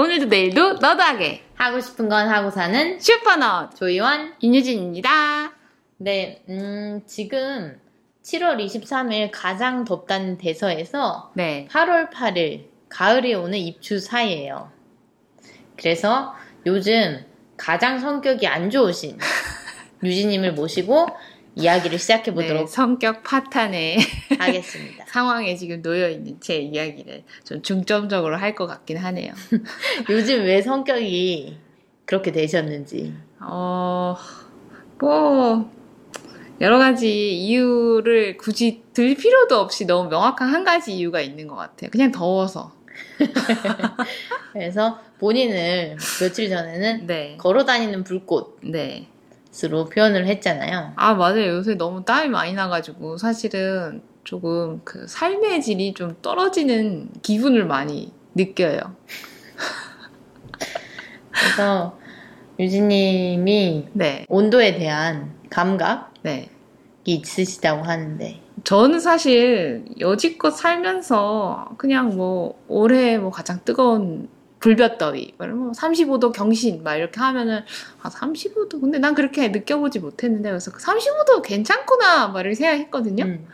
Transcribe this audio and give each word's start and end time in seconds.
오늘도 0.00 0.28
내일도 0.28 0.72
너도하게 0.78 1.44
하고 1.56 1.78
싶은 1.78 2.08
건 2.08 2.26
하고 2.30 2.50
사는 2.50 2.98
슈퍼넛 2.98 3.76
조이원. 3.76 4.32
윤유진입니다. 4.42 5.52
네, 5.98 6.42
음, 6.48 7.02
지금 7.04 7.78
7월 8.22 8.64
23일 8.64 9.28
가장 9.30 9.84
덥다는 9.84 10.38
대서에서 10.38 11.32
네. 11.34 11.68
8월 11.70 12.10
8일 12.10 12.68
가을이 12.88 13.34
오는 13.34 13.58
입추 13.58 14.00
사이예요. 14.00 14.72
그래서 15.76 16.34
요즘 16.64 17.22
가장 17.58 17.98
성격이 17.98 18.46
안 18.46 18.70
좋으신 18.70 19.18
유진님을 20.02 20.54
모시고 20.54 21.08
이야기를 21.60 21.98
시작해 21.98 22.30
네, 22.30 22.34
보도록 22.34 22.68
성격 22.68 23.22
파탄의 23.22 23.98
하겠습니다. 24.38 25.04
상황에 25.06 25.54
지금 25.56 25.82
놓여 25.82 26.08
있는 26.08 26.38
제 26.40 26.58
이야기를 26.58 27.24
좀 27.44 27.62
중점적으로 27.62 28.36
할 28.36 28.54
것 28.54 28.66
같긴 28.66 28.96
하네요. 28.98 29.32
요즘 30.10 30.44
왜 30.44 30.60
성격이 30.62 31.56
그렇게 32.04 32.32
되셨는지. 32.32 33.14
어, 33.40 34.16
뭐, 34.98 35.70
여러 36.60 36.78
가지 36.78 37.38
이유를 37.38 38.36
굳이 38.36 38.82
들 38.92 39.14
필요도 39.14 39.56
없이 39.56 39.86
너무 39.86 40.10
명확한 40.10 40.52
한 40.52 40.64
가지 40.64 40.94
이유가 40.96 41.20
있는 41.20 41.46
것 41.46 41.54
같아요. 41.54 41.90
그냥 41.90 42.10
더워서. 42.10 42.72
그래서 44.52 44.98
본인을 45.20 45.96
며칠 46.20 46.48
전에는 46.50 47.06
네. 47.06 47.36
걸어 47.38 47.64
다니는 47.64 48.04
불꽃으 48.04 48.56
로 49.68 49.84
네. 49.84 49.94
표현을 49.94 50.26
했잖아요. 50.26 50.92
아, 50.96 51.14
맞아요. 51.14 51.56
요새 51.56 51.74
너무 51.74 52.04
땀이 52.04 52.28
많이 52.28 52.52
나가지고 52.52 53.16
사실은 53.16 54.00
조금 54.24 54.80
그 54.84 55.06
삶의 55.08 55.60
질이 55.62 55.94
좀 55.94 56.16
떨어지는 56.22 57.10
기분을 57.22 57.66
많이 57.66 58.12
느껴요. 58.34 58.78
그래서 61.30 61.98
유진님이 62.58 63.88
네. 63.92 64.24
온도에 64.28 64.76
대한 64.76 65.32
감각이 65.50 66.04
네. 66.22 66.50
있으시다고 67.04 67.82
하는데 67.82 68.40
저는 68.62 69.00
사실 69.00 69.84
여지껏 69.98 70.54
살면서 70.54 71.70
그냥 71.78 72.16
뭐 72.16 72.62
올해 72.68 73.18
뭐 73.18 73.30
가장 73.30 73.58
뜨거운 73.64 74.28
불볕더위, 74.60 75.34
뭐 75.38 75.72
35도 75.72 76.32
경신 76.32 76.82
막 76.82 76.96
이렇게 76.96 77.18
하면은 77.18 77.64
아 78.02 78.10
35도 78.10 78.80
근데 78.80 78.98
난 78.98 79.14
그렇게 79.14 79.48
느껴보지 79.48 79.98
못했는데 79.98 80.50
그래서 80.50 80.70
35도 80.70 81.42
괜찮구나 81.42 82.28
막 82.28 82.40
이렇게 82.40 82.54
생각했거든요. 82.54 83.24
음, 83.24 83.46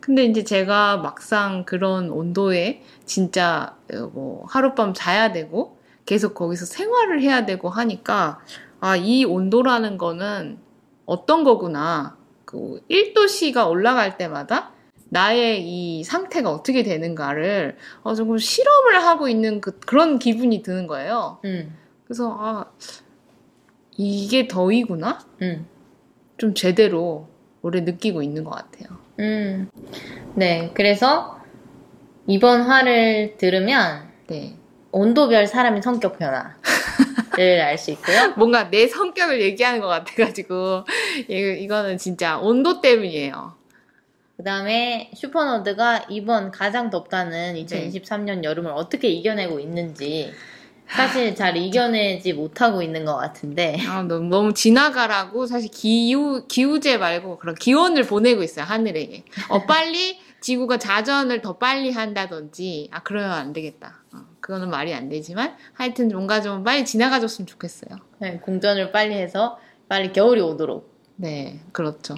근데 0.00 0.24
이제 0.24 0.44
제가 0.44 0.98
막상 0.98 1.64
그런 1.64 2.10
온도에 2.10 2.82
진짜 3.04 3.76
어, 3.92 4.10
뭐 4.12 4.46
하룻밤 4.48 4.94
자야 4.94 5.32
되고 5.32 5.76
계속 6.06 6.34
거기서 6.34 6.64
생활을 6.64 7.20
해야 7.20 7.44
되고 7.44 7.68
하니까 7.68 8.40
아, 8.80 8.96
이 8.96 9.24
온도라는 9.24 9.98
거는 9.98 10.58
어떤 11.04 11.44
거구나. 11.44 12.16
그 12.44 12.80
1도씨가 12.88 13.68
올라갈 13.68 14.16
때마다 14.16 14.72
나의 15.10 15.62
이 15.66 16.04
상태가 16.04 16.50
어떻게 16.50 16.82
되는가를 16.82 17.76
어, 18.02 18.14
조금 18.14 18.38
실험을 18.38 19.02
하고 19.02 19.28
있는 19.28 19.60
그, 19.60 19.78
그런 19.80 20.18
기분이 20.18 20.62
드는 20.62 20.86
거예요. 20.86 21.38
음, 21.44 21.74
그래서 22.04 22.36
아, 22.38 22.66
이게 23.96 24.46
더위구나? 24.48 25.18
음, 25.42 25.66
좀 26.36 26.54
제대로 26.54 27.28
올해 27.62 27.80
느끼고 27.80 28.22
있는 28.22 28.44
것 28.44 28.50
같아요. 28.50 28.98
음. 29.18 29.68
네, 30.34 30.70
그래서 30.74 31.40
이번 32.26 32.62
화를 32.62 33.36
들으면 33.38 34.08
네. 34.28 34.54
온도별 34.92 35.46
사람의 35.46 35.82
성격 35.82 36.18
변화를 36.18 36.52
알 37.62 37.76
수 37.78 37.90
있고요. 37.92 38.34
뭔가 38.36 38.70
내 38.70 38.86
성격을 38.86 39.40
얘기하는 39.42 39.80
것 39.80 39.88
같아가지고 39.88 40.84
이- 41.28 41.56
이거는 41.64 41.98
진짜 41.98 42.38
온도 42.38 42.80
때문이에요. 42.80 43.57
그 44.38 44.44
다음에 44.44 45.10
슈퍼노드가 45.16 46.06
이번 46.08 46.52
가장 46.52 46.90
덥다는 46.90 47.56
2023년 47.56 48.44
여름을 48.44 48.70
어떻게 48.70 49.08
이겨내고 49.08 49.58
있는지 49.58 50.32
사실 50.86 51.34
잘 51.34 51.56
이겨내지 51.56 52.34
못하고 52.34 52.80
있는 52.80 53.04
것 53.04 53.16
같은데 53.16 53.76
아, 53.88 54.04
너무, 54.04 54.28
너무 54.28 54.54
지나가라고 54.54 55.46
사실 55.46 55.68
기후 55.72 56.46
기후제 56.46 56.98
말고 56.98 57.38
그런 57.38 57.56
기원을 57.56 58.04
보내고 58.04 58.44
있어요 58.44 58.64
하늘에게. 58.64 59.24
어 59.48 59.62
빨리 59.66 60.20
지구가 60.40 60.78
자전을 60.78 61.42
더 61.42 61.58
빨리 61.58 61.90
한다든지 61.90 62.90
아 62.92 63.02
그러면 63.02 63.32
안 63.32 63.52
되겠다. 63.52 64.04
어, 64.14 64.18
그거는 64.38 64.70
말이 64.70 64.94
안 64.94 65.08
되지만 65.08 65.56
하여튼 65.72 66.06
뭔가 66.10 66.40
좀 66.40 66.62
빨리 66.62 66.84
지나가줬으면 66.84 67.48
좋겠어요. 67.48 67.98
네, 68.20 68.38
공전을 68.38 68.92
빨리 68.92 69.14
해서 69.16 69.58
빨리 69.88 70.12
겨울이 70.12 70.40
오도록 70.40 70.94
네, 71.16 71.58
그렇죠. 71.72 72.14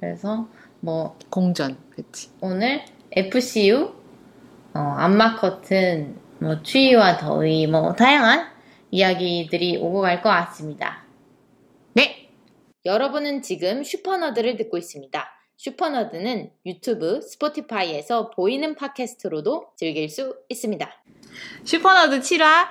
그래서 0.00 0.48
뭐 0.80 1.16
공전, 1.30 1.76
그렇지. 1.90 2.30
오늘 2.40 2.82
FCU 3.12 3.92
어, 4.74 4.78
암막 4.78 5.36
커튼 5.36 6.18
뭐 6.38 6.62
추위와 6.62 7.18
더위 7.18 7.66
뭐 7.66 7.92
다양한 7.94 8.48
이야기들이 8.90 9.76
오고 9.78 10.00
갈 10.00 10.22
것 10.22 10.30
같습니다. 10.30 11.04
네, 11.94 12.30
여러분은 12.84 13.42
지금 13.42 13.84
슈퍼너드를 13.84 14.56
듣고 14.56 14.78
있습니다. 14.78 15.28
슈퍼너드는 15.56 16.50
유튜브, 16.64 17.20
스포티파이에서 17.20 18.30
보이는 18.30 18.74
팟캐스트로도 18.74 19.72
즐길 19.76 20.08
수 20.08 20.36
있습니다. 20.48 20.90
슈퍼너드 21.64 22.20
7화 22.20 22.68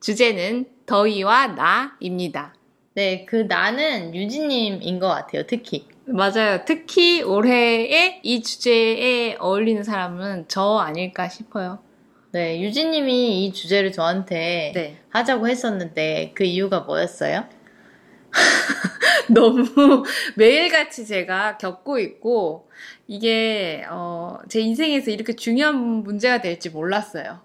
주제는 0.00 0.66
더위와 0.86 1.48
나입니다. 1.48 2.54
네, 2.94 3.24
그 3.24 3.36
나는 3.36 4.14
유진님인 4.14 5.00
것 5.00 5.08
같아요, 5.08 5.44
특히. 5.46 5.86
맞아요. 6.08 6.64
특히 6.64 7.22
올해의 7.22 8.20
이 8.22 8.42
주제에 8.42 9.36
어울리는 9.38 9.82
사람은 9.82 10.46
저 10.48 10.78
아닐까 10.78 11.28
싶어요. 11.28 11.80
네, 12.32 12.60
유진님이 12.60 13.44
이 13.44 13.52
주제를 13.52 13.92
저한테 13.92 14.72
네. 14.74 14.98
하자고 15.10 15.48
했었는데 15.48 16.32
그 16.34 16.44
이유가 16.44 16.80
뭐였어요? 16.80 17.46
너무 19.32 20.04
매일같이 20.36 21.06
제가 21.06 21.58
겪고 21.58 21.98
있고 21.98 22.70
이게 23.06 23.84
어, 23.90 24.38
제 24.48 24.60
인생에서 24.60 25.10
이렇게 25.10 25.34
중요한 25.34 25.76
문제가 25.76 26.40
될지 26.40 26.70
몰랐어요. 26.70 27.40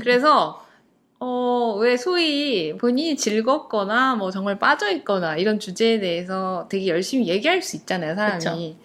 그래서 0.00 0.63
어, 1.24 1.76
왜 1.78 1.96
소위 1.96 2.76
본인이 2.76 3.16
즐겁거나 3.16 4.16
뭐 4.16 4.30
정말 4.30 4.58
빠져 4.58 4.90
있거나 4.90 5.36
이런 5.36 5.58
주제에 5.58 5.98
대해서 5.98 6.66
되게 6.70 6.88
열심히 6.88 7.28
얘기할 7.28 7.62
수 7.62 7.76
있잖아요, 7.76 8.14
사람이. 8.14 8.76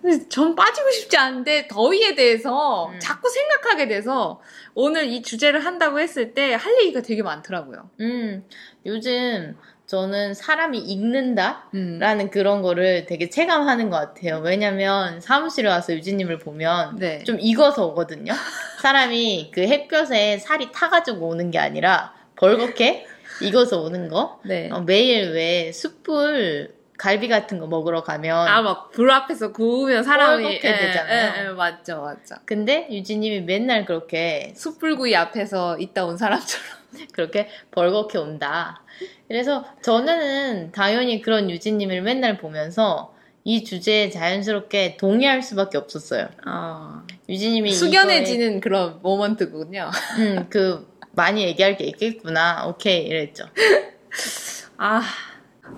근데 0.00 0.28
전 0.28 0.56
빠지고 0.56 0.90
싶지 0.90 1.16
않은데 1.16 1.68
더위에 1.68 2.14
대해서 2.14 2.88
음. 2.88 2.98
자꾸 2.98 3.28
생각하게 3.28 3.86
돼서 3.88 4.40
오늘 4.74 5.04
이 5.04 5.22
주제를 5.22 5.64
한다고 5.64 6.00
했을 6.00 6.32
때 6.34 6.54
할 6.54 6.74
얘기가 6.80 7.02
되게 7.02 7.22
많더라고요. 7.22 7.90
음, 8.00 8.44
요즘 8.86 9.56
저는 9.92 10.32
사람이 10.32 10.78
읽는다? 10.78 11.68
음. 11.74 11.98
라는 11.98 12.30
그런 12.30 12.62
거를 12.62 13.04
되게 13.04 13.28
체감하는 13.28 13.90
것 13.90 13.96
같아요. 13.98 14.40
왜냐면 14.42 15.20
사무실에 15.20 15.68
와서 15.68 15.92
유진님을 15.92 16.38
보면 16.38 16.96
네. 16.96 17.22
좀 17.24 17.36
익어서 17.38 17.88
오거든요. 17.88 18.32
사람이 18.80 19.50
그 19.52 19.60
햇볕에 19.60 20.38
살이 20.38 20.72
타가지고 20.72 21.28
오는 21.28 21.50
게 21.50 21.58
아니라 21.58 22.14
벌겋게 22.36 23.04
익어서 23.42 23.82
오는 23.82 24.08
거. 24.08 24.40
네. 24.46 24.70
어, 24.72 24.80
매일 24.80 25.32
왜 25.32 25.70
숯불 25.72 26.72
갈비 27.02 27.26
같은 27.26 27.58
거 27.58 27.66
먹으러 27.66 28.04
가면 28.04 28.46
아, 28.46 28.62
막, 28.62 28.92
불 28.92 29.10
앞에서 29.10 29.50
구우면 29.50 30.04
사람이. 30.04 30.44
뻘겋게 30.44 30.64
예, 30.64 30.76
되잖아요. 30.76 31.32
예, 31.36 31.48
예, 31.48 31.48
맞죠, 31.48 32.00
맞죠. 32.00 32.36
근데 32.44 32.86
유진님이 32.92 33.40
맨날 33.40 33.84
그렇게 33.84 34.52
숯불구이 34.54 35.16
앞에서 35.16 35.80
있다 35.80 36.04
온 36.04 36.16
사람처럼. 36.16 36.64
그렇게 37.12 37.48
벌겋게 37.72 38.18
온다. 38.18 38.84
그래서 39.26 39.64
저는 39.82 40.70
당연히 40.70 41.20
그런 41.20 41.50
유진님을 41.50 42.02
맨날 42.02 42.38
보면서 42.38 43.12
이 43.42 43.64
주제에 43.64 44.08
자연스럽게 44.08 44.96
동의할 44.96 45.42
수밖에 45.42 45.78
없었어요. 45.78 46.28
어, 46.46 47.02
유진님이 47.28 47.72
숙연해지는 47.72 48.60
그런 48.60 49.00
모먼트군요. 49.02 49.90
이거에, 50.14 50.24
음, 50.24 50.46
그 50.48 50.88
많이 51.10 51.42
얘기할 51.42 51.76
게 51.76 51.82
있겠구나. 51.86 52.64
오케이 52.68 53.04
이랬죠. 53.06 53.46
아, 54.78 55.02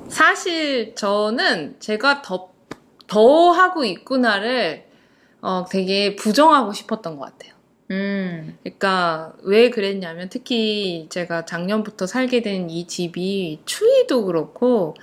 사실 0.09 0.95
저는 0.95 1.77
제가 1.81 2.23
더, 2.23 2.51
더 3.07 3.51
하고 3.51 3.85
있구나를 3.85 4.85
어, 5.41 5.65
되게 5.71 6.17
부정하고 6.17 6.73
싶었던 6.73 7.17
것 7.19 7.25
같아요. 7.27 7.55
음, 7.91 8.57
그러니까 8.63 9.35
왜 9.43 9.69
그랬냐면 9.71 10.29
특히 10.31 11.07
제가 11.11 11.45
작년부터 11.45 12.07
살게 12.07 12.41
된 12.43 12.71
이 12.71 12.87
집이 12.87 13.61
추위도 13.67 14.25
그렇고 14.25 14.95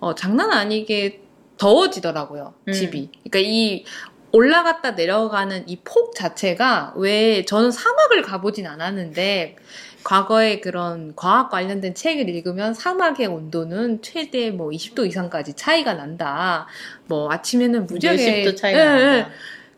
어, 0.00 0.14
장난 0.14 0.50
아니게 0.52 1.20
더워지더라고요 1.58 2.54
음. 2.68 2.72
집이. 2.72 3.10
그러니까 3.30 3.38
이 3.40 3.84
올라갔다 4.32 4.92
내려가는 4.92 5.68
이 5.68 5.76
폭 5.84 6.14
자체가 6.14 6.94
왜 6.96 7.44
저는 7.44 7.70
사막을 7.72 8.22
가보진 8.22 8.66
않았는데 8.66 9.56
과거에 10.04 10.60
그런 10.60 11.14
과학 11.16 11.50
관련된 11.50 11.94
책을 11.94 12.28
읽으면 12.28 12.74
사막의 12.74 13.26
온도는 13.26 14.02
최대 14.02 14.50
뭐 14.50 14.70
20도 14.70 15.06
이상까지 15.06 15.54
차이가 15.54 15.94
난다. 15.94 16.66
뭐 17.06 17.30
아침에는 17.30 17.86
무지하게 17.86 18.16
몇십도 18.16 18.56
차이가 18.56 18.78
예, 18.78 18.82
예. 18.82 19.04
난다. 19.04 19.30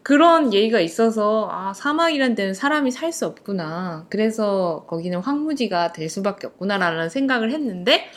그런 0.02 0.52
얘기가 0.52 0.80
있어서 0.80 1.48
아 1.52 1.72
사막이란 1.74 2.34
데는 2.34 2.54
사람이 2.54 2.90
살 2.90 3.12
수 3.12 3.26
없구나. 3.26 4.06
그래서 4.08 4.84
거기는 4.88 5.18
황무지가 5.20 5.92
될 5.92 6.08
수밖에 6.08 6.46
없구나라는 6.48 7.08
생각을 7.08 7.52
했는데 7.52 8.10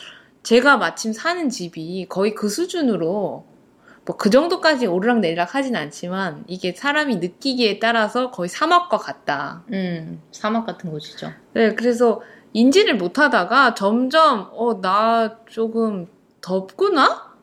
제가 0.44 0.78
마침 0.78 1.12
사는 1.12 1.50
집이 1.50 2.06
거의 2.08 2.34
그 2.34 2.50
수준으로 2.50 3.46
뭐 4.06 4.18
그 4.18 4.30
정도까지 4.30 4.86
오르락내리락 4.88 5.56
하진 5.56 5.76
않지만 5.76 6.44
이게 6.48 6.74
사람이 6.74 7.18
느끼기에 7.18 7.80
따라서 7.80 8.32
거의 8.32 8.50
사막과 8.50 8.98
같다. 8.98 9.64
음, 9.72 10.22
사막 10.32 10.66
같은 10.66 10.92
곳이죠. 10.92 11.32
네, 11.54 11.74
그래서 11.74 12.22
인지를 12.54 12.96
못 12.98 13.20
하다가 13.20 13.74
점점, 13.74 14.50
어, 14.54 14.80
나 14.80 15.40
조금 15.48 16.08
덥구나? 16.42 17.36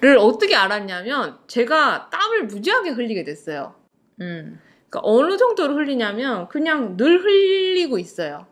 를 0.00 0.18
어떻게 0.18 0.54
알았냐면, 0.56 1.38
제가 1.46 2.10
땀을 2.10 2.46
무지하게 2.46 2.90
흘리게 2.90 3.24
됐어요. 3.24 3.74
음, 4.20 4.60
그러니까 4.88 5.00
어느 5.02 5.36
정도로 5.36 5.74
흘리냐면, 5.74 6.48
그냥 6.48 6.96
늘 6.96 7.22
흘리고 7.22 7.98
있어요. 7.98 8.46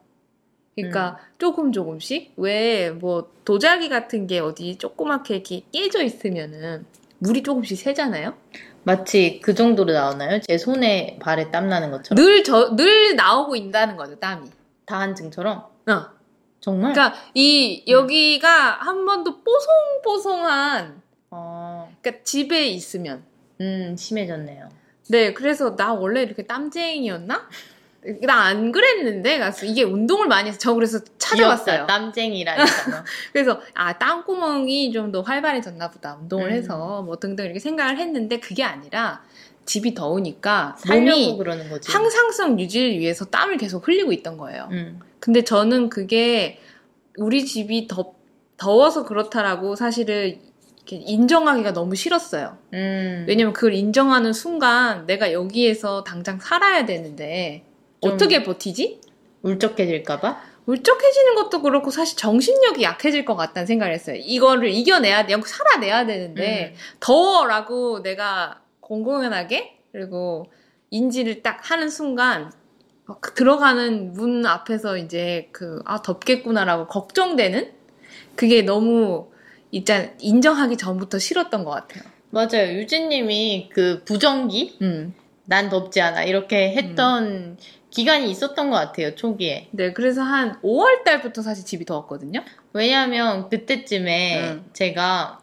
그러니까 0.77 1.19
조금 1.39 1.73
조금씩? 1.73 2.35
왜, 2.37 2.91
뭐, 2.91 3.33
도자기 3.45 3.89
같은 3.89 4.27
게 4.27 4.39
어디 4.39 4.77
조그맣게 4.77 5.35
이렇게 5.35 5.63
깨져 5.73 6.03
있으면은, 6.03 6.87
물이 7.21 7.43
조금씩 7.43 7.79
새잖아요? 7.79 8.35
마치 8.83 9.41
그 9.43 9.55
정도로 9.55 9.93
나오나요? 9.93 10.41
제 10.41 10.59
손에 10.59 11.19
발에 11.21 11.51
땀 11.51 11.69
나는 11.69 11.91
것처럼. 11.91 12.23
늘 12.23 12.43
저, 12.45 12.75
늘 12.77 13.15
나오고 13.15 13.57
있다는 13.57 13.97
거죠, 13.97 14.19
땀이. 14.19 14.51
다한증처럼. 14.87 15.59
어. 15.59 16.21
정말. 16.61 16.93
그러니까 16.93 17.19
이 17.35 17.85
여기가 17.89 18.49
한 18.49 19.05
번도 19.07 19.43
뽀송뽀송한 19.43 21.03
어, 21.31 21.95
그러니까 22.01 22.23
집에 22.25 22.67
있으면 22.69 23.25
음, 23.61 23.97
심해졌네요. 23.97 24.69
네 25.09 25.33
그래서 25.33 25.75
나 25.75 25.95
원래 25.95 26.23
이렇게 26.23 26.47
땀쟁이였나? 26.47 27.49
나 28.23 28.45
안 28.47 28.73
그랬는데 28.73 29.39
그래서 29.39 29.67
이게 29.67 29.83
운동을 29.83 30.27
많이 30.27 30.49
해서 30.49 30.59
저 30.59 30.73
그래서 30.75 31.01
찾아봤어요. 31.19 31.75
귀엽다, 31.77 31.87
땀쟁이라니까요. 31.87 33.05
그래서 33.33 33.61
아 33.75 33.99
땀구멍이 33.99 34.91
좀 34.93 35.13
더 35.13 35.21
활발해졌나 35.23 35.91
보다 35.91 36.17
운동을 36.21 36.49
음. 36.49 36.53
해서 36.53 37.03
뭐 37.03 37.17
등등 37.17 37.45
이렇게 37.45 37.59
생각을 37.61 37.99
했는데 37.99 38.41
그게 38.41 38.63
아니라 38.65 39.23
집이 39.67 39.95
더우니까 39.95 40.77
몸이. 40.89 41.37
항상성 41.93 42.59
유지를 42.59 42.99
위해서 42.99 43.25
땀을 43.27 43.57
계속 43.59 43.87
흘리고 43.87 44.13
있던 44.13 44.37
거예요. 44.39 44.69
음, 44.73 45.01
근데 45.21 45.45
저는 45.45 45.91
그게 45.91 46.59
우리 47.19 47.45
집이 47.45 47.87
더, 47.87 48.15
더워서 48.57 49.05
그렇다라고 49.05 49.77
사실은 49.77 50.41
인정하기가 50.89 51.73
너무 51.73 51.95
싫었어요. 51.95 52.57
음. 52.73 53.25
왜냐면 53.29 53.53
그걸 53.53 53.75
인정하는 53.75 54.33
순간 54.33 55.07
내가 55.07 55.33
여기에서 55.33 56.03
당장 56.03 56.41
살아야 56.41 56.85
되는데 56.87 57.63
좀- 57.65 57.70
어떻게 58.01 58.43
버티지? 58.43 59.01
울적해질까봐? 59.43 60.51
울적해지는 60.67 61.35
것도 61.35 61.63
그렇고 61.63 61.91
사실 61.91 62.17
정신력이 62.17 62.83
약해질 62.83 63.25
것 63.25 63.35
같다는 63.37 63.67
생각을 63.67 63.93
했어요. 63.95 64.17
이거를 64.21 64.69
이겨내야 64.71 65.27
돼, 65.27 65.35
살아내야 65.45 66.07
되는데 66.07 66.75
음. 66.75 66.81
더워라고 67.01 68.03
내가 68.03 68.61
공공연하게 68.81 69.79
그리고 69.93 70.47
인지를 70.91 71.43
딱 71.43 71.71
하는 71.71 71.89
순간 71.89 72.53
막 73.07 73.35
들어가는 73.35 74.13
문 74.13 74.47
앞에서 74.47 74.97
이제 74.97 75.49
그 75.53 75.83
아 75.85 76.03
덥겠구나라고 76.03 76.87
걱정되는 76.87 77.73
그게 78.37 78.63
너무 78.63 79.31
일단 79.73 80.15
인정하기 80.21 80.77
전부터 80.77 81.19
싫었던 81.19 81.65
것 81.65 81.71
같아요. 81.71 82.05
맞아요. 82.31 82.73
유진님이 82.75 83.71
그 83.73 84.03
부정기? 84.05 84.79
음. 84.83 85.15
난 85.45 85.69
덥지 85.69 86.01
않아. 86.01 86.25
이렇게 86.25 86.75
했던 86.77 87.57
기간이 87.91 88.31
있었던 88.31 88.71
것 88.71 88.77
같아요, 88.77 89.15
초기에. 89.15 89.69
네, 89.73 89.93
그래서 89.93 90.23
한 90.23 90.61
5월 90.63 91.05
달부터 91.05 91.43
사실 91.43 91.65
집이 91.65 91.85
더웠거든요. 91.85 92.43
왜냐하면 92.73 93.49
그때쯤에 93.49 94.41
음. 94.41 94.65
제가 94.73 95.41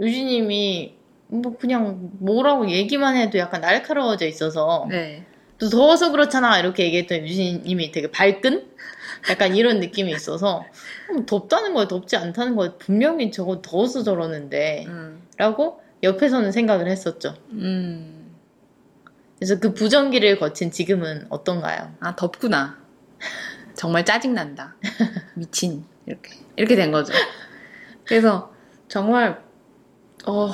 유진님이 0.00 0.94
뭐 1.28 1.56
그냥 1.56 2.10
뭐라고 2.18 2.68
얘기만 2.70 3.16
해도 3.16 3.38
약간 3.38 3.60
날카로워져 3.60 4.26
있어서 4.26 4.86
네. 4.90 5.24
또 5.58 5.68
더워서 5.68 6.10
그렇잖아 6.12 6.58
이렇게 6.58 6.84
얘기했던 6.84 7.26
유진님이 7.26 7.92
되게 7.92 8.10
발끈? 8.10 8.68
약간 9.30 9.56
이런 9.56 9.80
느낌이 9.80 10.12
있어서 10.12 10.64
음, 11.10 11.26
덥다는 11.26 11.74
거야 11.74 11.88
덥지 11.88 12.16
않다는 12.16 12.54
거야 12.54 12.74
분명히 12.78 13.30
저거 13.30 13.60
더워서 13.62 14.02
저러는데 14.02 14.84
음. 14.86 15.22
라고 15.36 15.80
옆에서는 16.02 16.52
생각을 16.52 16.88
했었죠. 16.88 17.34
음. 17.52 18.15
그래서 19.38 19.58
그 19.58 19.74
부정기를 19.74 20.38
거친 20.38 20.70
지금은 20.70 21.26
어떤가요? 21.28 21.94
아, 22.00 22.16
덥구나. 22.16 22.78
정말 23.74 24.04
짜증난다. 24.04 24.76
미친. 25.34 25.84
이렇게. 26.06 26.34
이렇게 26.56 26.76
된 26.76 26.90
거죠. 26.90 27.12
그래서 28.04 28.52
정말, 28.88 29.42
어, 30.26 30.50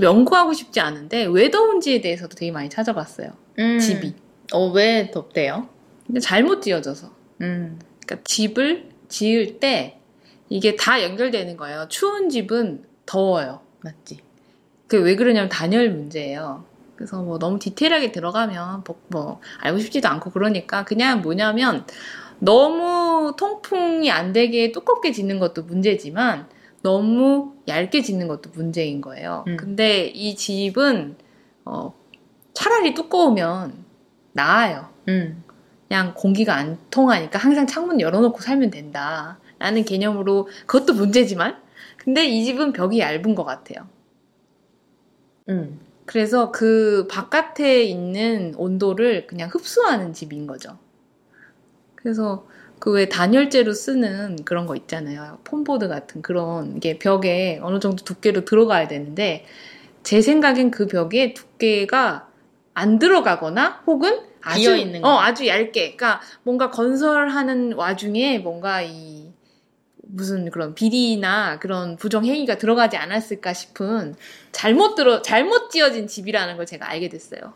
연구하고 0.00 0.52
싶지 0.52 0.80
않은데, 0.80 1.26
왜 1.26 1.50
더운지에 1.50 2.00
대해서도 2.00 2.34
되게 2.34 2.50
많이 2.50 2.68
찾아봤어요. 2.68 3.30
음. 3.60 3.78
집이. 3.78 4.14
어, 4.52 4.66
왜 4.70 5.10
덥대요? 5.12 5.68
근데 6.06 6.20
잘못 6.20 6.62
지어져서. 6.62 7.14
음. 7.42 7.78
그러니까 8.04 8.24
집을 8.24 8.88
지을 9.08 9.60
때, 9.60 10.00
이게 10.48 10.74
다 10.76 11.02
연결되는 11.02 11.56
거예요. 11.56 11.86
추운 11.88 12.28
집은 12.28 12.84
더워요. 13.06 13.60
맞지. 13.80 14.18
그왜 14.88 15.16
그러냐면 15.16 15.48
단열 15.48 15.90
문제예요. 15.90 16.64
그래서 17.04 17.22
뭐 17.22 17.38
너무 17.38 17.58
디테일하게 17.58 18.12
들어가면 18.12 18.82
뭐, 18.86 18.96
뭐 19.08 19.40
알고 19.60 19.78
싶지도 19.78 20.08
않고 20.08 20.30
그러니까 20.30 20.86
그냥 20.86 21.20
뭐냐면 21.20 21.84
너무 22.38 23.34
통풍이 23.36 24.10
안 24.10 24.32
되게 24.32 24.72
두껍게 24.72 25.12
짓는 25.12 25.38
것도 25.38 25.64
문제지만 25.64 26.48
너무 26.82 27.52
얇게 27.68 28.00
짓는 28.00 28.26
것도 28.26 28.50
문제인 28.54 29.02
거예요. 29.02 29.44
음. 29.48 29.58
근데 29.58 30.06
이 30.06 30.34
집은 30.34 31.16
어 31.66 31.92
차라리 32.54 32.94
두꺼우면 32.94 33.84
나아요. 34.32 34.88
음. 35.08 35.44
그냥 35.86 36.14
공기가 36.16 36.54
안 36.54 36.78
통하니까 36.90 37.38
항상 37.38 37.66
창문 37.66 38.00
열어놓고 38.00 38.40
살면 38.40 38.70
된다. 38.70 39.38
라는 39.58 39.84
개념으로 39.84 40.48
그것도 40.64 40.94
문제지만 40.94 41.58
근데 41.98 42.24
이 42.24 42.46
집은 42.46 42.72
벽이 42.72 42.98
얇은 42.98 43.34
것 43.34 43.44
같아요. 43.44 43.86
음. 45.50 45.83
그래서 46.06 46.50
그 46.52 47.06
바깥에 47.10 47.82
있는 47.84 48.54
온도를 48.56 49.26
그냥 49.26 49.48
흡수하는 49.52 50.12
집인 50.12 50.46
거죠. 50.46 50.78
그래서 51.96 52.46
그 52.78 52.90
왜 52.90 53.08
단열재로 53.08 53.72
쓰는 53.72 54.36
그런 54.44 54.66
거 54.66 54.76
있잖아요. 54.76 55.38
폼보드 55.44 55.88
같은 55.88 56.20
그런 56.20 56.80
게 56.80 56.98
벽에 56.98 57.58
어느 57.62 57.80
정도 57.80 58.04
두께로 58.04 58.44
들어가야 58.44 58.88
되는데 58.88 59.46
제 60.02 60.20
생각엔 60.20 60.70
그 60.70 60.86
벽에 60.86 61.32
두께가 61.32 62.28
안 62.74 62.98
들어가거나 62.98 63.82
혹은 63.86 64.20
아주 64.42 64.60
비어 64.60 64.76
있는 64.76 65.00
거. 65.00 65.08
어 65.08 65.18
아주 65.18 65.46
얇게 65.46 65.96
그러니까 65.96 66.20
뭔가 66.42 66.70
건설하는 66.70 67.72
와중에 67.72 68.38
뭔가 68.38 68.82
이 68.82 69.23
무슨 70.14 70.50
그런 70.50 70.74
비리나 70.74 71.58
그런 71.58 71.96
부정 71.96 72.24
행위가 72.24 72.56
들어가지 72.58 72.96
않았을까 72.96 73.52
싶은 73.52 74.14
잘못 74.52 74.94
들어 74.94 75.22
잘못 75.22 75.70
지어진 75.70 76.06
집이라는 76.06 76.56
걸 76.56 76.66
제가 76.66 76.88
알게 76.88 77.08
됐어요. 77.08 77.52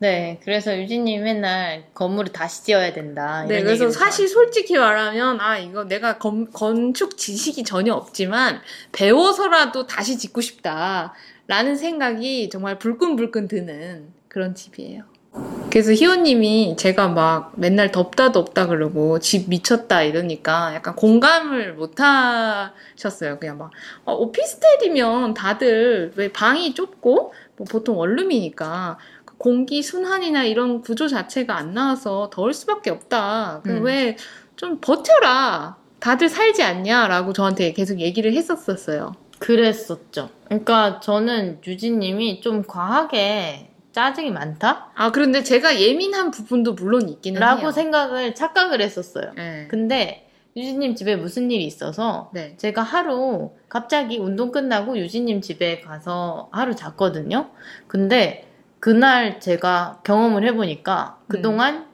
네, 0.00 0.40
그래서 0.42 0.76
유진님이 0.76 1.22
맨날 1.22 1.84
건물을 1.94 2.32
다시 2.32 2.64
지어야 2.64 2.92
된다. 2.92 3.44
네, 3.46 3.62
그래서 3.62 3.88
사실 3.90 4.26
솔직히 4.26 4.76
말하면 4.76 5.40
아 5.40 5.58
이거 5.58 5.84
내가 5.84 6.18
건, 6.18 6.50
건축 6.50 7.16
지식이 7.16 7.62
전혀 7.62 7.94
없지만 7.94 8.60
배워서라도 8.90 9.86
다시 9.86 10.18
짓고 10.18 10.40
싶다 10.40 11.14
라는 11.46 11.76
생각이 11.76 12.50
정말 12.50 12.80
불끈불끈 12.80 13.46
드는 13.46 14.12
그런 14.26 14.56
집이에요. 14.56 15.11
그래서 15.72 15.92
희호님이 15.92 16.76
제가 16.76 17.08
막 17.08 17.52
맨날 17.56 17.90
덥다 17.90 18.30
덥다 18.30 18.66
그러고 18.66 19.18
집 19.20 19.48
미쳤다 19.48 20.02
이러니까 20.02 20.74
약간 20.74 20.94
공감을 20.94 21.72
못 21.72 21.94
하셨어요. 21.98 23.38
그냥 23.38 23.56
막 23.56 23.70
어, 24.04 24.12
오피스텔이면 24.14 25.32
다들 25.32 26.12
왜 26.16 26.30
방이 26.30 26.74
좁고 26.74 27.32
뭐 27.56 27.66
보통 27.70 27.98
원룸이니까 27.98 28.98
그 29.24 29.36
공기 29.38 29.82
순환이나 29.82 30.44
이런 30.44 30.82
구조 30.82 31.08
자체가 31.08 31.56
안 31.56 31.72
나와서 31.72 32.28
더울 32.30 32.52
수밖에 32.52 32.90
없다. 32.90 33.62
음. 33.64 33.82
왜좀 33.82 34.78
버텨라. 34.82 35.76
다들 36.00 36.28
살지 36.28 36.62
않냐라고 36.62 37.32
저한테 37.32 37.72
계속 37.72 37.98
얘기를 37.98 38.34
했었었어요. 38.34 39.14
그랬었죠. 39.38 40.28
그러니까 40.44 41.00
저는 41.00 41.60
유진님이 41.66 42.42
좀 42.42 42.62
과하게 42.62 43.71
짜증이 43.92 44.30
많다? 44.30 44.90
아, 44.94 45.12
그런데 45.12 45.42
제가 45.42 45.80
예민한 45.80 46.30
부분도 46.30 46.74
물론 46.74 47.08
있기는 47.08 47.40
라고 47.40 47.62
해요. 47.62 47.70
생각을 47.70 48.34
착각을 48.34 48.80
했었어요. 48.80 49.32
네. 49.36 49.66
근데 49.68 50.28
유진님 50.56 50.94
집에 50.94 51.16
무슨 51.16 51.50
일이 51.50 51.64
있어서 51.64 52.30
네. 52.34 52.54
제가 52.56 52.82
하루 52.82 53.52
갑자기 53.68 54.18
운동 54.18 54.50
끝나고 54.50 54.98
유진님 54.98 55.40
집에 55.40 55.80
가서 55.80 56.48
하루 56.52 56.74
잤거든요. 56.74 57.50
근데 57.86 58.48
그날 58.80 59.40
제가 59.40 60.00
경험을 60.04 60.44
해보니까 60.48 61.20
그동안 61.28 61.86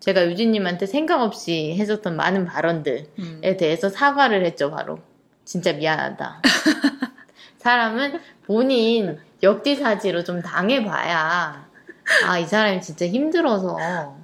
제가 0.00 0.26
유진님한테 0.26 0.86
생각 0.86 1.22
없이 1.22 1.74
해줬던 1.78 2.16
많은 2.16 2.44
발언들에 2.44 3.06
음. 3.18 3.40
대해서 3.58 3.88
사과를 3.88 4.44
했죠, 4.44 4.70
바로. 4.70 4.98
진짜 5.44 5.72
미안하다. 5.72 6.42
사람은 7.58 8.20
본인 8.44 9.18
역지사지로 9.42 10.24
좀 10.24 10.42
당해봐야, 10.42 11.68
아, 12.26 12.38
이 12.38 12.46
사람이 12.46 12.80
진짜 12.80 13.06
힘들어서 13.06 13.76
어. 13.80 14.18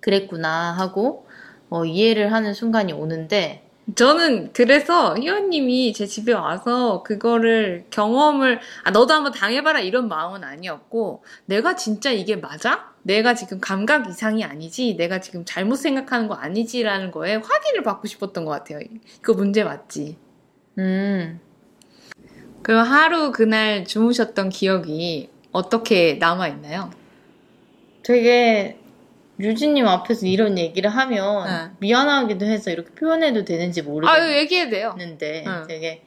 그랬구나 0.00 0.72
하고, 0.72 1.26
어, 1.68 1.84
이해를 1.84 2.32
하는 2.32 2.54
순간이 2.54 2.92
오는데, 2.92 3.66
저는 3.94 4.52
그래서 4.52 5.16
희원님이 5.16 5.92
제 5.92 6.06
집에 6.06 6.32
와서 6.32 7.02
그거를 7.02 7.86
경험을 7.90 8.60
아 8.84 8.90
너도 8.90 9.14
한번 9.14 9.32
당해봐라 9.32 9.80
이런 9.80 10.08
마음은 10.08 10.44
아니었고 10.44 11.24
내가 11.46 11.76
진짜 11.76 12.10
이게 12.10 12.36
맞아? 12.36 12.90
내가 13.02 13.34
지금 13.34 13.60
감각 13.60 14.08
이상이 14.08 14.44
아니지 14.44 14.94
내가 14.96 15.20
지금 15.20 15.44
잘못 15.44 15.76
생각하는 15.76 16.28
거 16.28 16.34
아니지라는 16.34 17.10
거에 17.10 17.36
확인을 17.36 17.82
받고 17.82 18.06
싶었던 18.06 18.44
것 18.44 18.50
같아요. 18.50 18.80
이거 19.18 19.34
문제 19.34 19.64
맞지? 19.64 20.16
음, 20.78 21.40
그럼 22.62 22.84
하루 22.86 23.32
그날 23.32 23.84
주무셨던 23.84 24.50
기억이 24.50 25.30
어떻게 25.52 26.14
남아 26.14 26.48
있나요? 26.48 26.90
되게 28.02 28.78
유진님 29.38 29.86
앞에서 29.86 30.26
이런 30.26 30.58
얘기를 30.58 30.90
하면 30.90 31.46
네. 31.46 31.76
미안하기도 31.78 32.44
해서 32.44 32.70
이렇게 32.70 32.90
표현해도 32.94 33.44
되는지 33.44 33.82
아유 34.06 34.36
얘기해도 34.36 34.70
돼요. 34.70 34.90
모르겠는데 34.90 35.44
응. 35.46 35.64
되게 35.66 36.02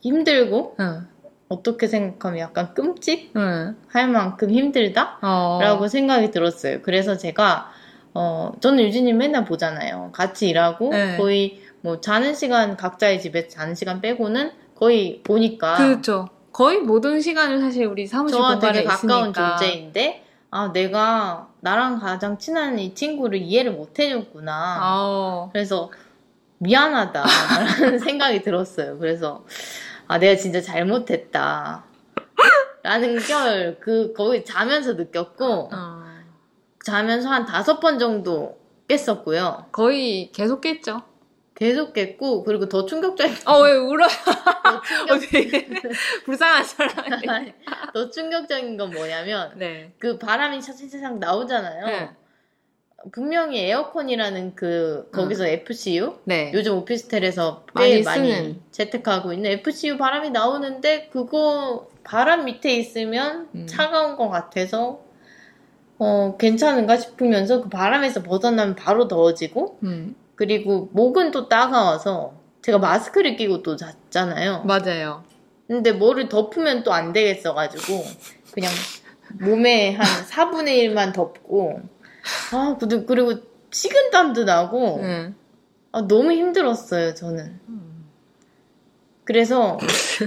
힘들고 0.00 0.76
응, 0.80 1.06
어떻게 1.48 1.88
생각하면 1.88 2.38
약간 2.38 2.72
끔찍할 2.74 3.30
응, 3.36 4.12
만큼 4.12 4.50
힘들다? 4.50 5.18
어, 5.20 5.58
라고 5.60 5.88
생각이 5.88 6.30
들었어요. 6.30 6.80
그래서 6.82 7.16
제가 7.16 7.70
어 8.14 8.52
저는 8.60 8.82
유진님 8.84 9.18
맨날 9.18 9.44
보잖아요. 9.44 10.10
같이 10.12 10.48
일하고 10.48 10.90
네. 10.90 11.18
거의 11.18 11.60
뭐 11.82 12.00
자는 12.00 12.34
시간 12.34 12.76
각자의 12.76 13.20
집에 13.20 13.46
자는 13.48 13.74
시간 13.74 14.00
빼고는 14.00 14.52
거의 14.78 15.20
보니까 15.22 15.76
그렇죠. 15.76 16.28
거의 16.52 16.78
모든 16.78 17.20
시간을 17.20 17.60
사실 17.60 17.86
우리 17.86 18.06
사무실 18.06 18.38
공간에 18.38 18.72
되게 18.72 18.84
가까운 18.84 19.30
있으니까. 19.30 19.56
존재인데 19.56 20.24
아 20.50 20.70
내가 20.72 21.48
나랑 21.60 21.98
가장 21.98 22.38
친한 22.38 22.78
이 22.78 22.94
친구를 22.94 23.38
이해를 23.40 23.72
못 23.72 23.98
해줬구나. 23.98 24.78
어, 24.82 25.50
그래서 25.52 25.90
미안하다라는 26.58 27.98
생각이 28.00 28.42
들었어요. 28.42 28.98
그래서 28.98 29.44
아 30.06 30.18
내가 30.18 30.36
진짜 30.38 30.60
잘못했다. 30.60 31.84
라는 32.82 33.18
걸 33.18 33.76
그 33.80 34.12
거기 34.16 34.44
자면서 34.44 34.92
느꼈고 34.94 35.70
어. 35.72 36.04
자면서 36.84 37.28
한 37.28 37.44
다섯 37.44 37.80
번 37.80 37.98
정도 37.98 38.56
깼었고요. 38.88 39.66
거의 39.72 40.30
계속 40.32 40.60
깼죠. 40.60 41.02
계속 41.56 41.94
깼고 41.94 42.44
그리고 42.44 42.68
더 42.68 42.84
충격적인 42.84 43.34
어, 43.46 43.60
왜 43.62 43.72
울어요? 43.72 44.08
더, 45.08 45.18
충격, 45.18 45.54
어, 45.54 45.90
불쌍한 46.26 46.64
사람이. 46.64 47.52
더 47.94 48.10
충격적인 48.10 48.76
건 48.76 48.90
뭐냐면 48.90 49.52
네. 49.56 49.92
그 49.98 50.18
바람이 50.18 50.60
차차차차 50.60 51.10
나오잖아요. 51.10 51.86
네. 51.86 52.10
분명히 53.10 53.60
에어컨이라는 53.60 54.54
그 54.54 55.08
거기서 55.12 55.46
FCU 55.46 56.18
네. 56.24 56.50
요즘 56.52 56.76
오피스텔에서 56.76 57.64
많이 57.72 57.90
꽤 57.90 58.02
많이 58.02 58.32
쓰는. 58.32 58.60
재택하고 58.70 59.32
있는 59.32 59.50
FCU 59.52 59.96
바람이 59.96 60.30
나오는데 60.30 61.08
그거 61.10 61.88
바람 62.04 62.44
밑에 62.44 62.74
있으면 62.76 63.48
음. 63.54 63.66
차가운 63.66 64.16
것 64.16 64.28
같아서 64.28 65.00
어 65.98 66.36
괜찮은가 66.38 66.98
싶으면서 66.98 67.62
그 67.62 67.68
바람에서 67.70 68.22
벗어나면 68.22 68.74
바로 68.74 69.08
더워지고 69.08 69.78
음, 69.84 70.14
그리고 70.36 70.88
목은 70.92 71.30
또 71.32 71.48
따가워서 71.48 72.34
제가 72.62 72.78
마스크를 72.78 73.36
끼고 73.36 73.62
또 73.62 73.76
잤잖아요. 73.76 74.62
맞아요. 74.64 75.24
근데 75.66 75.92
뭐를 75.92 76.28
덮으면 76.28 76.84
또 76.84 76.92
안 76.92 77.12
되겠어가지고 77.12 78.04
그냥 78.52 78.70
몸에 79.40 79.94
한 79.94 80.04
4분의 80.30 80.84
1만 80.84 81.12
덮고 81.12 81.80
아 82.52 82.76
그리고 82.78 83.06
그리고 83.06 83.32
식은땀도 83.72 84.44
나고 84.44 85.00
응. 85.02 85.34
아, 85.92 86.02
너무 86.06 86.32
힘들었어요 86.32 87.14
저는. 87.14 87.58
그래서 89.24 89.78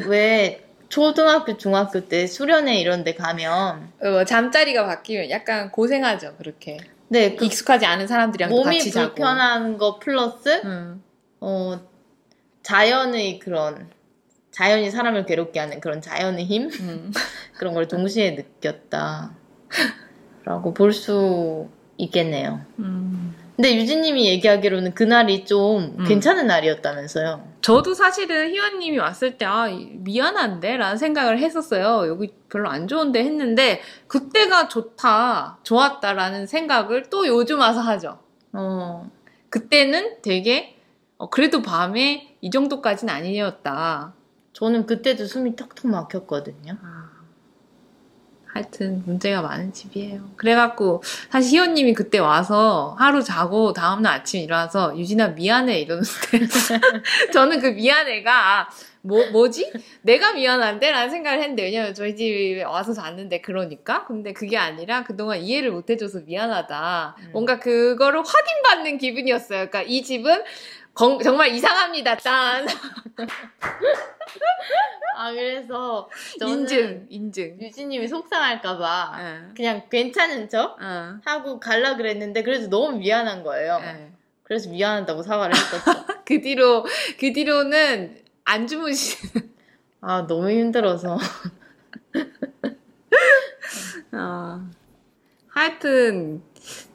왜 0.08 0.66
초등학교 0.90 1.56
중학교 1.58 2.08
때 2.08 2.28
수련회 2.28 2.80
이런 2.80 3.04
데 3.04 3.14
가면 3.14 3.92
어, 4.02 4.26
잠자리가 4.26 4.86
바뀌면 4.86 5.30
약간 5.30 5.72
고생하죠, 5.72 6.36
그렇게. 6.38 6.78
네, 7.10 7.36
그 7.36 7.46
익숙하지 7.46 7.86
않은 7.86 8.08
사람들이랑 8.08 8.50
또 8.50 8.58
몸이 8.64 8.78
같이 8.78 8.92
자고. 8.92 9.16
불편한 9.16 9.78
거 9.78 10.00
플러스 10.00 10.62
응. 10.64 11.02
어 11.42 11.80
자연의 12.64 13.40
그런 13.40 13.90
자연이 14.52 14.90
사람을 14.92 15.26
괴롭게 15.26 15.60
하는 15.60 15.80
그런 15.80 16.02
자연의 16.02 16.46
힘 16.46 16.70
응. 16.82 17.12
그런 17.58 17.74
걸 17.74 17.88
동시에 17.88 18.32
느꼈다. 18.32 19.32
라고 20.46 20.74
볼 20.74 20.94
수 20.94 21.68
있겠네요. 21.98 22.62
음. 22.80 23.36
근데 23.60 23.76
유진님이 23.76 24.26
얘기하기로는 24.28 24.94
그날이 24.94 25.44
좀 25.44 25.94
음. 26.00 26.06
괜찮은 26.06 26.48
날이었다면서요. 26.48 27.56
저도 27.60 27.94
사실은 27.94 28.52
희원님이 28.52 28.98
왔을 29.00 29.38
때, 29.38 29.44
아, 29.44 29.68
미안한데? 29.68 30.78
라는 30.78 30.96
생각을 30.96 31.40
했었어요. 31.40 32.08
여기 32.08 32.34
별로 32.50 32.70
안 32.70 32.88
좋은데 32.88 33.22
했는데, 33.22 33.82
그때가 34.08 34.70
좋다, 34.70 35.60
좋았다라는 35.64 36.48
생각을 36.48 37.10
또 37.10 37.28
요즘 37.28 37.60
와서 37.60 37.82
하죠. 37.82 38.20
어, 38.54 39.12
그때는 39.50 40.22
되게, 40.22 40.78
어, 41.18 41.30
그래도 41.30 41.62
밤에 41.62 42.38
이 42.40 42.50
정도까지는 42.50 43.14
아니었다. 43.14 44.14
저는 44.54 44.86
그때도 44.86 45.26
숨이 45.26 45.58
턱턱 45.58 45.92
막혔거든요. 45.92 46.78
아, 46.82 46.99
하여튼 48.54 49.04
문제가 49.06 49.42
많은 49.42 49.74
집이에요. 49.74 50.32
그래갖고 50.36 51.04
사실 51.30 51.52
희원님이 51.52 51.94
그때 51.94 52.18
와서 52.18 52.96
하루 52.98 53.24
자고 53.24 53.74
다음날 53.74 54.14
아침 54.14 54.42
일어나서 54.42 54.98
유진아 54.98 55.30
미안해 55.30 55.80
이러는데 55.80 56.10
저는 57.34 57.60
그 57.60 57.68
미안해가 57.68 58.60
아, 58.60 58.70
뭐 59.02 59.30
뭐지? 59.32 59.72
내가 60.02 60.34
미안한데? 60.34 60.92
라는 60.92 61.10
생각을 61.10 61.40
했는데 61.42 61.64
왜냐면 61.64 61.94
저희 61.94 62.16
집에 62.16 62.64
와서 62.64 62.92
잤는데 62.92 63.42
그러니까 63.42 64.06
근데 64.06 64.34
그게 64.34 64.58
아니라 64.58 65.04
그동안 65.04 65.40
이해를 65.40 65.72
못 65.72 65.90
해줘서 65.90 66.20
미안하다. 66.26 67.16
음. 67.18 67.30
뭔가 67.32 67.60
그거를 67.60 68.22
확인받는 68.26 68.98
기분이었어요. 68.98 69.70
그러니까 69.70 69.84
이 69.84 70.04
집은 70.04 70.44
건- 70.94 71.20
정말 71.22 71.50
이상합니다. 71.50 72.18
짠. 72.18 72.66
아, 75.18 75.32
그래서 75.32 76.10
인증, 76.42 77.08
인증. 77.10 77.58
유진님이 77.62 78.08
속상할까봐 78.08 79.16
응. 79.20 79.54
그냥 79.56 79.84
괜찮은 79.90 80.50
척 80.50 80.78
응. 80.82 81.22
하고 81.26 81.60
갈라 81.60 81.96
그랬는데 81.98 82.44
그래도 82.44 82.70
너무 82.70 82.98
미안한 82.98 83.44
거예요. 83.44 83.80
응. 83.84 84.14
그래서 84.44 84.70
미안하다고 84.70 85.24
사과를 85.24 85.56
했었죠. 85.56 85.84
그 86.26 86.42
뒤로 86.42 86.86
그 87.20 87.34
뒤로는 87.34 88.22
안 88.46 88.68
주무시는. 88.68 89.50
아, 90.02 90.26
너무 90.28 90.50
힘들어서. 90.50 91.18
어. 94.14 94.62
하여튼 95.50 96.42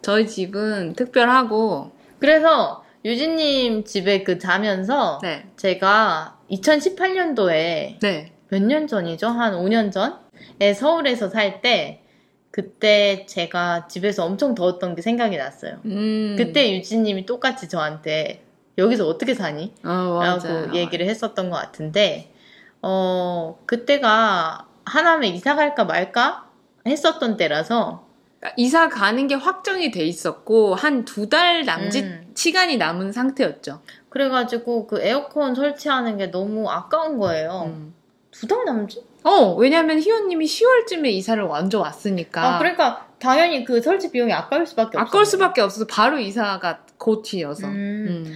저희 0.02 0.26
집은 0.26 0.94
특별하고 0.94 1.92
그래서 2.18 2.83
유진님 3.04 3.84
집에 3.84 4.22
그 4.22 4.38
자면서 4.38 5.18
네, 5.22 5.46
제가 5.56 6.38
2018년도에 6.50 7.98
네, 8.00 8.32
몇 8.48 8.62
년 8.62 8.86
전이죠? 8.86 9.28
한 9.28 9.54
5년 9.54 9.92
전에 9.92 10.72
서울에서 10.74 11.28
살 11.28 11.60
때 11.60 12.00
그때 12.50 13.26
제가 13.26 13.88
집에서 13.88 14.24
엄청 14.24 14.54
더웠던 14.54 14.94
게 14.94 15.02
생각이 15.02 15.36
났어요. 15.36 15.78
음, 15.86 16.36
그때 16.38 16.72
유진님이 16.72 17.26
똑같이 17.26 17.68
저한테 17.68 18.44
여기서 18.78 19.08
어떻게 19.08 19.34
사니? 19.34 19.74
어, 19.84 20.20
라고. 20.22 20.76
얘기를 20.76 21.06
했었던 21.06 21.50
것 21.50 21.56
같은데 21.56 22.32
어 22.80 23.58
그때가 23.66 24.66
하남에 24.84 25.28
이사 25.28 25.56
갈까 25.56 25.84
말까 25.84 26.48
했었던 26.86 27.36
때라서 27.36 28.03
이사 28.56 28.88
가는 28.88 29.26
게 29.26 29.34
확정이 29.34 29.90
돼 29.90 30.04
있었고 30.04 30.74
한 30.74 31.04
두 31.04 31.28
달 31.28 31.64
남짓 31.64 32.04
음. 32.04 32.32
시간이 32.34 32.76
남은 32.76 33.12
상태였죠. 33.12 33.80
그래가지고 34.10 34.86
그 34.86 35.00
에어컨 35.00 35.54
설치하는 35.54 36.16
게 36.18 36.30
너무 36.30 36.68
아까운 36.70 37.18
거예요. 37.18 37.64
음. 37.66 37.94
두달 38.30 38.64
남지? 38.64 39.04
어, 39.22 39.54
왜냐면 39.54 39.98
희원님이 39.98 40.44
10월쯤에 40.44 41.06
이사를 41.06 41.42
먼저 41.46 41.80
왔으니까. 41.80 42.56
아, 42.56 42.58
그러니까 42.58 43.06
당연히 43.18 43.64
그 43.64 43.80
설치 43.80 44.10
비용이 44.10 44.32
아까울 44.32 44.66
수밖에 44.66 44.98
없어. 44.98 45.06
아까울 45.08 45.24
수밖에 45.24 45.60
없어서 45.62 45.86
바로 45.86 46.18
이사가 46.18 46.80
곧이어서. 46.98 47.66
음. 47.68 47.72
음. 48.26 48.34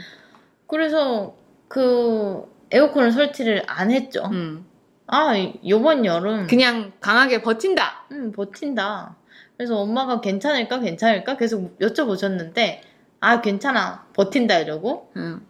그래서 0.67 1.35
그 1.69 2.45
에어컨을 2.71 3.12
설치를 3.12 3.65
안 3.67 3.91
했죠. 3.91 4.25
음. 4.33 4.65
아, 5.07 5.33
요번 5.67 6.05
여름 6.05 6.47
그냥 6.47 6.93
강하게 7.00 7.43
버틴다. 7.43 8.05
음, 8.12 8.33
버틴다. 8.33 9.17
그래서 9.59 9.77
엄마가 9.77 10.21
괜찮을까 10.21 10.79
괜찮을까 10.79 11.37
계속 11.37 11.79
여쭤보셨는데 11.81 12.79
아, 13.21 13.41
괜찮아. 13.41 14.07
버틴다 14.15 14.61
이러고 14.61 15.11
응. 15.17 15.41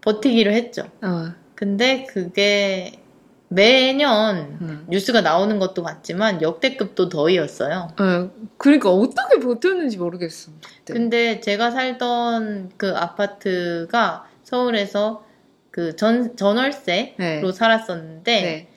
버티기로 0.00 0.50
했죠. 0.50 0.82
어. 1.00 1.32
근데 1.54 2.04
그게 2.06 3.00
매년 3.46 4.58
응. 4.60 4.84
뉴스가 4.88 5.20
나오는 5.20 5.60
것도 5.60 5.84
같지만 5.84 6.42
역대급도 6.42 7.08
더위였어요. 7.08 7.88
어, 8.00 8.30
그러니까 8.58 8.90
어떻게 8.90 9.38
버텼는지 9.38 9.98
모르겠어. 9.98 10.50
그때. 10.60 10.92
근데 10.92 11.40
제가 11.40 11.70
살던 11.70 12.72
그 12.76 12.96
아파트가 12.96 14.24
서울에서 14.42 15.24
그 15.70 15.94
전, 15.94 16.36
전월세로 16.36 17.14
네. 17.16 17.52
살았었는데 17.52 18.42
네. 18.42 18.68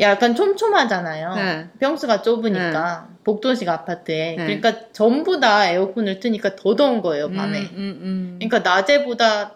약간 0.00 0.34
촘촘하잖아요. 0.34 1.34
네. 1.34 1.68
평수가 1.80 2.22
좁으니까 2.22 3.08
복도식 3.24 3.68
아파트에 3.68 4.36
네. 4.36 4.44
그러니까 4.44 4.90
전부 4.92 5.38
다 5.40 5.68
에어컨을 5.70 6.20
트니까 6.20 6.56
더 6.56 6.74
더운 6.76 7.02
거예요 7.02 7.30
밤에. 7.30 7.60
음, 7.60 7.66
음, 7.74 7.98
음. 8.02 8.36
그러니까 8.38 8.60
낮에보다 8.60 9.54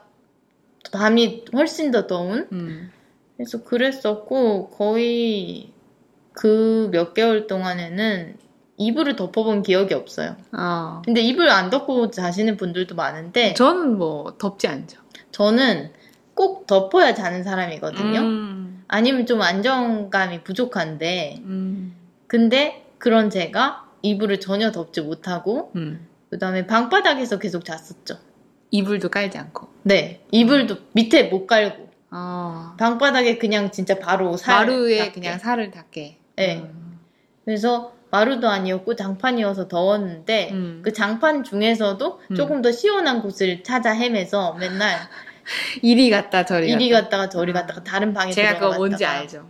밤이 0.93 1.45
훨씬 1.55 1.91
더 1.91 2.07
더운. 2.07 2.49
음. 2.52 2.91
그래서 3.37 3.62
그랬었고 3.64 4.71
거의 4.71 5.71
그 6.33 6.88
몇 6.93 7.14
개월 7.14 7.47
동안에는 7.47 8.37
이불을 8.79 9.17
덮어본 9.17 9.62
기억이 9.62 9.95
없어요. 9.95 10.37
어. 10.52 11.02
근데 11.05 11.21
이불 11.21 11.49
안 11.49 11.71
덮고 11.71 12.11
자시는 12.11 12.57
분들도 12.57 12.95
많은데 12.95 13.55
저는 13.55 13.97
뭐 13.99 14.35
덥지 14.38 14.67
않죠. 14.67 14.99
저는 15.31 15.93
꼭 16.35 16.67
덮어야 16.67 17.14
자는 17.14 17.43
사람이거든요. 17.45 18.21
음. 18.93 18.95
아니면 18.95 19.27
좀 19.27 19.41
안정감이 19.41 20.45
부족한데 20.45 21.37
음. 21.45 21.95
근데 22.27 22.85
그런 22.99 23.31
제가 23.31 23.89
이불을 24.03 24.41
전혀 24.41 24.71
덮지 24.71 25.01
못하고 25.01 25.73
음. 25.77 26.07
그다음에 26.31 26.67
방바닥에서 26.67 27.39
계속 27.39 27.65
잤었죠. 27.65 28.19
이불도 28.71 29.11
깔지 29.11 29.37
않고. 29.39 29.69
네, 29.83 30.25
이불도 30.31 30.77
밑에 30.93 31.25
못 31.25 31.47
깔고 31.47 31.91
어. 32.11 32.75
방바닥에 32.79 33.39
그냥 33.39 33.71
진짜 33.71 33.99
바로 33.99 34.37
살 34.37 34.67
마루에 34.67 34.99
닿게. 34.99 35.13
그냥 35.13 35.39
살을 35.39 35.71
닿게. 35.71 36.19
네. 36.37 36.59
음. 36.59 36.99
그래서 37.45 37.93
마루도 38.11 38.49
아니었고 38.49 38.95
장판이어서 38.95 39.69
더웠는데 39.69 40.51
음. 40.53 40.81
그 40.85 40.93
장판 40.93 41.45
중에서도 41.45 42.21
음. 42.31 42.35
조금 42.35 42.63
더 42.63 42.71
시원한 42.71 43.23
곳을 43.23 43.63
찾아 43.63 43.93
헤매서 43.93 44.55
맨날 44.55 44.99
이리 45.83 46.11
갔다 46.11 46.45
저리 46.45 46.71
이리 46.71 46.91
갔다. 46.91 47.05
갔다 47.05 47.17
가 47.19 47.29
저리 47.29 47.53
갔다가 47.53 47.85
다른 47.85 48.13
방에 48.13 48.33
제가 48.33 48.59
그거 48.59 48.77
뭔지 48.77 49.05
알죠. 49.05 49.47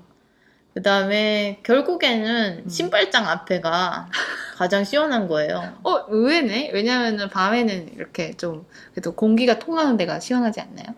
그 0.74 0.82
다음에 0.82 1.60
결국에는 1.64 2.62
음. 2.64 2.68
신발장 2.68 3.28
앞에가 3.28 4.08
가장 4.56 4.84
시원한 4.84 5.28
거예요. 5.28 5.74
어, 5.82 6.04
의외네. 6.08 6.70
왜냐면은 6.72 7.28
밤에는 7.28 7.94
이렇게 7.94 8.32
좀 8.34 8.64
그래도 8.92 9.14
공기가 9.14 9.58
통하는 9.58 9.96
데가 9.96 10.20
시원하지 10.20 10.60
않나요? 10.60 10.94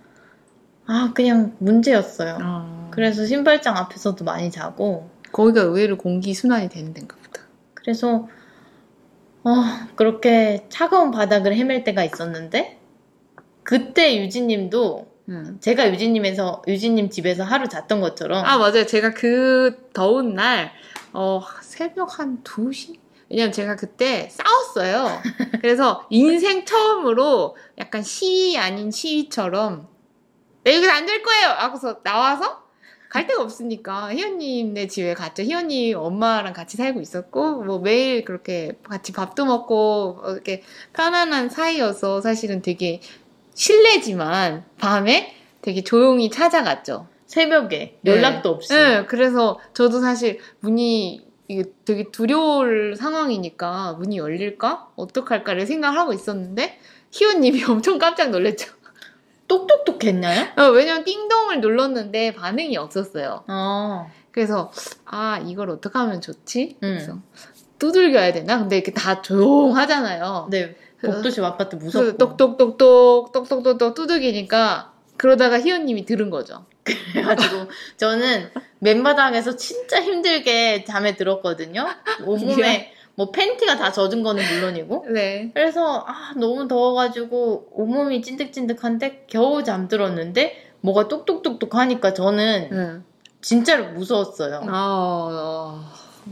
아 0.86 1.12
그냥 1.14 1.56
문제였어요. 1.58 2.38
어. 2.42 2.90
그래서 2.92 3.26
신발장 3.26 3.76
앞에서도 3.76 4.22
많이 4.24 4.50
자고 4.50 5.10
거기가 5.32 5.62
의외로 5.62 5.96
공기 5.96 6.34
순환이 6.34 6.68
되는 6.68 6.94
데인가 6.94 7.16
보다. 7.16 7.42
그래서 7.74 8.28
어, 9.42 9.50
그렇게 9.96 10.66
차가운 10.68 11.10
바닥을 11.10 11.54
헤맬 11.54 11.84
때가 11.84 12.04
있었는데 12.04 12.78
그때 13.64 14.18
유진님도 14.18 15.14
음. 15.30 15.56
제가 15.60 15.90
유진님에서 15.90 16.62
유진님 16.68 17.08
집에서 17.10 17.44
하루 17.44 17.68
잤던 17.68 18.00
것처럼 18.00 18.44
아, 18.44 18.58
맞아요. 18.58 18.84
제가 18.86 19.14
그 19.14 19.88
더운 19.94 20.34
날, 20.34 20.70
어, 21.12 21.40
새벽 21.62 22.18
한 22.18 22.42
2시? 22.44 22.98
왜냐면 23.30 23.52
제가 23.52 23.76
그때 23.76 24.28
싸웠어요. 24.30 25.22
그래서 25.62 26.06
인생 26.10 26.66
처음으로 26.66 27.56
약간 27.78 28.02
시위 28.02 28.58
아닌 28.58 28.90
시위처럼, 28.90 29.88
내 30.62 30.76
여기서 30.76 30.92
안 30.92 31.06
될 31.06 31.22
거예요! 31.22 31.48
하고서 31.48 32.02
나와서 32.02 32.62
갈 33.08 33.26
데가 33.26 33.42
없으니까 33.42 34.12
희연님네 34.14 34.88
집에 34.88 35.14
갔죠. 35.14 35.42
희연님 35.42 35.96
엄마랑 35.96 36.52
같이 36.52 36.76
살고 36.76 37.00
있었고, 37.00 37.62
뭐 37.62 37.78
매일 37.78 38.24
그렇게 38.24 38.72
같이 38.82 39.12
밥도 39.12 39.46
먹고, 39.46 40.20
어, 40.22 40.32
이렇게 40.32 40.62
편안한 40.92 41.48
사이여서 41.48 42.20
사실은 42.20 42.60
되게 42.60 43.00
실례지만 43.54 44.64
밤에 44.78 45.34
되게 45.62 45.82
조용히 45.82 46.30
찾아갔죠. 46.30 47.08
새벽에 47.26 47.98
네. 48.02 48.12
연락도 48.12 48.50
없이 48.50 48.74
네, 48.74 49.06
그래서 49.06 49.58
저도 49.72 50.00
사실 50.00 50.38
문이 50.60 51.26
이게 51.48 51.64
되게 51.84 52.10
두려울 52.10 52.96
상황이니까 52.96 53.94
문이 53.94 54.18
열릴까? 54.18 54.90
어떡할까를 54.96 55.66
생각을 55.66 55.98
하고 55.98 56.12
있었는데 56.12 56.78
희원님이 57.10 57.64
엄청 57.68 57.98
깜짝 57.98 58.30
놀랐죠. 58.30 58.72
똑똑똑 59.46 60.04
했나요? 60.04 60.46
어, 60.56 60.70
왜냐면 60.70 61.04
띵동을 61.04 61.60
눌렀는데 61.60 62.34
반응이 62.34 62.76
없었어요. 62.76 63.44
어. 63.46 64.10
그래서 64.30 64.72
아 65.04 65.38
이걸 65.44 65.70
어떻게 65.70 65.98
하면 65.98 66.20
좋지? 66.20 66.78
음. 66.82 66.94
그래서 66.94 67.18
두들겨야 67.78 68.32
되나? 68.32 68.58
근데 68.58 68.76
이렇게 68.76 68.92
다 68.92 69.20
조용하잖아요. 69.22 70.48
네. 70.50 70.76
그래서- 71.04 71.16
복도시 71.18 71.40
아파트 71.40 71.78
그래서 71.78 71.98
무섭고 72.00 72.18
똑똑똑똑똑 72.18 73.32
똑똑똑똑 73.32 73.94
두들기니까 73.94 74.92
그러다가 75.16 75.60
희원님이 75.60 76.04
들은 76.06 76.30
거죠. 76.30 76.64
그래가지고 77.12 77.66
저는 77.96 78.50
맨바닥에서 78.80 79.56
진짜 79.56 80.02
힘들게 80.02 80.84
잠에 80.84 81.16
들었거든요. 81.16 81.86
온몸에 82.26 82.92
뭐 83.14 83.30
팬티가 83.30 83.76
다 83.76 83.92
젖은 83.92 84.22
거는 84.22 84.42
물론이고 84.44 85.06
네. 85.12 85.50
그래서 85.54 86.04
아 86.06 86.32
너무 86.36 86.66
더워가지고 86.68 87.68
온몸이 87.72 88.22
찐득찐득한데 88.22 89.26
겨우 89.30 89.62
잠들었는데 89.62 90.72
뭐가 90.80 91.08
똑똑똑똑 91.08 91.74
하니까 91.76 92.12
저는 92.12 92.68
응. 92.72 93.04
진짜로 93.40 93.86
무서웠어요. 93.92 94.56
어, 94.64 94.68
어, 94.70 95.84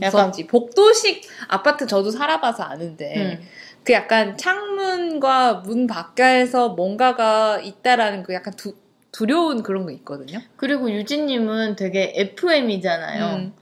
약간- 0.02 0.26
무섭지. 0.28 0.46
복도식 0.46 1.22
아파트 1.48 1.86
저도 1.86 2.10
살아봐서 2.10 2.62
아는데, 2.62 3.38
음. 3.40 3.48
그 3.84 3.92
약간 3.92 4.36
창문과 4.36 5.54
문 5.64 5.86
밖에서 5.86 6.70
뭔가가 6.70 7.60
있다라는 7.60 8.22
그 8.22 8.32
약간 8.32 8.54
두, 8.54 8.74
두려운 9.10 9.62
그런 9.62 9.84
거 9.84 9.90
있거든요. 9.92 10.40
그리고 10.56 10.90
유진님은 10.90 11.76
되게 11.76 12.12
FM이잖아요. 12.16 13.36
음. 13.36 13.52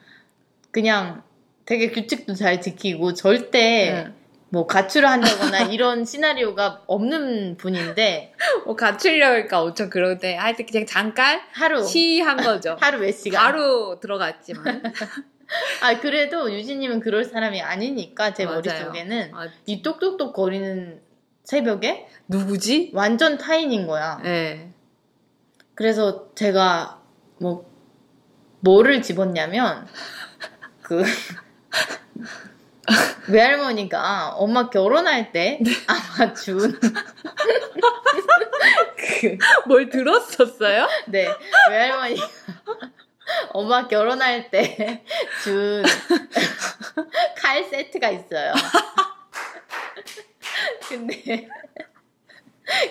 그냥 0.70 1.22
되게 1.64 1.90
규칙도 1.90 2.34
잘 2.34 2.60
지키고 2.60 3.14
절대 3.14 3.58
네. 3.58 4.12
뭐 4.50 4.66
가출을 4.66 5.08
한다거나 5.08 5.60
이런 5.72 6.04
시나리오가 6.04 6.82
없는 6.86 7.56
분인데 7.56 8.34
뭐 8.66 8.76
갖추려니까 8.76 9.62
엄청 9.62 9.88
그런데 9.88 10.34
하여튼 10.36 10.66
그냥 10.66 10.86
잠깐 10.86 11.40
하루 11.52 11.84
시한 11.84 12.36
거죠. 12.36 12.76
하루 12.80 12.98
몇 12.98 13.12
시간 13.12 13.42
바로 13.42 13.98
들어갔지만. 14.00 14.82
아 15.82 15.98
그래도 16.00 16.52
유진님은 16.52 17.00
그럴 17.00 17.24
사람이 17.24 17.60
아니니까 17.60 18.34
제 18.34 18.44
맞아요. 18.44 18.60
머릿속에는 18.60 19.30
아, 19.34 19.48
이 19.66 19.82
똑똑똑 19.82 20.32
거리는 20.32 21.00
새벽에 21.44 22.06
누구지? 22.28 22.92
완전 22.94 23.38
타인인 23.38 23.86
거야. 23.86 24.20
네. 24.22 24.72
그래서 25.74 26.32
제가 26.34 27.00
뭐 27.38 27.68
뭐를 28.60 29.02
집었냐면 29.02 29.86
그 30.82 31.02
외할머니가 33.28 34.34
엄마 34.34 34.68
결혼할 34.68 35.32
때 35.32 35.60
아마 35.86 36.32
준 36.34 36.78
그, 38.96 39.38
뭘 39.66 39.88
들었었어요? 39.88 40.88
네, 41.06 41.28
외할머니가 41.70 42.28
엄마 43.52 43.86
결혼할 43.88 44.50
때 44.50 45.02
준 45.44 45.82
칼 47.36 47.64
세트가 47.64 48.10
있어요. 48.10 48.52
근데 50.88 51.48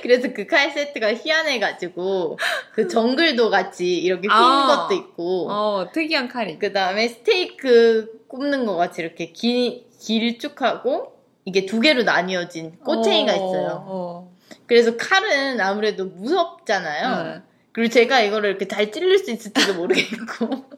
그래서 0.02 0.34
그 0.34 0.46
칼 0.48 0.72
세트가 0.72 1.14
희한해가지고 1.16 2.38
그 2.74 2.88
정글도 2.88 3.50
같이 3.50 3.98
이렇게 3.98 4.28
흰 4.28 4.32
아. 4.32 4.88
것도 4.88 4.96
있고 5.00 5.50
어, 5.52 5.90
특이한 5.94 6.28
칼이. 6.28 6.60
그 6.60 6.74
다음에 6.74 7.08
스테이크 7.08 8.26
굽는 8.28 8.66
것 8.66 8.76
같이 8.76 9.02
이렇게 9.02 9.32
길, 9.32 9.86
길쭉하고 10.00 11.14
이게 11.46 11.66
두 11.66 11.80
개로 11.80 12.04
나뉘어진 12.04 12.78
꼬챙이가 12.80 13.32
어, 13.32 13.36
있어요. 13.36 13.84
어. 13.88 14.36
그래서 14.68 14.98
칼은 14.98 15.60
아무래도 15.62 16.06
무섭잖아요. 16.06 17.24
네. 17.24 17.42
그리고 17.80 17.94
제가 17.94 18.20
이거를 18.20 18.50
이렇게 18.50 18.68
잘 18.68 18.92
찔릴 18.92 19.20
수 19.20 19.32
있을지도 19.32 19.76
모르겠고. 19.76 20.70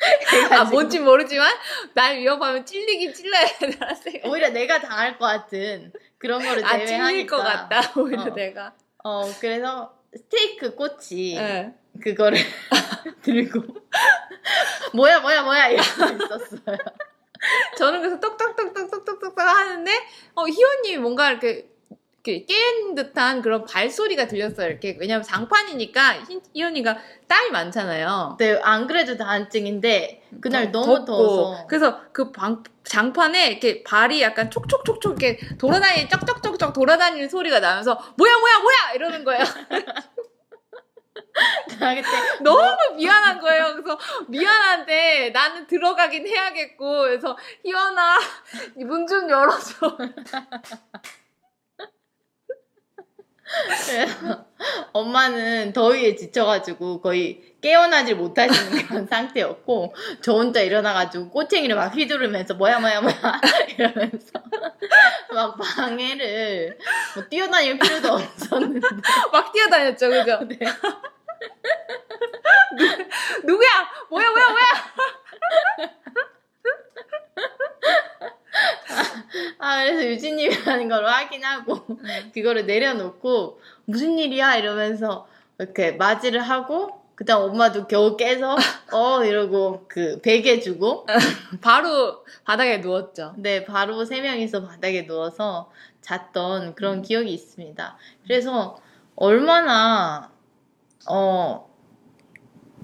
아, 0.50 0.64
뭔지 0.64 0.98
모르지만, 0.98 1.48
날 1.94 2.18
위협하면 2.18 2.66
찔리긴 2.66 3.14
찔러야 3.14 3.46
되나 3.60 3.94
생각. 3.94 4.28
오히려 4.28 4.48
내가 4.48 4.80
당할 4.80 5.16
것 5.16 5.26
같은 5.26 5.92
그런 6.18 6.42
거를 6.42 6.64
아, 6.64 6.72
찔릴 6.72 6.86
제외하니까. 6.88 7.36
것 7.36 7.42
같다, 7.44 7.92
오히려 8.00 8.22
어. 8.22 8.34
내가. 8.34 8.74
어, 9.04 9.32
그래서 9.40 9.96
스테이크 10.12 10.74
꼬치 10.74 11.36
예. 11.36 11.72
그거를 12.02 12.38
들고 13.22 13.62
뭐야 14.92 15.20
뭐야 15.20 15.42
뭐야 15.44 15.68
이러고 15.68 15.88
있었어요. 15.88 16.78
저는 17.78 18.00
그래서 18.00 18.18
똑똑똑똑똑똑똑 18.18 19.38
하는데, 19.38 19.92
어, 20.34 20.46
희원님이 20.46 20.98
뭔가 20.98 21.30
이렇게 21.30 21.69
깬 22.22 22.94
듯한 22.94 23.40
그런 23.40 23.64
발소리가 23.64 24.26
들렸어요. 24.26 24.68
이렇게. 24.68 24.96
왜냐면 25.00 25.22
장판이니까 25.22 26.24
희- 26.28 26.40
희원이가 26.54 26.98
땀이 27.26 27.50
많잖아요. 27.50 28.36
네, 28.38 28.60
안 28.62 28.86
그래도 28.86 29.16
다한증인데 29.16 30.22
그날 30.40 30.70
더- 30.70 30.80
너무 30.80 30.94
덥고. 30.96 31.04
더워서 31.06 31.66
그래서 31.66 32.00
그 32.12 32.30
방, 32.30 32.62
장판에 32.84 33.48
이렇게 33.50 33.82
발이 33.84 34.20
약간 34.22 34.50
촉촉촉촉 34.50 35.22
이렇게 35.22 35.38
돌아다니는 35.56 36.08
쩍쩍쩍쩍 36.10 36.72
돌아다니는 36.74 37.28
소리가 37.28 37.60
나면서 37.60 37.94
뭐야 38.16 38.32
뭐야 38.38 38.58
뭐야 38.58 38.92
이러는 38.96 39.24
거예요. 39.24 39.44
너무 42.42 42.66
미안한 42.96 43.40
거예요. 43.40 43.72
그래서 43.74 43.98
미안한데 44.28 45.30
나는 45.30 45.66
들어가긴 45.66 46.26
해야겠고 46.26 47.00
그래서 47.02 47.36
희원아 47.64 48.18
문 48.76 49.06
좀 49.06 49.28
열어줘. 49.30 49.96
그래서 53.86 54.44
엄마는 54.92 55.72
더위에 55.72 56.14
지쳐가지고 56.14 57.00
거의 57.00 57.42
깨어나질 57.60 58.16
못하시는 58.16 58.86
그런 58.86 59.06
상태였고 59.10 59.94
저 60.20 60.32
혼자 60.32 60.60
일어나가지고 60.60 61.30
꼬챙이를 61.30 61.76
막 61.76 61.94
휘두르면서 61.94 62.54
뭐야 62.54 62.78
뭐야 62.78 63.00
뭐야 63.00 63.40
이러면서 63.76 64.30
막 65.32 65.56
방해를 65.58 66.78
뭐 67.14 67.24
뛰어다닐 67.24 67.78
필요도 67.78 68.12
없었는데 68.12 68.88
막 69.32 69.52
뛰어다녔죠, 69.52 70.08
그죠? 70.08 70.38
네. 70.48 70.58
누, 72.76 72.86
누구야? 73.44 73.68
뭐야 74.10 74.30
뭐야 74.30 74.48
뭐야? 74.50 74.64
아 79.58 79.84
그래서 79.84 80.06
유진님이라는 80.06 80.88
걸 80.88 81.06
확인하고 81.06 81.86
그거를 82.34 82.66
내려놓고 82.66 83.60
무슨 83.84 84.18
일이야 84.18 84.56
이러면서 84.56 85.28
이렇게 85.58 85.92
맞이를 85.92 86.40
하고 86.40 87.00
그 87.14 87.24
다음 87.24 87.50
엄마도 87.50 87.86
겨우 87.86 88.16
깨서 88.16 88.56
어 88.92 89.24
이러고 89.24 89.84
그 89.88 90.20
베개 90.22 90.60
주고 90.60 91.06
바로 91.60 92.24
바닥에 92.44 92.78
누웠죠. 92.78 93.34
네, 93.36 93.64
바로 93.64 94.04
세 94.04 94.22
명이서 94.22 94.66
바닥에 94.66 95.06
누워서 95.06 95.70
잤던 96.00 96.74
그런 96.74 97.02
기억이 97.02 97.32
있습니다. 97.32 97.98
그래서 98.24 98.80
얼마나 99.16 100.30
어, 101.08 101.68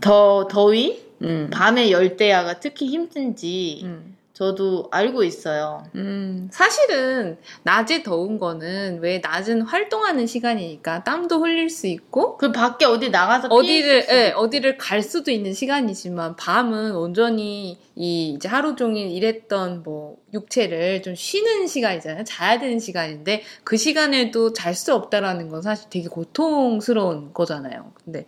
더 0.00 0.46
더위, 0.48 1.02
음. 1.22 1.50
밤에 1.50 1.90
열대야가 1.90 2.60
특히 2.60 2.88
힘든지 2.88 3.80
음. 3.84 4.15
저도 4.36 4.88
알고 4.90 5.24
있어요. 5.24 5.82
음, 5.94 6.50
사실은 6.52 7.38
낮에 7.62 8.02
더운 8.02 8.38
거는 8.38 8.98
왜 9.00 9.18
낮은 9.20 9.62
활동하는 9.62 10.26
시간이니까 10.26 11.04
땀도 11.04 11.40
흘릴 11.40 11.70
수 11.70 11.86
있고 11.86 12.36
그 12.36 12.52
밖에 12.52 12.84
어디 12.84 13.08
나가서 13.08 13.48
어디를 13.48 14.06
예, 14.10 14.32
어디를 14.36 14.76
갈 14.76 15.02
수도 15.02 15.30
있는 15.30 15.54
시간이지만 15.54 16.36
밤은 16.36 16.94
온전히 16.96 17.78
이 17.94 18.34
이제 18.36 18.46
하루 18.46 18.76
종일 18.76 19.10
일했던 19.10 19.82
뭐 19.82 20.18
육체를 20.34 21.00
좀 21.00 21.14
쉬는 21.14 21.66
시간이잖아요. 21.66 22.24
자야 22.24 22.58
되는 22.58 22.78
시간인데 22.78 23.42
그 23.64 23.78
시간에도 23.78 24.52
잘 24.52 24.74
수 24.74 24.94
없다라는 24.94 25.48
건 25.48 25.62
사실 25.62 25.88
되게 25.88 26.08
고통스러운 26.08 27.32
거잖아요. 27.32 27.92
근데 28.04 28.26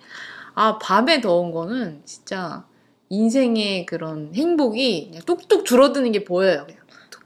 아 0.54 0.78
밤에 0.78 1.20
더운 1.20 1.50
거는 1.52 2.00
진짜 2.06 2.64
인생의 3.10 3.86
그런 3.86 4.32
행복이 4.34 5.08
그냥 5.08 5.22
뚝뚝 5.24 5.64
줄어드는 5.64 6.12
게 6.12 6.24
보여요. 6.24 6.64
그냥. 6.66 6.78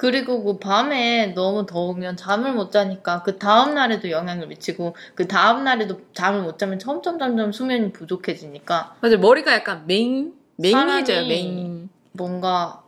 그리고 0.03 0.43
그 0.43 0.59
밤에 0.59 1.29
너무 1.29 1.65
더우면 1.65 2.17
잠을 2.17 2.55
못 2.55 2.73
자니까 2.73 3.23
그 3.23 3.39
다음 3.39 3.75
날에도 3.75 4.11
영향을 4.11 4.49
미치고 4.49 4.97
그 5.15 5.29
다음 5.29 5.63
날에도 5.63 6.01
잠을 6.13 6.43
못 6.43 6.59
자면 6.59 6.81
점점 6.81 7.21
점점 7.21 7.53
수면이 7.53 7.93
부족해지니까 7.93 8.97
맞아요. 9.01 9.19
머리가 9.19 9.53
약간 9.53 9.87
맹 9.87 10.33
맹해져요. 10.57 11.29
맹. 11.29 11.89
뭔가 12.11 12.82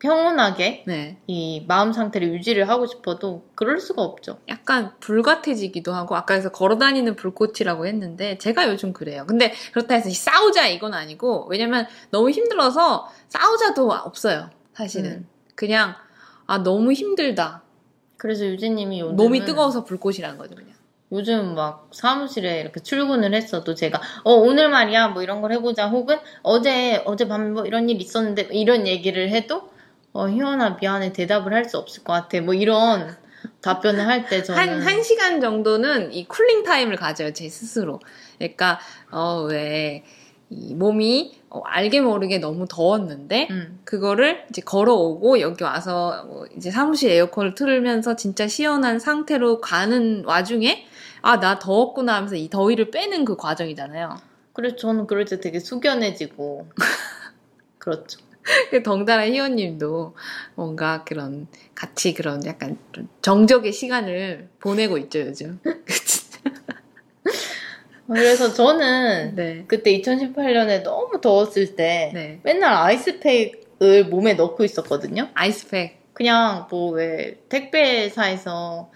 평온하게 0.00 0.84
네. 0.86 1.18
이 1.26 1.64
마음 1.66 1.92
상태를 1.92 2.32
유지를 2.34 2.68
하고 2.68 2.86
싶어도 2.86 3.48
그럴 3.54 3.80
수가 3.80 4.02
없죠. 4.02 4.38
약간 4.48 4.92
불같아지기도 5.00 5.92
하고 5.92 6.14
아까 6.14 6.26
그래서 6.34 6.50
걸어다니는 6.50 7.16
불꽃이라고 7.16 7.86
했는데 7.86 8.38
제가 8.38 8.68
요즘 8.68 8.92
그래요. 8.92 9.24
근데 9.26 9.52
그렇다 9.72 9.96
해서 9.96 10.08
싸우자 10.10 10.68
이건 10.68 10.94
아니고 10.94 11.46
왜냐면 11.50 11.86
너무 12.10 12.30
힘들어서 12.30 13.08
싸우자도 13.28 13.90
없어요. 13.90 14.50
사실은 14.72 15.10
음. 15.10 15.28
그냥 15.56 15.94
아 16.46 16.58
너무 16.58 16.92
힘들다. 16.92 17.62
그래서 18.16 18.46
유진님이 18.46 19.00
요즘 19.00 19.16
몸이 19.16 19.44
뜨거워서 19.44 19.84
불꽃이라는 19.84 20.38
거죠 20.38 20.54
그냥. 20.54 20.72
요즘 21.10 21.54
막 21.54 21.88
사무실에 21.92 22.60
이렇게 22.60 22.80
출근을 22.80 23.34
했어도 23.34 23.74
제가 23.74 24.00
어 24.24 24.32
오늘 24.34 24.68
말이야 24.68 25.08
뭐 25.08 25.22
이런 25.22 25.40
걸 25.40 25.52
해보자 25.52 25.88
혹은 25.88 26.18
어제 26.42 27.02
어제 27.06 27.26
밤에 27.26 27.48
뭐 27.48 27.64
이런 27.64 27.88
일 27.88 28.00
있었는데 28.00 28.48
이런 28.52 28.86
얘기를 28.86 29.30
해도 29.30 29.70
어 30.12 30.28
희원아 30.28 30.78
미안해 30.80 31.12
대답을 31.12 31.52
할 31.52 31.64
수 31.68 31.78
없을 31.78 32.02
것 32.04 32.12
같아 32.12 32.40
뭐 32.40 32.54
이런 32.54 33.16
답변을 33.60 34.06
할 34.06 34.26
때 34.26 34.42
저는 34.42 34.60
한, 34.60 34.82
한 34.82 35.02
시간 35.02 35.40
정도는 35.40 36.12
이 36.12 36.26
cooling 36.26 36.64
time을 36.64 36.96
가져요, 36.96 37.32
제 37.32 37.48
스스로. 37.48 38.00
그러니까, 38.38 38.80
어, 39.12 39.42
왜, 39.48 40.04
이 40.50 40.74
몸이 40.74 41.40
어, 41.50 41.60
알게 41.64 42.00
모르게 42.00 42.38
너무 42.38 42.66
더웠는데, 42.68 43.48
음, 43.50 43.80
그거를 43.84 44.44
이제 44.50 44.60
걸어오고 44.62 45.40
여기 45.40 45.62
와서 45.62 46.24
뭐 46.26 46.46
이제 46.56 46.70
사무실 46.70 47.10
에어컨을 47.10 47.54
틀면서 47.54 48.16
진짜 48.16 48.48
시원한 48.48 48.98
상태로 48.98 49.60
가는 49.60 50.24
와중에 50.24 50.86
아, 51.22 51.38
나 51.38 51.58
더웠구나 51.58 52.14
하면서 52.16 52.34
이 52.34 52.48
더위를 52.48 52.90
빼는 52.90 53.24
그 53.24 53.36
과정이잖아요. 53.36 54.16
그래서 54.52 54.76
저는 54.76 55.06
그럴 55.06 55.24
때 55.26 55.38
되게 55.40 55.60
숙연해지고 55.60 56.66
그렇죠. 57.78 58.18
그 58.70 58.82
덩달아 58.82 59.26
희원님도 59.26 60.14
뭔가 60.54 61.04
그런 61.04 61.46
같이 61.74 62.14
그런 62.14 62.44
약간 62.46 62.78
좀 62.92 63.08
정적의 63.22 63.72
시간을 63.72 64.48
보내고 64.60 64.98
있죠, 64.98 65.20
요즘. 65.20 65.60
그래서 68.06 68.54
저는 68.54 69.34
네. 69.34 69.64
그때 69.68 69.92
2018년에 70.00 70.82
너무 70.82 71.20
더웠을 71.20 71.76
때 71.76 72.10
네. 72.14 72.40
맨날 72.42 72.72
아이스팩을 72.72 74.06
몸에 74.08 74.34
넣고 74.34 74.64
있었거든요. 74.64 75.28
아이스팩. 75.34 75.98
그냥 76.14 76.66
뭐 76.70 76.92
왜 76.92 77.38
택배사에서 77.48 78.90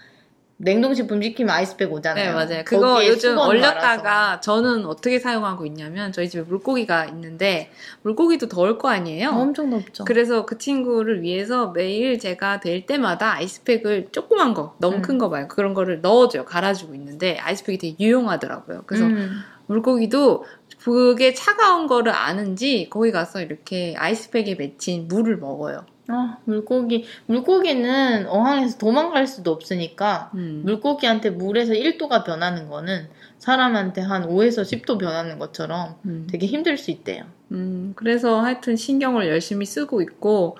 냉동식품 0.57 1.21
시키면 1.21 1.53
아이스팩 1.53 1.91
오잖아요. 1.91 2.25
네, 2.25 2.33
맞아요. 2.33 2.63
그거 2.65 3.05
요즘 3.05 3.37
얼렸다가 3.37 4.03
말아서. 4.03 4.41
저는 4.41 4.85
어떻게 4.85 5.19
사용하고 5.19 5.65
있냐면 5.65 6.11
저희 6.11 6.29
집에 6.29 6.43
물고기가 6.43 7.05
있는데 7.05 7.71
물고기도 8.03 8.47
더울 8.47 8.77
거 8.77 8.89
아니에요? 8.89 9.29
엄청 9.29 9.69
덥죠. 9.69 10.05
그래서 10.05 10.45
그 10.45 10.57
친구를 10.57 11.21
위해서 11.21 11.71
매일 11.71 12.19
제가 12.19 12.59
될 12.59 12.85
때마다 12.85 13.33
아이스팩을 13.33 14.09
조그만 14.11 14.53
거, 14.53 14.75
너무 14.79 14.97
음. 14.97 15.01
큰거 15.01 15.29
말고 15.29 15.49
그런 15.49 15.73
거를 15.73 16.01
넣어줘요. 16.01 16.45
갈아주고 16.45 16.93
있는데 16.95 17.37
아이스팩이 17.37 17.77
되게 17.77 17.95
유용하더라고요. 17.99 18.83
그래서 18.85 19.05
음. 19.05 19.41
물고기도 19.67 20.45
그게 20.83 21.33
차가운 21.33 21.87
거를 21.87 22.11
아는지 22.11 22.87
거기 22.89 23.11
가서 23.11 23.41
이렇게 23.41 23.95
아이스팩에 23.97 24.55
맺힌 24.55 25.07
물을 25.07 25.37
먹어요. 25.37 25.85
아, 26.09 26.37
물고기 26.43 27.05
물고기는 27.27 28.27
어항에서 28.27 28.77
도망갈 28.77 29.25
수도 29.25 29.51
없으니까 29.51 30.31
음. 30.35 30.61
물고기한테 30.65 31.29
물에서 31.29 31.73
1도가 31.73 32.25
변하는 32.25 32.67
거는 32.67 33.07
사람한테 33.39 34.01
한 34.01 34.27
5에서 34.27 34.63
10도 34.63 34.99
변하는 34.99 35.39
것처럼 35.39 35.95
음. 36.05 36.27
되게 36.29 36.45
힘들 36.45 36.77
수 36.77 36.91
있대요. 36.91 37.25
음, 37.51 37.93
그래서 37.95 38.41
하여튼 38.41 38.75
신경을 38.75 39.27
열심히 39.27 39.65
쓰고 39.65 40.01
있고, 40.01 40.57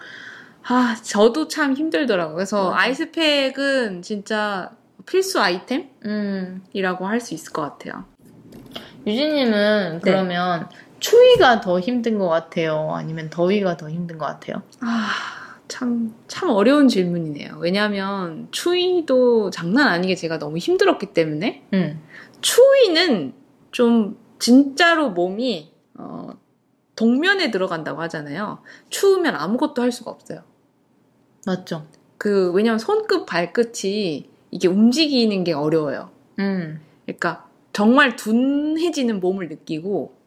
아, 0.64 0.96
저도 1.02 1.48
참 1.48 1.74
힘들더라고요. 1.74 2.36
그래서 2.36 2.70
맞아. 2.72 2.84
아이스팩은 2.84 4.02
진짜 4.02 4.72
필수 5.06 5.42
아이템이라고 5.42 5.92
음. 6.06 7.10
할수 7.10 7.34
있을 7.34 7.52
것 7.52 7.62
같아요. 7.64 8.06
유진님은 9.06 9.94
네. 9.96 10.00
그러면 10.02 10.70
추위가 11.04 11.60
더 11.60 11.82
힘든 11.82 12.18
것 12.18 12.30
같아요? 12.30 12.92
아니면 12.94 13.30
더위가 13.30 13.76
더 13.76 13.90
힘든 13.90 14.18
것 14.18 14.26
같아요? 14.26 14.64
아, 14.80 15.10
참, 15.68 16.16
참 16.30 16.50
어려운 16.50 16.88
질문이네요. 16.88 17.58
왜냐면 17.60 18.48
추위도 18.52 19.50
장난 19.50 19.90
아니게 19.90 20.16
제가 20.16 20.40
너무 20.40 20.58
힘들었기 20.58 21.08
때문에 21.08 21.68
음. 21.74 22.02
추위는 22.40 23.34
좀 23.74 24.18
진짜로 24.40 25.10
몸이 25.10 25.74
어, 25.96 26.30
동면에 26.96 27.52
들어간다고 27.52 28.02
하잖아요. 28.04 28.60
추우면 28.90 29.36
아무것도 29.36 29.82
할 29.82 29.92
수가 29.92 30.10
없어요. 30.10 30.44
맞죠. 31.46 31.86
그 32.18 32.54
왜냐면 32.54 32.80
손끝 32.80 33.26
발끝이 33.26 34.30
이게 34.52 34.68
움직이는 34.70 35.44
게 35.44 35.52
어려워요. 35.52 36.12
음. 36.40 36.80
그러니까 37.06 37.50
정말 37.74 38.16
둔해지는 38.16 39.20
몸을 39.20 39.50
느끼고 39.50 40.23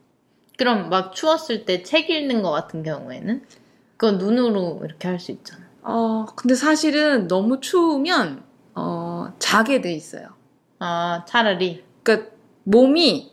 그럼 0.57 0.89
막 0.89 1.15
추웠을 1.15 1.65
때 1.65 1.83
책 1.83 2.11
읽는 2.11 2.43
것 2.43 2.51
같은 2.51 2.83
경우에는 2.83 3.45
그건 3.97 4.19
눈으로 4.19 4.81
이렇게 4.85 5.09
할 5.09 5.19
수 5.19 5.33
있잖아. 5.33 5.63
어 5.83 6.27
근데 6.37 6.55
사실은 6.55 7.29
너무 7.29 7.61
추우면 7.61 8.43
어 8.75 9.33
자게 9.39 9.81
돼 9.81 9.93
있어요. 9.93 10.29
아 10.79 11.25
차라리. 11.29 11.85
그러니까 12.03 12.31
몸이 12.65 13.33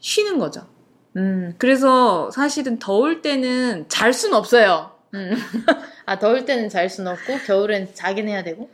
쉬는 0.00 0.38
거죠. 0.38 0.66
음. 1.16 1.54
그래서 1.58 2.30
사실은 2.30 2.78
더울 2.78 3.20
때는 3.22 3.86
잘 3.88 4.12
순 4.12 4.32
없어요. 4.34 4.92
음. 5.14 5.32
아 6.06 6.18
더울 6.18 6.44
때는 6.44 6.68
잘 6.68 6.88
순 6.88 7.06
없고 7.06 7.38
겨울엔 7.46 7.94
자긴 7.94 8.28
해야 8.28 8.42
되고. 8.42 8.70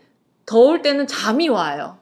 더울 0.46 0.82
때는 0.82 1.06
잠이 1.06 1.48
와요. 1.48 1.98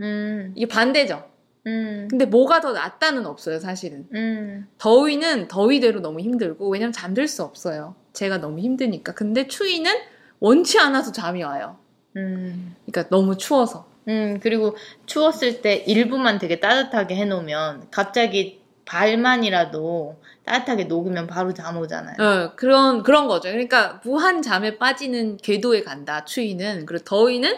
음. 0.00 0.52
이게 0.56 0.66
반대죠. 0.66 1.24
음. 1.66 2.08
근데 2.10 2.26
뭐가 2.26 2.60
더 2.60 2.72
낫다는 2.72 3.26
없어요, 3.26 3.58
사실은. 3.58 4.06
음. 4.12 4.68
더위는 4.78 5.48
더위대로 5.48 6.00
너무 6.00 6.20
힘들고, 6.20 6.68
왜냐면 6.68 6.92
잠들 6.92 7.26
수 7.26 7.42
없어요. 7.42 7.94
제가 8.12 8.38
너무 8.38 8.58
힘드니까. 8.58 9.14
근데 9.14 9.48
추위는 9.48 9.92
원치 10.40 10.78
않아서 10.78 11.12
잠이 11.12 11.42
와요. 11.42 11.78
음. 12.16 12.76
그러니까 12.86 13.08
너무 13.08 13.36
추워서. 13.36 13.86
음, 14.08 14.38
그리고 14.42 14.76
추웠을 15.06 15.62
때 15.62 15.76
일부만 15.86 16.38
되게 16.38 16.60
따뜻하게 16.60 17.16
해놓으면 17.16 17.88
갑자기 17.90 18.60
발만이라도 18.84 20.20
따뜻하게 20.44 20.84
녹으면 20.84 21.26
바로 21.26 21.54
잠 21.54 21.78
오잖아요. 21.78 22.16
어, 22.18 22.52
그런, 22.54 23.02
그런 23.02 23.26
거죠. 23.28 23.48
그러니까 23.48 24.02
무한 24.04 24.42
잠에 24.42 24.76
빠지는 24.76 25.38
궤도에 25.38 25.82
간다, 25.82 26.26
추위는. 26.26 26.84
그리고 26.84 27.02
더위는, 27.04 27.56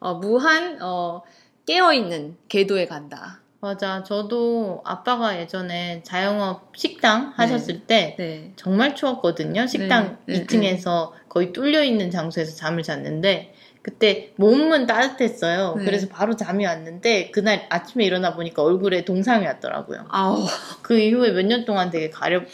어, 0.00 0.14
무한, 0.14 0.82
어, 0.82 1.22
깨어있는 1.64 2.36
궤도에 2.50 2.86
간다. 2.86 3.40
맞아. 3.66 4.04
저도 4.04 4.80
아빠가 4.84 5.40
예전에 5.40 6.00
자영업 6.04 6.70
식당 6.76 7.32
하셨을 7.36 7.80
때 7.80 8.14
네. 8.16 8.52
정말 8.54 8.94
추웠거든요. 8.94 9.66
식당 9.66 10.18
네, 10.26 10.34
네, 10.38 10.46
2층에서 10.46 11.10
거의 11.28 11.52
뚫려 11.52 11.82
있는 11.82 12.12
장소에서 12.12 12.54
잠을 12.54 12.84
잤는데 12.84 13.52
그때 13.82 14.32
몸은 14.36 14.86
따뜻했어요. 14.86 15.74
네. 15.78 15.84
그래서 15.84 16.06
바로 16.08 16.36
잠이 16.36 16.64
왔는데 16.64 17.32
그날 17.32 17.66
아침에 17.68 18.04
일어나 18.04 18.34
보니까 18.36 18.62
얼굴에 18.62 19.04
동상이 19.04 19.44
왔더라고요. 19.46 20.06
아우. 20.10 20.46
그 20.82 20.96
이후에 20.98 21.32
몇 21.32 21.42
년 21.42 21.64
동안 21.64 21.90
되게 21.90 22.08
가렵고 22.10 22.48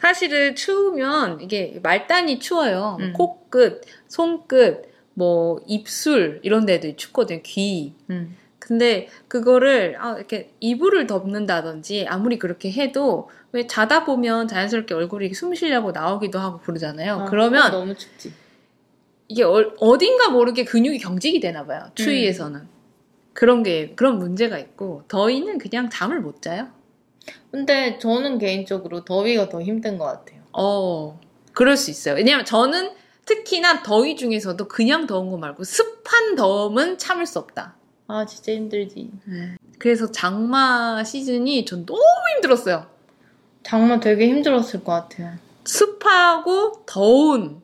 사실은 0.00 0.54
추우면 0.54 1.40
이게 1.40 1.80
말단이 1.82 2.40
추워요. 2.40 2.98
음. 3.00 3.12
코끝, 3.14 3.80
손끝, 4.08 4.82
뭐 5.14 5.60
입술 5.66 6.40
이런 6.42 6.66
데도 6.66 6.94
춥거든요. 6.96 7.40
귀. 7.42 7.94
음. 8.10 8.36
근데 8.68 9.08
그거를 9.28 9.96
아, 9.98 10.14
이렇게 10.18 10.50
이불을 10.60 11.06
덮는다든지 11.06 12.04
아무리 12.06 12.38
그렇게 12.38 12.70
해도 12.70 13.30
왜 13.50 13.66
자다 13.66 14.04
보면 14.04 14.46
자연스럽게 14.46 14.92
얼굴이 14.92 15.32
숨 15.32 15.54
쉬려고 15.54 15.90
나오기도 15.90 16.38
하고 16.38 16.58
그러잖아요. 16.58 17.20
아, 17.20 17.24
그러면 17.24 17.70
너무 17.72 17.94
춥지. 17.94 18.30
이게 19.28 19.42
어, 19.42 19.72
어딘가 19.78 20.28
모르게 20.28 20.66
근육이 20.66 20.98
경직이 20.98 21.40
되나 21.40 21.64
봐요. 21.64 21.90
추위에서는. 21.94 22.68
그런 23.32 23.62
게 23.62 23.94
그런 23.96 24.18
문제가 24.18 24.58
있고 24.58 25.04
더위는 25.08 25.56
그냥 25.56 25.88
잠을 25.88 26.20
못 26.20 26.42
자요. 26.42 26.68
근데 27.50 27.98
저는 27.98 28.38
개인적으로 28.38 29.02
더위가 29.02 29.48
더 29.48 29.62
힘든 29.62 29.96
것 29.96 30.04
같아요. 30.04 30.42
어, 30.52 31.18
그럴 31.54 31.78
수 31.78 31.90
있어요. 31.90 32.16
왜냐면 32.16 32.44
저는 32.44 32.90
특히나 33.24 33.82
더위 33.82 34.14
중에서도 34.16 34.68
그냥 34.68 35.06
더운 35.06 35.30
거 35.30 35.38
말고 35.38 35.64
습한 35.64 36.34
더움은 36.34 36.98
참을 36.98 37.24
수 37.24 37.38
없다. 37.38 37.77
아 38.08 38.24
진짜 38.26 38.52
힘들지. 38.52 39.10
그래서 39.78 40.10
장마 40.10 41.04
시즌이 41.04 41.64
전 41.66 41.84
너무 41.86 42.00
힘들었어요. 42.36 42.86
장마 43.62 44.00
되게 44.00 44.26
힘들었을 44.28 44.82
것 44.82 44.92
같아요. 44.92 45.34
습하고 45.64 46.84
더운. 46.86 47.60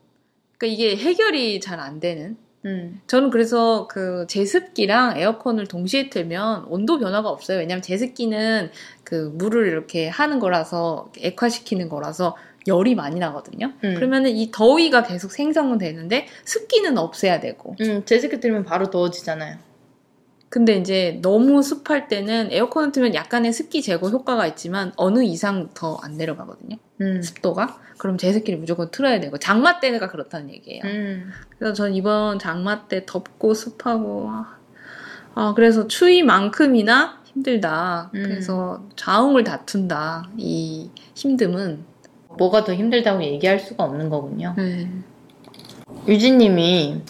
그러니까 0.57 0.67
이게 0.67 0.95
해결이 0.95 1.59
잘 1.59 1.79
안 1.79 1.99
되는. 1.99 2.37
음. 2.65 3.01
저는 3.07 3.29
그래서 3.31 3.87
그 3.87 4.25
제습기랑 4.27 5.17
에어컨을 5.17 5.67
동시에 5.67 6.09
틀면 6.09 6.65
온도 6.65 6.97
변화가 6.99 7.27
없어요. 7.29 7.59
왜냐면 7.59 7.81
제습기는 7.81 8.71
그 9.03 9.31
물을 9.35 9.67
이렇게 9.67 10.07
하는 10.07 10.39
거라서 10.39 11.11
액화시키는 11.19 11.89
거라서 11.89 12.35
열이 12.67 12.95
많이 12.95 13.19
나거든요. 13.19 13.73
음. 13.83 13.93
그러면은 13.95 14.31
이 14.31 14.49
더위가 14.51 15.03
계속 15.03 15.31
생성은 15.31 15.77
되는데 15.79 16.27
습기는 16.45 16.97
없애야 16.97 17.39
되고. 17.39 17.75
음, 17.81 18.03
제습기 18.05 18.39
틀면 18.39 18.63
바로 18.63 18.89
더워지잖아요. 18.89 19.57
근데 20.55 20.77
이제 20.77 21.19
너무 21.21 21.61
습할 21.61 22.07
때는 22.07 22.47
에어컨을 22.49 22.93
틀면 22.93 23.13
약간의 23.13 23.51
습기 23.51 23.81
제거 23.81 24.07
효과가 24.07 24.47
있지만 24.47 24.93
어느 24.95 25.21
이상 25.21 25.67
더 25.73 25.97
안 26.01 26.15
내려가거든요. 26.15 26.77
음. 27.01 27.21
습도가. 27.21 27.77
그럼 27.97 28.17
제습기를 28.17 28.57
무조건 28.57 28.89
틀어야 28.89 29.19
되고 29.19 29.37
장마 29.37 29.81
때가 29.81 30.07
그렇다는 30.07 30.49
얘기예요. 30.51 30.81
음. 30.85 31.29
그래서 31.59 31.73
전 31.73 31.93
이번 31.93 32.39
장마 32.39 32.87
때 32.87 33.05
덥고 33.05 33.53
습하고 33.53 34.29
아, 34.29 34.55
아, 35.33 35.53
그래서 35.57 35.89
추위만큼이나 35.89 37.21
힘들다. 37.25 38.11
음. 38.15 38.23
그래서 38.23 38.81
좌웅을 38.95 39.43
다툰다. 39.43 40.29
이 40.37 40.89
힘듦은. 41.15 41.79
뭐가 42.37 42.63
더 42.63 42.73
힘들다고 42.73 43.21
얘기할 43.25 43.59
수가 43.59 43.83
없는 43.83 44.07
거군요. 44.09 44.53
네. 44.55 44.89
유진님이 46.07 47.01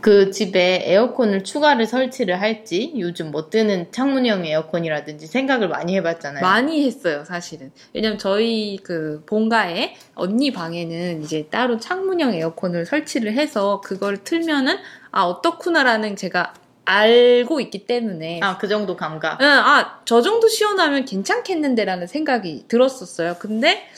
그 0.00 0.30
집에 0.30 0.82
에어컨을 0.84 1.44
추가를 1.44 1.86
설치를 1.86 2.40
할지 2.40 2.92
요즘 2.98 3.30
뭐 3.30 3.48
뜨는 3.48 3.90
창문형 3.90 4.44
에어컨이라든지 4.44 5.26
생각을 5.26 5.68
많이 5.68 5.96
해봤잖아요. 5.96 6.42
많이 6.42 6.84
했어요, 6.84 7.24
사실은. 7.24 7.72
왜냐면 7.94 8.18
저희 8.18 8.78
그 8.82 9.22
본가에 9.26 9.94
언니 10.14 10.52
방에는 10.52 11.22
이제 11.22 11.46
따로 11.50 11.78
창문형 11.78 12.34
에어컨을 12.34 12.86
설치를 12.86 13.32
해서 13.32 13.80
그걸 13.82 14.22
틀면은 14.24 14.76
아 15.10 15.22
어떻구나라는 15.22 16.16
제가 16.16 16.54
알고 16.84 17.60
있기 17.60 17.86
때문에 17.86 18.40
아, 18.42 18.58
그 18.58 18.68
정도 18.68 18.96
감각. 18.96 19.40
응, 19.40 19.46
아, 19.46 20.00
저 20.04 20.20
정도 20.20 20.48
시원하면 20.48 21.04
괜찮겠는데라는 21.04 22.06
생각이 22.06 22.66
들었었어요. 22.68 23.36
근데 23.38 23.88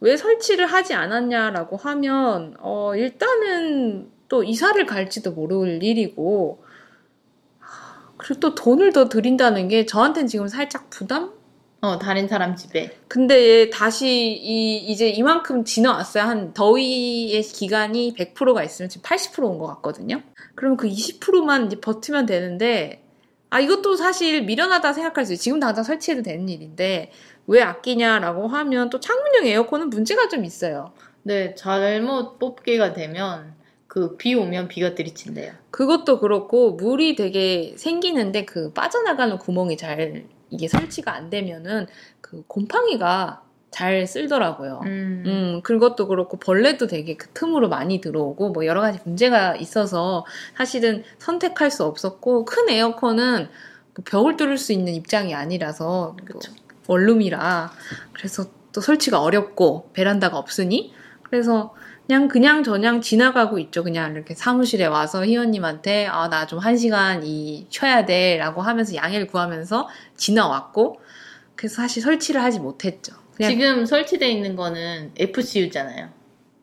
왜 0.00 0.16
설치를 0.16 0.66
하지 0.66 0.94
않았냐라고 0.94 1.76
하면, 1.76 2.54
어, 2.60 2.92
일단은 2.94 4.10
또 4.28 4.44
이사를 4.44 4.84
갈지도 4.86 5.32
모를 5.32 5.82
일이고, 5.82 6.62
하, 7.58 8.12
그리고 8.16 8.40
또 8.40 8.54
돈을 8.54 8.92
더 8.92 9.08
들인다는 9.08 9.68
게 9.68 9.86
저한테는 9.86 10.28
지금 10.28 10.48
살짝 10.48 10.90
부담? 10.90 11.32
어, 11.80 11.98
다른 11.98 12.26
사람 12.26 12.56
집에. 12.56 12.98
근데 13.06 13.70
다시 13.70 14.08
이, 14.08 14.78
이제 14.78 15.08
이만큼 15.08 15.64
지나왔어요. 15.64 16.24
한 16.24 16.52
더위의 16.52 17.40
기간이 17.42 18.14
100%가 18.16 18.64
있으면 18.64 18.88
지금 18.88 19.02
80%온 19.02 19.58
것 19.58 19.66
같거든요. 19.66 20.22
그럼 20.56 20.76
그 20.76 20.88
20%만 20.88 21.66
이제 21.66 21.80
버티면 21.80 22.26
되는데, 22.26 23.04
아, 23.50 23.60
이것도 23.60 23.94
사실 23.94 24.42
미련하다 24.42 24.92
생각할 24.92 25.24
수 25.24 25.32
있어요. 25.32 25.42
지금 25.42 25.60
당장 25.60 25.84
설치해도 25.84 26.22
되는 26.22 26.48
일인데, 26.48 27.12
왜 27.46 27.62
아끼냐라고 27.62 28.48
하면 28.48 28.90
또 28.90 28.98
창문형 29.00 29.46
에어컨은 29.46 29.88
문제가 29.88 30.28
좀 30.28 30.44
있어요. 30.44 30.92
네, 31.22 31.54
잘못 31.54 32.38
뽑기가 32.38 32.92
되면 32.92 33.54
그 33.98 34.16
비 34.16 34.34
오면 34.34 34.68
비가 34.68 34.94
들이친대요. 34.94 35.52
그것도 35.70 36.20
그렇고, 36.20 36.72
물이 36.72 37.16
되게 37.16 37.74
생기는데 37.76 38.44
그 38.44 38.72
빠져나가는 38.72 39.36
구멍이 39.38 39.76
잘, 39.76 40.26
이게 40.50 40.68
설치가 40.68 41.14
안 41.14 41.30
되면은 41.30 41.86
그 42.20 42.44
곰팡이가 42.46 43.42
잘 43.70 44.06
쓸더라고요. 44.06 44.80
음. 44.84 45.24
음, 45.26 45.60
그것도 45.62 46.08
그렇고 46.08 46.38
벌레도 46.38 46.86
되게 46.86 47.16
그 47.16 47.28
틈으로 47.28 47.68
많이 47.68 48.00
들어오고 48.00 48.50
뭐 48.50 48.64
여러 48.64 48.80
가지 48.80 48.98
문제가 49.04 49.56
있어서 49.56 50.24
사실은 50.56 51.04
선택할 51.18 51.70
수 51.70 51.84
없었고 51.84 52.46
큰 52.46 52.70
에어컨은 52.70 53.48
뭐 53.94 54.04
벽을 54.06 54.36
뚫을 54.36 54.56
수 54.56 54.72
있는 54.72 54.94
입장이 54.94 55.34
아니라서 55.34 56.16
뭐 56.16 56.38
그쵸. 56.38 56.52
원룸이라 56.86 57.70
그래서 58.14 58.46
또 58.72 58.80
설치가 58.80 59.20
어렵고 59.20 59.90
베란다가 59.92 60.38
없으니 60.38 60.94
그래서 61.24 61.74
그냥 62.08 62.26
그냥 62.28 62.64
저냥 62.64 63.00
지나가고 63.02 63.58
있죠. 63.58 63.84
그냥 63.84 64.12
이렇게 64.14 64.34
사무실에 64.34 64.86
와서 64.86 65.24
희원님한테 65.26 66.06
아 66.06 66.28
나 66.28 66.46
좀 66.46 66.58
한 66.58 66.76
시간 66.78 67.22
이 67.22 67.66
쉬어야 67.68 68.06
돼라고 68.06 68.62
하면서 68.62 68.94
양해를 68.94 69.26
구하면서 69.26 69.88
지나왔고 70.16 71.00
그래서 71.54 71.76
사실 71.76 72.02
설치를 72.02 72.42
하지 72.42 72.60
못했죠. 72.60 73.12
지금 73.40 73.84
설치되어 73.84 74.26
있는 74.28 74.56
거는 74.56 75.12
FCU잖아요. 75.18 76.08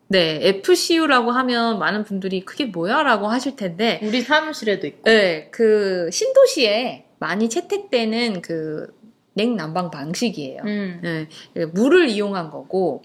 네, 0.08 0.40
FCU라고 0.42 1.30
하면 1.30 1.78
많은 1.78 2.04
분들이 2.04 2.44
그게 2.44 2.66
뭐야라고 2.66 3.26
하실 3.28 3.56
텐데, 3.56 3.98
우리 4.04 4.20
사무실에도 4.22 4.86
있고. 4.86 5.02
네, 5.04 5.48
그 5.50 6.08
신도시에 6.12 7.06
많이 7.18 7.48
채택되는 7.48 8.40
그 8.42 8.86
냉난방 9.34 9.90
방식이에요. 9.90 10.62
음. 10.64 11.00
네, 11.02 11.64
물을 11.66 12.08
이용한 12.08 12.50
거고 12.50 13.02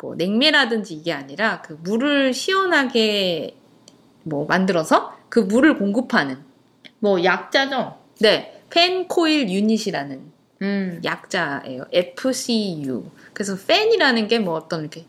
뭐 0.00 0.14
냉매라든지 0.14 0.94
이게 0.94 1.12
아니라 1.12 1.60
그 1.62 1.78
물을 1.82 2.32
시원하게 2.32 3.56
뭐 4.22 4.46
만들어서 4.46 5.16
그 5.28 5.40
물을 5.40 5.76
공급하는 5.78 6.38
뭐 6.98 7.22
약자죠. 7.22 7.96
네 8.20 8.60
팬코일 8.70 9.48
유닛이라는 9.50 10.20
음. 10.62 11.00
약자예요. 11.04 11.84
FCU. 11.92 13.04
그래서 13.32 13.56
팬이라는 13.66 14.28
게 14.28 14.38
뭐 14.38 14.54
어떤 14.54 14.80
이렇게 14.80 15.04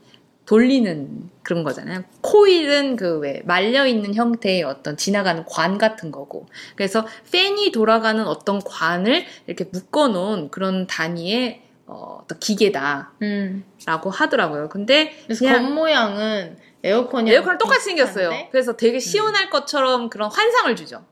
돌리는 0.45 1.29
그런 1.43 1.63
거잖아요. 1.63 2.03
코일은 2.21 2.95
그 2.95 3.19
왜 3.19 3.41
말려 3.45 3.85
있는 3.85 4.13
형태의 4.15 4.63
어떤 4.63 4.97
지나가는 4.97 5.43
관 5.45 5.77
같은 5.77 6.11
거고. 6.11 6.47
그래서 6.75 7.05
팬이 7.31 7.71
돌아가는 7.71 8.25
어떤 8.25 8.59
관을 8.59 9.25
이렇게 9.47 9.65
묶어 9.71 10.07
놓은 10.09 10.49
그런 10.49 10.87
단위의 10.87 11.61
어, 11.91 12.21
어떤 12.23 12.39
기계다라고 12.39 13.09
음. 13.21 13.63
하더라고요. 13.85 14.69
근데 14.69 15.11
그래서 15.25 15.39
그냥 15.39 15.63
겉모양은 15.65 16.57
에어컨이 16.83 17.29
에어컨 17.29 17.57
똑같이 17.57 17.85
생겼어요. 17.85 18.31
그래서 18.49 18.77
되게 18.77 18.97
시원할 18.99 19.49
것처럼 19.49 20.09
그런 20.09 20.31
환상을 20.31 20.73
주죠. 20.77 21.03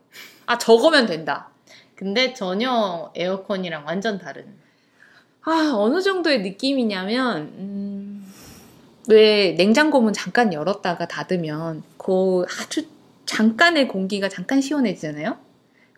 아, 0.46 0.56
저거면 0.56 1.06
된다. 1.06 1.50
근데 1.94 2.32
전혀 2.32 3.12
에어컨이랑 3.14 3.84
완전 3.86 4.18
다른. 4.18 4.46
아, 5.42 5.72
어느 5.74 6.00
정도의 6.00 6.40
느낌이냐면, 6.40 7.42
음, 7.58 8.32
왜 9.08 9.52
냉장고 9.52 10.00
문 10.00 10.14
잠깐 10.14 10.52
열었다가 10.54 11.06
닫으면, 11.08 11.82
그 11.98 12.44
아주 12.58 12.86
잠깐의 13.26 13.86
공기가 13.86 14.30
잠깐 14.30 14.62
시원해지잖아요? 14.62 15.36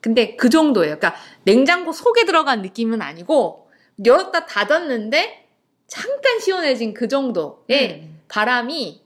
근데 0.01 0.35
그 0.35 0.51
정도예요. 0.51 0.99
그러니까 0.99 1.21
냉장고 1.45 1.93
속에 1.93 2.25
들어간 2.25 2.63
느낌은 2.63 3.01
아니고, 3.01 3.63
열었다 4.05 4.47
닫았는데, 4.47 5.47
잠깐 5.87 6.41
시원해진 6.41 6.95
그 6.95 7.09
정도의 7.09 8.01
음. 8.03 8.21
바람이 8.29 9.03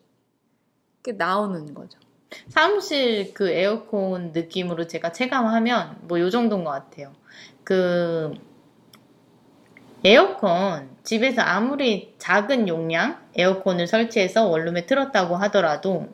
나오는 1.16 1.74
거죠. 1.74 1.98
사무실 2.48 3.32
그 3.34 3.48
에어컨 3.50 4.32
느낌으로 4.32 4.86
제가 4.86 5.12
체감하면 5.12 5.98
뭐 6.02 6.18
요 6.20 6.30
정도인 6.30 6.64
것 6.64 6.70
같아요. 6.70 7.12
그 7.64 8.34
에어컨 10.04 10.90
집에서 11.02 11.42
아무리 11.42 12.14
작은 12.18 12.68
용량 12.68 13.18
에어컨을 13.34 13.86
설치해서 13.86 14.46
원룸에 14.46 14.86
틀었다고 14.86 15.36
하더라도 15.36 16.08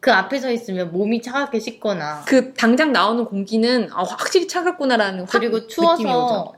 그 0.00 0.12
앞에 0.12 0.38
서 0.38 0.50
있으면 0.50 0.92
몸이 0.92 1.22
차갑게 1.22 1.58
식거나 1.60 2.24
그 2.26 2.54
당장 2.54 2.92
나오는 2.92 3.24
공기는 3.24 3.88
아, 3.92 4.02
확실히 4.02 4.46
차갑구나라는 4.48 5.20
확 5.20 5.28
그리고 5.30 5.58
느낌이 5.58 5.66
오죠. 5.66 5.98
추워서 5.98 6.54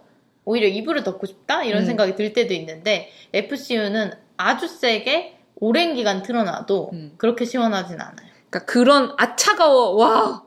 오히려 0.51 0.67
이불을 0.67 1.05
덮고 1.05 1.27
싶다 1.27 1.63
이런 1.63 1.83
음. 1.83 1.87
생각이 1.87 2.17
들 2.17 2.33
때도 2.33 2.53
있는데 2.55 3.11
FCU는 3.33 4.13
아주 4.37 4.67
세게 4.67 5.37
오랜 5.57 5.95
기간 5.95 6.23
틀어놔도 6.23 6.91
음. 6.93 7.13
그렇게 7.19 7.45
시원하진 7.45 8.01
않아요. 8.01 8.29
그러니까 8.51 8.65
그런 8.73 9.15
아 9.19 9.37
차가워 9.37 9.91
와 9.97 10.43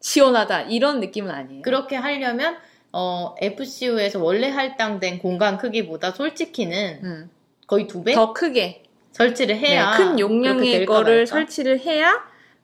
시원하다 0.00 0.62
이런 0.62 0.98
느낌은 1.00 1.30
아니에요. 1.30 1.62
그렇게 1.62 1.94
하려면 1.96 2.56
어, 2.92 3.34
FCU에서 3.40 4.22
원래 4.22 4.48
할당된 4.50 5.18
공간 5.20 5.56
크기보다 5.58 6.10
솔직히는 6.12 7.00
음. 7.04 7.30
거의 7.66 7.86
두 7.86 8.02
배 8.04 8.12
더 8.14 8.32
크게 8.32 8.82
설치를 9.12 9.56
해야 9.56 9.92
네, 9.92 9.96
큰 9.96 10.18
용량의 10.18 10.86
거를. 10.86 11.26
설치를 11.26 11.78
해야 11.80 12.12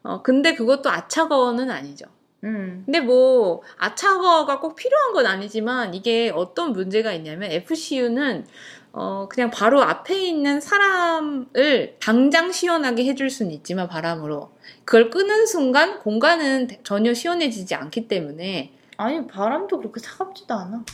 어 0.02 0.22
근데 0.22 0.54
그것도 0.54 0.90
아차가워는 0.90 1.70
아니죠. 1.70 2.06
음. 2.44 2.82
근데 2.86 3.00
뭐 3.00 3.62
아차가워가 3.78 4.60
꼭 4.60 4.76
필요한 4.76 5.12
건 5.12 5.26
아니지만 5.26 5.94
이게 5.94 6.30
어떤 6.34 6.72
문제가 6.72 7.12
있냐면 7.12 7.50
FCU는 7.52 8.46
어 8.92 9.28
그냥 9.30 9.50
바로 9.50 9.82
앞에 9.82 10.18
있는 10.18 10.60
사람을 10.60 11.96
당장 12.00 12.50
시원하게 12.50 13.04
해줄 13.04 13.30
수는 13.30 13.52
있지만 13.52 13.86
바람으로 13.88 14.50
그걸 14.84 15.10
끄는 15.10 15.46
순간 15.46 16.00
공간은 16.00 16.68
전혀 16.82 17.14
시원해지지 17.14 17.74
않기 17.74 18.08
때문에 18.08 18.72
아니 18.96 19.26
바람도 19.26 19.78
그렇게 19.78 20.00
차갑지도 20.00 20.54
않아. 20.54 20.84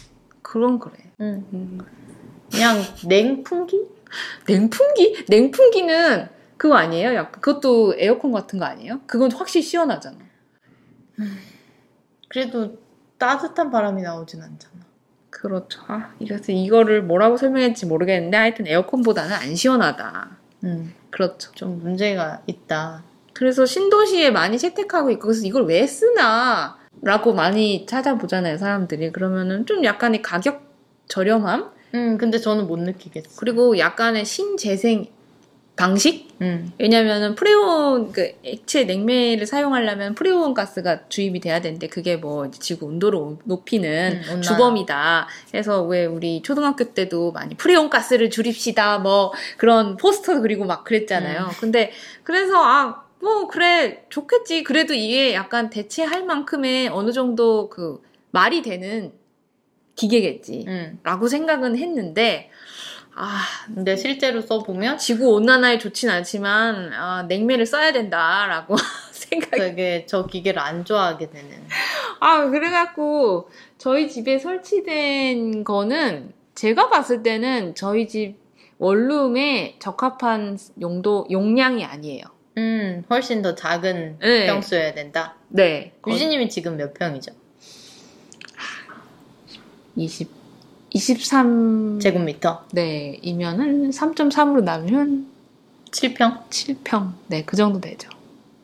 그런 0.42 0.78
그래. 0.78 0.94
음. 1.20 1.46
음. 1.52 1.78
그냥 2.52 2.76
냉풍기? 3.08 3.80
냉풍기? 4.46 5.24
냉풍기는 5.28 6.28
그거 6.56 6.76
아니에요? 6.76 7.14
약간 7.14 7.40
그것도 7.40 7.94
에어컨 7.98 8.32
같은 8.32 8.58
거 8.58 8.64
아니에요? 8.64 9.00
그건 9.06 9.32
확실히 9.32 9.62
시원하잖아. 9.62 10.16
그래도 12.28 12.78
따뜻한 13.18 13.70
바람이 13.70 14.02
나오진 14.02 14.42
않잖아. 14.42 14.74
그렇죠. 15.30 15.82
아, 15.86 16.14
그래서 16.18 16.52
이거를 16.52 17.02
뭐라고 17.02 17.36
설명할지 17.36 17.86
모르겠는데 17.86 18.36
하여튼 18.36 18.66
에어컨보다는 18.66 19.32
안 19.32 19.54
시원하다. 19.54 20.36
음. 20.64 20.94
그렇죠. 21.10 21.52
좀 21.52 21.78
문제가 21.78 22.42
있다. 22.46 23.04
그래서 23.32 23.66
신도시에 23.66 24.30
많이 24.30 24.58
채택하고 24.58 25.10
있고 25.10 25.28
그래서 25.28 25.46
이걸 25.46 25.66
왜 25.66 25.86
쓰나 25.86 26.78
라고 27.02 27.34
많이 27.34 27.84
찾아보잖아요 27.84 28.56
사람들이 28.56 29.12
그러면은 29.12 29.66
좀 29.66 29.84
약간의 29.84 30.22
가격 30.22 30.62
저렴함 31.08 31.70
음, 31.94 32.18
근데 32.18 32.38
저는 32.38 32.66
못 32.66 32.78
느끼겠어. 32.78 33.30
그리고 33.38 33.78
약간의 33.78 34.24
신재생 34.24 35.06
방식 35.76 36.28
음. 36.40 36.72
왜냐면은 36.78 37.34
프레온 37.34 38.12
그 38.12 38.32
액체 38.42 38.84
냉매를 38.84 39.46
사용하려면 39.46 40.14
프레온 40.14 40.54
가스가 40.54 41.08
주입이 41.08 41.40
돼야 41.40 41.60
되는데 41.60 41.86
그게 41.86 42.16
뭐 42.16 42.50
지구 42.50 42.86
온도를 42.86 43.36
높이는 43.44 44.22
음. 44.30 44.42
주범이다. 44.42 45.28
그래서 45.50 45.82
왜 45.82 46.06
우리 46.06 46.42
초등학교 46.42 46.84
때도 46.94 47.32
많이 47.32 47.54
프레온 47.54 47.90
가스를 47.90 48.30
줄입시다 48.30 48.98
뭐 48.98 49.32
그런 49.58 49.96
포스터 49.96 50.40
그리고 50.40 50.64
막 50.64 50.84
그랬잖아요. 50.84 51.42
음. 51.42 51.50
근데 51.60 51.92
그래서 52.24 52.62
아 52.62 53.06
뭐 53.20 53.48
그래 53.48 54.04
좋겠지. 54.08 54.62
그래도 54.62 54.94
이게 54.94 55.34
약간 55.34 55.70
대체할 55.70 56.24
만큼의 56.24 56.88
어느 56.88 57.12
정도 57.12 57.68
그 57.68 58.00
말이 58.30 58.62
되는 58.62 59.12
기계겠지. 59.94 60.64
음. 60.68 61.00
라고 61.02 61.26
생각은 61.26 61.78
했는데 61.78 62.50
아 63.18 63.42
근데 63.74 63.96
실제로 63.96 64.42
써보면 64.42 64.98
지구 64.98 65.30
온난화에 65.32 65.78
좋진 65.78 66.10
않지만 66.10 66.92
아, 66.92 67.22
냉매를 67.22 67.64
써야 67.64 67.90
된다라고 67.90 68.76
생각이 69.10 69.56
되게 69.56 70.04
저 70.06 70.26
기계를 70.26 70.60
안 70.60 70.84
좋아하게 70.84 71.30
되는. 71.30 71.50
아 72.20 72.46
그래갖고 72.50 73.48
저희 73.78 74.10
집에 74.10 74.38
설치된 74.38 75.64
거는 75.64 76.34
제가 76.54 76.90
봤을 76.90 77.22
때는 77.22 77.74
저희 77.74 78.06
집 78.06 78.36
원룸에 78.78 79.76
적합한 79.78 80.58
용도 80.82 81.26
용량이 81.30 81.86
아니에요. 81.86 82.22
음, 82.58 83.02
훨씬 83.08 83.40
더 83.40 83.54
작은 83.54 84.18
네. 84.20 84.46
평 84.46 84.60
써야 84.60 84.92
된다. 84.92 85.36
네. 85.48 85.94
유진님이 86.06 86.50
지금 86.50 86.76
몇 86.76 86.92
평이죠? 86.92 87.32
20 89.96 90.45
23 90.90 91.98
제곱미터? 92.00 92.64
네, 92.72 93.18
이면은 93.22 93.90
3.3으로 93.90 94.62
나누면 94.62 95.26
7평? 95.90 96.48
7평. 96.48 97.12
네, 97.28 97.44
그 97.44 97.56
정도 97.56 97.80
되죠. 97.80 98.08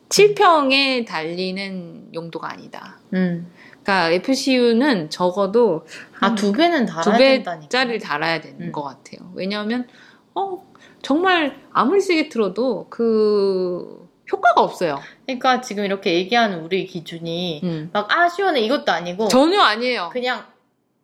7평에 0.09 1.05
달리는 1.05 2.09
용도가 2.13 2.51
아니다. 2.51 2.99
음. 3.13 3.51
그러니까 3.83 4.11
FCU는 4.11 5.09
적어도 5.09 5.85
아, 6.19 6.35
두 6.35 6.53
배는 6.53 6.85
두 6.85 6.93
달아야 6.93 7.17
된다니까. 7.17 7.61
배짜리를 7.63 7.99
달아야 7.99 8.41
되는 8.41 8.67
음. 8.67 8.71
것 8.71 8.83
같아요. 8.83 9.31
왜냐하면 9.35 9.87
어 10.35 10.63
정말 11.01 11.57
아무리 11.71 11.99
세게 11.99 12.29
틀어도 12.29 12.87
그 12.89 14.07
효과가 14.31 14.61
없어요. 14.61 14.99
그러니까 15.25 15.61
지금 15.61 15.83
이렇게 15.83 16.13
얘기하는 16.13 16.63
우리 16.63 16.85
기준이 16.85 17.61
음. 17.63 17.89
막, 17.93 18.11
아, 18.15 18.29
시원해. 18.29 18.61
이것도 18.61 18.91
아니고. 18.91 19.27
전혀 19.27 19.61
아니에요. 19.61 20.09
그냥, 20.11 20.45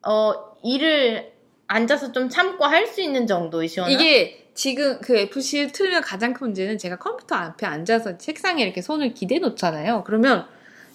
어, 0.03 0.33
일을 0.63 1.31
앉아서 1.67 2.11
좀 2.11 2.29
참고 2.29 2.65
할 2.65 2.87
수 2.87 3.01
있는 3.01 3.27
정도의 3.27 3.67
시원함? 3.67 3.93
이게 3.93 4.47
지금 4.55 4.99
그 5.01 5.15
FCU 5.17 5.71
틀면 5.71 6.01
가장 6.01 6.33
큰 6.33 6.47
문제는 6.47 6.77
제가 6.77 6.97
컴퓨터 6.97 7.35
앞에 7.35 7.65
앉아서 7.65 8.17
책상에 8.17 8.63
이렇게 8.63 8.81
손을 8.81 9.13
기대 9.13 9.39
놓잖아요. 9.39 10.03
그러면 10.05 10.45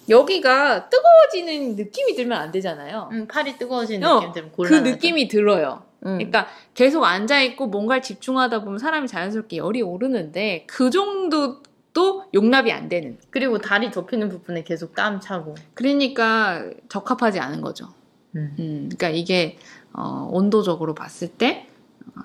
여기가 0.09 0.89
뜨거워지는 0.89 1.75
느낌이 1.75 2.13
들면 2.15 2.37
안 2.37 2.51
되잖아요. 2.51 3.09
음, 3.11 3.27
팔이 3.27 3.57
뜨거워지는 3.57 4.07
어, 4.07 4.19
느낌 4.19 4.33
들면 4.33 4.51
그 4.51 4.55
곤란하죠. 4.57 4.91
느낌이 4.91 5.27
들어요. 5.27 5.83
음. 6.05 6.17
그러니까 6.17 6.47
계속 6.75 7.03
앉아 7.03 7.41
있고 7.41 7.67
뭔가를 7.67 8.03
집중하다 8.03 8.63
보면 8.63 8.77
사람이 8.77 9.07
자연스럽게 9.07 9.57
열이 9.57 9.81
오르는데 9.81 10.65
그 10.67 10.91
정도도 10.91 12.25
용납이 12.35 12.71
안 12.71 12.87
되는. 12.89 13.17
그리고 13.31 13.57
다리 13.57 13.91
접히는 13.91 14.29
부분에 14.29 14.63
계속 14.63 14.93
땀 14.93 15.19
차고. 15.19 15.55
그러니까 15.73 16.63
적합하지 16.89 17.39
않은 17.39 17.61
거죠. 17.61 17.87
음. 18.35 18.55
음, 18.59 18.89
그러니까 18.95 19.09
이게 19.09 19.57
어, 19.93 20.29
온도적으로 20.31 20.93
봤을 20.93 21.27
때 21.27 21.67
어, 22.15 22.21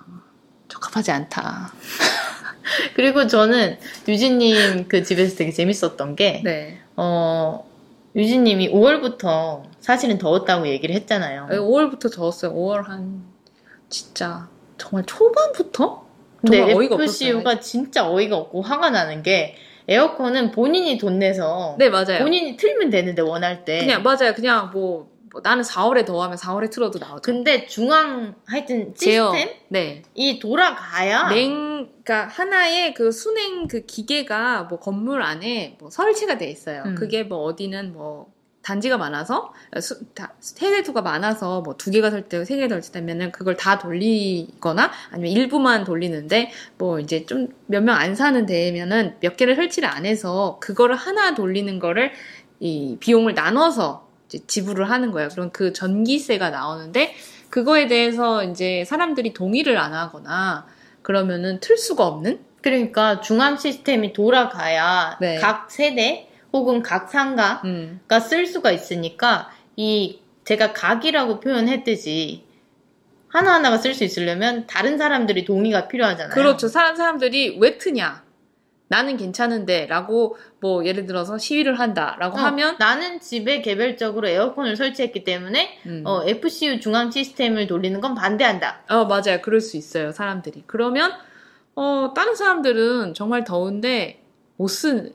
적합하지 0.69 1.13
않다. 1.13 1.73
그리고 2.95 3.27
저는 3.27 3.79
유진님 4.09 4.89
그 4.89 5.03
집에서 5.03 5.37
되게 5.37 5.51
재밌었던 5.51 6.17
게, 6.17 6.43
네. 6.45 6.79
어, 6.97 7.69
유진님이 8.15 8.71
5월부터 8.71 9.63
사실은 9.81 10.19
더웠다고 10.19 10.69
얘기를 10.69 10.95
했잖아요. 10.97 11.49
5월부터 11.51 12.13
더웠어요. 12.13 12.53
5월 12.55 12.85
한 12.85 13.25
진짜 13.89 14.49
정말 14.79 15.05
초반부터 15.07 16.07
근데 16.41 16.73
어이가 16.73 16.97
FCU가 17.03 17.61
진짜 17.61 18.09
어이가 18.09 18.37
없고 18.37 18.63
화가 18.63 18.91
나는 18.91 19.23
게 19.23 19.57
에어컨은 19.89 20.53
본인이 20.53 20.97
돈 20.99 21.19
내서 21.19 21.77
네 21.79 21.91
맞아요. 21.91 22.21
본인이 22.21 22.57
틀면 22.57 22.91
되는데 22.91 23.23
원할 23.23 23.65
때 23.65 23.81
그냥 23.81 24.03
맞아요. 24.03 24.35
그냥 24.35 24.71
뭐, 24.73 25.11
뭐 25.33 25.41
나는 25.43 25.63
4월에 25.63 26.05
더하면 26.05 26.37
4월에 26.37 26.71
틀어도 26.71 26.99
나오죠. 26.99 27.23
근데 27.23 27.67
중앙 27.67 28.35
하여튼 28.47 28.95
제어. 28.95 29.33
시스템이 29.35 29.63
네. 29.69 30.39
돌아가야 30.41 31.29
냉, 31.31 31.89
그러니까 32.05 32.27
하나의 32.27 32.95
그 32.95 33.13
순행 33.13 33.69
그 33.69 33.87
기계가 33.87 34.65
뭐 34.65 34.81
건물 34.81 35.23
안에 35.23 35.77
뭐 35.79 35.89
설치가 35.91 36.37
돼 36.39 36.51
있어요. 36.51 36.83
음. 36.87 36.95
그게 36.97 37.23
뭐 37.23 37.45
어디는 37.45 37.93
뭐 37.93 38.33
단지가 38.63 38.99
많아서 38.99 39.55
수, 39.81 40.05
다, 40.15 40.35
세대수가 40.41 41.01
많아서 41.01 41.63
뭐 41.63 41.75
두 41.79 41.91
개가 41.91 42.11
설치되고 42.11 42.45
세 42.45 42.57
개가 42.57 42.69
설치되면은 42.75 43.33
그걸 43.33 43.57
다 43.57 43.79
돌리거나 43.79 44.91
아니면 45.13 45.31
일부만 45.33 45.85
돌리는데 45.85 46.51
뭐 46.77 47.01
이제 47.01 47.25
좀 47.25 47.49
몇 47.69 47.81
명 47.83 47.97
안 47.97 48.15
사는 48.17 48.45
데면은 48.47 49.17
몇 49.21 49.37
개를 49.37 49.55
설치를 49.57 49.89
안 49.89 50.05
해서 50.07 50.59
그거를 50.61 50.97
하나 50.97 51.35
돌리는 51.35 51.79
거를 51.79 52.13
이 52.59 52.97
비용을 53.01 53.33
나눠서 53.35 54.10
지불을 54.47 54.91
하는 54.91 55.11
거예요. 55.11 55.29
그럼 55.29 55.51
그 55.53 55.73
전기세가 55.73 56.51
나오는데 56.51 57.15
그거에 57.51 57.89
대해서 57.89 58.45
이제 58.45 58.85
사람들이 58.85 59.35
동의를 59.35 59.77
안 59.77 59.93
하거나 59.93 60.67
그러면은 61.03 61.61
틀 61.61 61.77
수가 61.77 62.07
없는 62.07 62.41
그러니까 62.63 63.21
중앙 63.21 63.57
시스템이 63.57 64.13
돌아가야 64.13 65.19
네. 65.21 65.37
각 65.39 65.71
세대 65.71 66.29
혹은 66.53 66.83
각 66.83 67.11
상가가 67.11 67.63
음. 67.65 68.01
쓸 68.29 68.47
수가 68.47 68.71
있으니까 68.71 69.51
이 69.77 70.21
제가 70.45 70.73
각이라고 70.73 71.41
표현했듯이 71.41 72.45
하나하나가 73.29 73.79
쓸 73.79 73.95
수 73.95 74.05
있으려면 74.05 74.67
다른 74.67 74.99
사람들이 74.99 75.45
동의가 75.45 75.89
필요하잖아요. 75.89 76.35
그렇죠. 76.35 76.69
사람 76.69 76.97
사람들이 76.97 77.59
왜 77.61 77.79
트냐? 77.79 78.25
나는 78.91 79.17
괜찮은데 79.17 79.87
라고 79.87 80.37
뭐 80.59 80.85
예를 80.85 81.07
들어서 81.07 81.39
시위를 81.39 81.79
한다 81.79 82.17
라고 82.19 82.37
어, 82.37 82.41
하면 82.41 82.75
나는 82.81 83.21
집에 83.21 83.63
개별적으로 83.63 84.27
에어컨을 84.27 84.75
설치했기 84.75 85.23
때문에 85.23 85.79
음. 85.87 86.03
어, 86.05 86.25
FCU 86.27 86.81
중앙 86.81 87.13
시스템을 87.13 87.69
돌리는 87.69 88.01
건 88.01 88.17
반대한다. 88.17 88.81
어, 88.89 89.05
맞아요. 89.05 89.41
그럴 89.43 89.61
수 89.61 89.77
있어요. 89.77 90.11
사람들이. 90.11 90.65
그러면, 90.67 91.13
어, 91.77 92.13
다른 92.17 92.35
사람들은 92.35 93.15
정말 93.15 93.45
더운데, 93.45 94.25
못 94.57 94.67
쓴, 94.67 95.13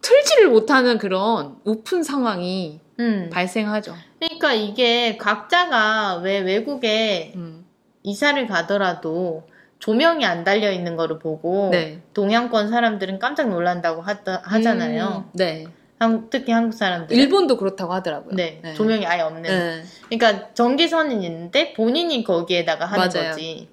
틀지를 0.00 0.50
못하는 0.50 0.96
그런 0.96 1.56
우픈 1.64 2.04
상황이 2.04 2.78
음. 3.00 3.30
발생하죠. 3.32 3.96
그러니까 4.20 4.52
이게 4.52 5.16
각자가 5.16 6.18
왜 6.18 6.38
외국에 6.38 7.32
음. 7.34 7.66
이사를 8.04 8.46
가더라도 8.46 9.42
조명이 9.86 10.24
안 10.24 10.44
달려 10.44 10.70
있는 10.70 10.94
거를 10.94 11.18
보고 11.18 11.70
네. 11.72 11.98
동양권 12.14 12.68
사람들은 12.68 13.18
깜짝 13.18 13.48
놀란다고 13.48 14.00
하다, 14.00 14.42
하잖아요. 14.44 15.24
음, 15.26 15.30
네. 15.32 15.64
한- 15.98 16.30
특히 16.30 16.52
한국 16.52 16.72
사람들. 16.76 17.16
일본도 17.16 17.56
그렇다고 17.56 17.92
하더라고요. 17.92 18.36
네, 18.36 18.62
조명이 18.76 19.04
아예 19.06 19.22
없는. 19.22 19.42
네. 19.42 19.82
그러니까 20.08 20.54
전기선은 20.54 21.20
있는데 21.22 21.72
본인이 21.74 22.22
거기에다가 22.22 22.84
하는 22.86 23.08
맞아요. 23.12 23.30
거지. 23.30 23.68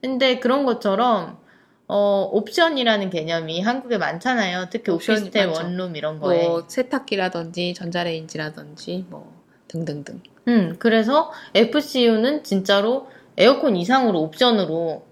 근데 0.00 0.40
그런 0.40 0.64
것처럼 0.64 1.38
어 1.86 2.28
옵션이라는 2.32 3.10
개념이 3.10 3.60
한국에 3.60 3.98
많잖아요. 3.98 4.66
특히 4.70 4.90
오피스텔 4.90 5.46
많죠. 5.46 5.62
원룸 5.62 5.94
이런 5.94 6.18
거에. 6.18 6.42
뭐, 6.48 6.64
세탁기라든지, 6.66 7.72
전자레인지라든지, 7.74 9.06
뭐, 9.08 9.32
등등등. 9.68 10.20
음, 10.48 10.74
그래서 10.80 11.30
FCU는 11.54 12.42
진짜로 12.42 13.06
에어컨 13.36 13.76
이상으로 13.76 14.20
옵션으로 14.22 15.05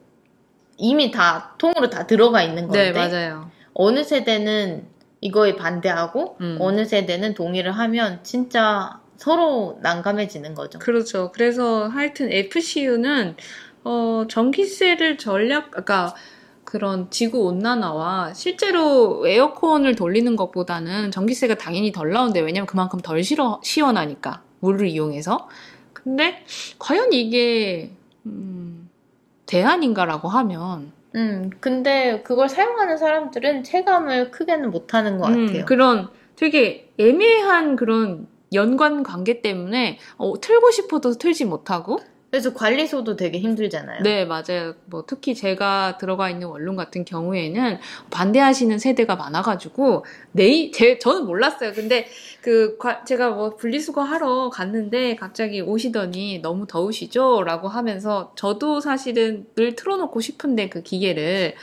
이미 0.76 1.10
다 1.10 1.54
통으로 1.58 1.90
다 1.90 2.06
들어가 2.06 2.42
있는 2.42 2.68
건데 2.68 2.92
네, 2.92 2.92
맞아요. 2.92 3.50
어느 3.74 4.04
세대는 4.04 4.86
이거에 5.20 5.56
반대하고 5.56 6.36
음. 6.40 6.58
어느 6.60 6.84
세대는 6.84 7.34
동의를 7.34 7.72
하면 7.72 8.20
진짜 8.22 9.00
서로 9.16 9.78
난감해지는 9.82 10.54
거죠. 10.54 10.78
그렇죠. 10.78 11.32
그래서 11.32 11.88
하여튼 11.88 12.30
FCU는 12.30 13.36
어, 13.84 14.24
전기세를 14.28 15.18
전략, 15.18 15.70
그러니까 15.70 16.14
그런 16.64 17.10
지구 17.10 17.44
온난화와 17.44 18.34
실제로 18.34 19.26
에어컨을 19.26 19.94
돌리는 19.94 20.34
것보다는 20.34 21.10
전기세가 21.10 21.54
당연히 21.54 21.92
덜 21.92 22.10
나온대. 22.10 22.40
왜냐면 22.40 22.66
그만큼 22.66 23.00
덜 23.00 23.22
시러, 23.22 23.60
시원하니까 23.62 24.42
물을 24.60 24.88
이용해서. 24.88 25.48
근데 25.92 26.44
과연 26.78 27.12
이게 27.12 27.92
음, 28.26 28.83
대안인가라고 29.54 30.28
하면 30.28 30.90
음, 31.14 31.48
근데 31.60 32.22
그걸 32.22 32.48
사용하는 32.48 32.96
사람들은 32.96 33.62
체감을 33.62 34.32
크게는 34.32 34.72
못하는 34.72 35.16
것 35.16 35.28
음, 35.28 35.46
같아요. 35.46 35.64
그런 35.64 36.08
되게 36.34 36.92
애매한 36.98 37.76
그런 37.76 38.26
연관 38.52 39.04
관계 39.04 39.42
때문에 39.42 40.00
어, 40.16 40.40
틀고 40.40 40.72
싶어도 40.72 41.12
틀지 41.12 41.44
못하고 41.44 42.00
그래서 42.34 42.52
관리소도 42.52 43.14
되게 43.14 43.38
힘들잖아요. 43.38 44.02
네, 44.02 44.24
맞아요. 44.24 44.74
뭐 44.86 45.04
특히 45.06 45.36
제가 45.36 45.98
들어가 45.98 46.28
있는 46.28 46.48
원룸 46.48 46.74
같은 46.74 47.04
경우에는 47.04 47.78
반대하시는 48.10 48.76
세대가 48.80 49.14
많아가지고 49.14 50.04
내일 50.32 50.72
제 50.72 50.98
저는 50.98 51.26
몰랐어요. 51.26 51.72
근데 51.74 52.08
그 52.42 52.76
과- 52.76 53.04
제가 53.04 53.30
뭐 53.30 53.54
분리수거 53.54 54.02
하러 54.02 54.50
갔는데 54.50 55.14
갑자기 55.14 55.60
오시더니 55.60 56.40
너무 56.42 56.66
더우시죠?라고 56.66 57.68
하면서 57.68 58.32
저도 58.34 58.80
사실은 58.80 59.46
늘 59.54 59.76
틀어놓고 59.76 60.20
싶은데 60.20 60.68
그 60.70 60.82
기계를 60.82 61.54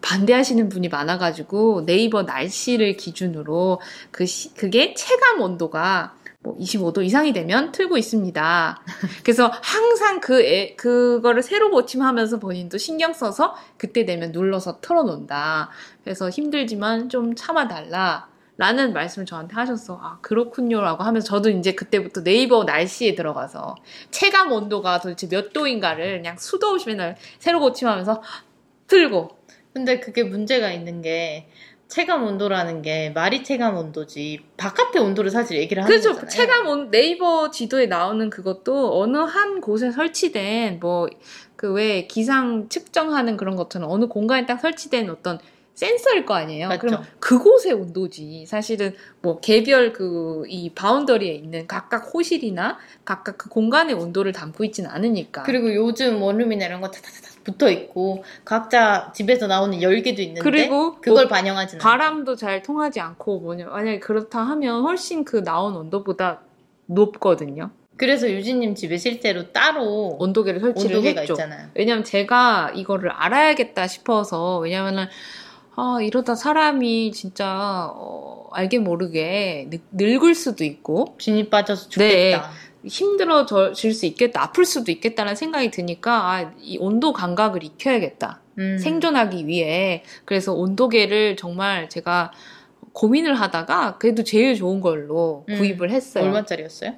반대하시는 0.00 0.70
분이 0.70 0.88
많아가지고 0.88 1.84
네이버 1.84 2.22
날씨를 2.22 2.96
기준으로 2.96 3.78
그 4.10 4.24
시- 4.24 4.54
그게 4.54 4.94
체감 4.94 5.42
온도가 5.42 6.14
뭐 6.44 6.56
25도 6.58 7.02
이상이 7.02 7.32
되면 7.32 7.72
틀고 7.72 7.96
있습니다. 7.96 8.82
그래서 9.24 9.50
항상 9.62 10.20
그 10.20 10.42
애, 10.42 10.76
그거를 10.76 11.42
새로 11.42 11.70
고침하면서 11.70 12.38
본인도 12.38 12.76
신경 12.76 13.14
써서 13.14 13.56
그때 13.78 14.04
되면 14.04 14.30
눌러서 14.30 14.80
틀어놓는다. 14.80 15.70
그래서 16.04 16.28
힘들지만 16.28 17.08
좀 17.08 17.34
참아달라. 17.34 18.28
라는 18.56 18.92
말씀을 18.92 19.26
저한테 19.26 19.56
하셨어. 19.56 19.98
아, 20.00 20.18
그렇군요 20.20 20.80
라고 20.80 21.02
하면서 21.02 21.26
저도 21.26 21.50
이제 21.50 21.74
그때부터 21.74 22.22
네이버 22.22 22.62
날씨에 22.62 23.16
들어가서 23.16 23.74
체감 24.12 24.52
온도가 24.52 25.00
도대체 25.00 25.28
몇 25.28 25.52
도인가를 25.52 26.18
그냥 26.18 26.36
수도 26.38 26.68
없이 26.68 26.86
맨날 26.86 27.16
새로 27.40 27.58
고침하면서 27.58 28.22
틀고. 28.86 29.38
근데 29.72 29.98
그게 29.98 30.22
문제가 30.22 30.70
있는 30.70 31.02
게 31.02 31.48
체감 31.94 32.24
온도라는 32.24 32.82
게 32.82 33.10
말이 33.10 33.44
체감 33.44 33.76
온도지 33.76 34.40
바깥의 34.56 35.00
온도를 35.00 35.30
사실 35.30 35.56
얘기를 35.58 35.80
하는 35.84 35.88
그렇죠. 35.88 36.08
거잖아요. 36.18 36.28
체감 36.28 36.66
온 36.66 36.90
네이버 36.90 37.52
지도에 37.52 37.86
나오는 37.86 38.30
그것도 38.30 39.00
어느 39.00 39.16
한 39.18 39.60
곳에 39.60 39.92
설치된 39.92 40.80
뭐 40.80 41.06
그 41.56 41.72
왜 41.72 42.06
기상 42.08 42.68
측정하는 42.68 43.36
그런 43.36 43.54
것처럼 43.56 43.90
어느 43.90 44.06
공간에 44.06 44.44
딱 44.44 44.60
설치된 44.60 45.08
어떤 45.08 45.38
센서일 45.74 46.24
거 46.24 46.34
아니에요. 46.34 46.68
맞죠. 46.68 46.80
그럼 46.86 47.02
그곳의 47.18 47.72
온도지. 47.72 48.46
사실은 48.46 48.94
뭐 49.20 49.40
개별 49.40 49.92
그 49.92 50.44
이 50.46 50.70
바운더리에 50.70 51.32
있는 51.32 51.66
각각 51.66 52.12
호실이나 52.14 52.78
각각 53.04 53.38
그 53.38 53.48
공간의 53.48 53.94
온도를 53.94 54.32
담고 54.32 54.64
있지는 54.64 54.90
않으니까. 54.90 55.42
그리고 55.42 55.74
요즘 55.74 56.22
원룸이나 56.22 56.66
이런 56.66 56.80
거 56.80 56.90
다다다다 56.90 57.28
붙어 57.44 57.70
있고 57.70 58.24
각자 58.44 59.12
집에서 59.14 59.46
나오는 59.46 59.80
열기도 59.82 60.22
있는데 60.22 60.40
그리고 60.42 60.94
그걸 61.00 61.24
뭐 61.24 61.28
반영하지는 61.28 61.80
바람도 61.82 62.36
잘 62.36 62.62
통하지 62.62 63.00
않고 63.00 63.40
뭐냐 63.40 63.66
만약에 63.66 63.98
그렇다 64.00 64.40
하면 64.40 64.82
훨씬 64.82 65.24
그 65.24 65.42
나온 65.42 65.74
온도보다 65.76 66.40
높거든요. 66.86 67.70
그래서 67.96 68.28
유진님 68.30 68.74
집에 68.74 68.96
실제로 68.96 69.52
따로 69.52 70.16
온도계를 70.18 70.60
설치를 70.60 70.96
온도계가 70.96 71.20
했죠. 71.22 71.34
있잖아요. 71.34 71.68
왜냐면 71.74 72.04
제가 72.04 72.72
이거를 72.74 73.10
알아야겠다 73.10 73.86
싶어서 73.86 74.58
왜냐면은 74.58 75.06
아 75.76 75.98
이러다 76.00 76.34
사람이 76.34 77.12
진짜 77.12 77.90
어, 77.94 78.48
알게 78.52 78.78
모르게 78.78 79.66
늙- 79.70 79.82
늙을 79.92 80.34
수도 80.34 80.64
있고 80.64 81.16
진이 81.18 81.50
빠져서 81.50 81.88
네. 81.90 82.30
죽겠다. 82.32 82.50
힘들어질 82.86 83.94
수 83.94 84.04
있겠다 84.06 84.42
아플 84.42 84.64
수도 84.66 84.92
있겠다는 84.92 85.36
생각이 85.36 85.70
드니까 85.70 86.30
아, 86.32 86.52
이 86.60 86.76
온도 86.78 87.12
감각을 87.14 87.64
익혀야겠다 87.64 88.40
음. 88.58 88.76
생존하기 88.78 89.46
위해 89.46 90.04
그래서 90.26 90.52
온도계를 90.52 91.36
정말 91.36 91.88
제가 91.88 92.30
고민을 92.92 93.34
하다가 93.40 93.96
그래도 93.98 94.22
제일 94.22 94.54
좋은 94.54 94.80
걸로 94.82 95.46
음. 95.48 95.56
구입을 95.58 95.90
했어요 95.90 96.24
얼마짜리였어요? 96.24 96.92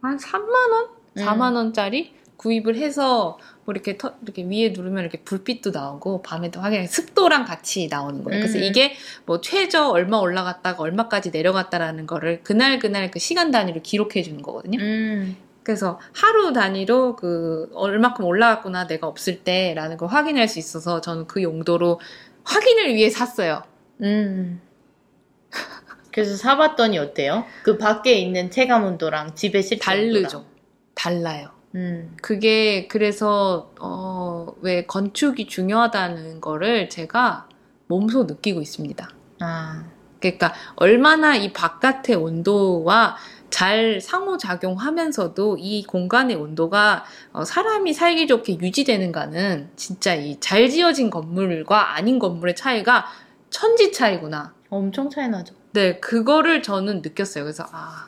한 0.00 0.16
3만 0.16 0.70
원? 0.72 0.86
음. 1.18 1.22
4만 1.22 1.54
원짜리 1.54 2.14
구입을 2.36 2.76
해서 2.76 3.38
뭐 3.64 3.72
이렇게 3.72 3.96
터, 3.96 4.14
이렇게 4.22 4.44
위에 4.44 4.70
누르면 4.70 5.02
이렇게 5.02 5.22
불빛도 5.22 5.70
나오고 5.70 6.22
밤에도 6.22 6.60
확인해 6.60 6.86
습도랑 6.86 7.44
같이 7.44 7.88
나오는 7.88 8.22
거예요. 8.22 8.40
그래서 8.40 8.58
음. 8.58 8.62
이게 8.64 8.94
뭐 9.24 9.40
최저 9.40 9.88
얼마 9.88 10.18
올라갔다가 10.18 10.82
얼마까지 10.82 11.30
내려갔다라는 11.30 12.06
거를 12.06 12.40
그날 12.42 12.78
그날 12.78 13.10
그 13.10 13.18
시간 13.18 13.50
단위로 13.50 13.82
기록해 13.82 14.22
주는 14.22 14.40
거거든요. 14.42 14.78
음. 14.80 15.36
그래서 15.62 15.98
하루 16.12 16.52
단위로 16.52 17.16
그 17.16 17.68
얼마큼 17.74 18.24
올라갔구나 18.24 18.86
내가 18.86 19.08
없을 19.08 19.42
때라는 19.42 19.96
걸 19.96 20.08
확인할 20.08 20.46
수 20.46 20.60
있어서 20.60 21.00
저는 21.00 21.26
그 21.26 21.42
용도로 21.42 22.00
확인을 22.44 22.94
위해 22.94 23.10
샀어요. 23.10 23.64
음. 24.02 24.60
그래서 26.12 26.36
사봤더니 26.36 26.98
어때요? 26.98 27.44
그 27.64 27.78
밖에 27.78 28.14
있는 28.14 28.50
체감 28.50 28.84
온도랑 28.84 29.34
집에 29.34 29.60
실제 29.60 29.84
다르죠. 29.84 30.38
온도랑. 30.38 30.46
달라요. 30.94 31.55
음. 31.74 32.16
그게 32.22 32.86
그래서 32.88 33.70
어 33.80 34.26
왜 34.62 34.86
건축이 34.86 35.46
중요하다는 35.46 36.40
거를 36.40 36.88
제가 36.88 37.48
몸소 37.88 38.24
느끼고 38.24 38.60
있습니다. 38.62 39.08
아. 39.40 39.84
그러니까 40.18 40.54
얼마나 40.76 41.36
이 41.36 41.52
바깥의 41.52 42.16
온도와 42.16 43.16
잘 43.50 44.00
상호작용하면서도 44.00 45.58
이 45.60 45.84
공간의 45.84 46.36
온도가 46.36 47.04
어, 47.32 47.44
사람이 47.44 47.92
살기 47.92 48.26
좋게 48.26 48.58
유지되는가는 48.60 49.70
진짜 49.76 50.14
이 50.14 50.38
잘 50.40 50.68
지어진 50.70 51.10
건물과 51.10 51.94
아닌 51.94 52.18
건물의 52.18 52.56
차이가 52.56 53.06
천지 53.50 53.92
차이구나. 53.92 54.54
엄청 54.70 55.10
차이 55.10 55.28
나죠. 55.28 55.54
네, 55.72 55.98
그거를 56.00 56.62
저는 56.62 57.02
느꼈어요. 57.02 57.44
그래서 57.44 57.64
아, 57.72 58.05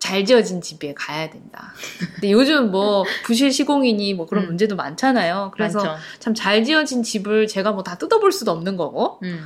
잘 0.00 0.24
지어진 0.24 0.60
집에 0.60 0.92
가야 0.94 1.30
된다. 1.30 1.72
근데 2.14 2.32
요즘 2.32 2.70
뭐 2.72 3.04
부실 3.24 3.52
시공이니 3.52 4.14
뭐 4.14 4.26
그런 4.26 4.44
음. 4.44 4.46
문제도 4.48 4.74
많잖아요. 4.74 5.52
그래서. 5.54 5.96
참 6.18 6.34
잘 6.34 6.64
지어진 6.64 7.02
집을 7.04 7.46
제가 7.46 7.70
뭐 7.72 7.82
다 7.84 7.96
뜯어볼 7.96 8.32
수도 8.32 8.50
없는 8.50 8.76
거고 8.76 9.20
음. 9.22 9.40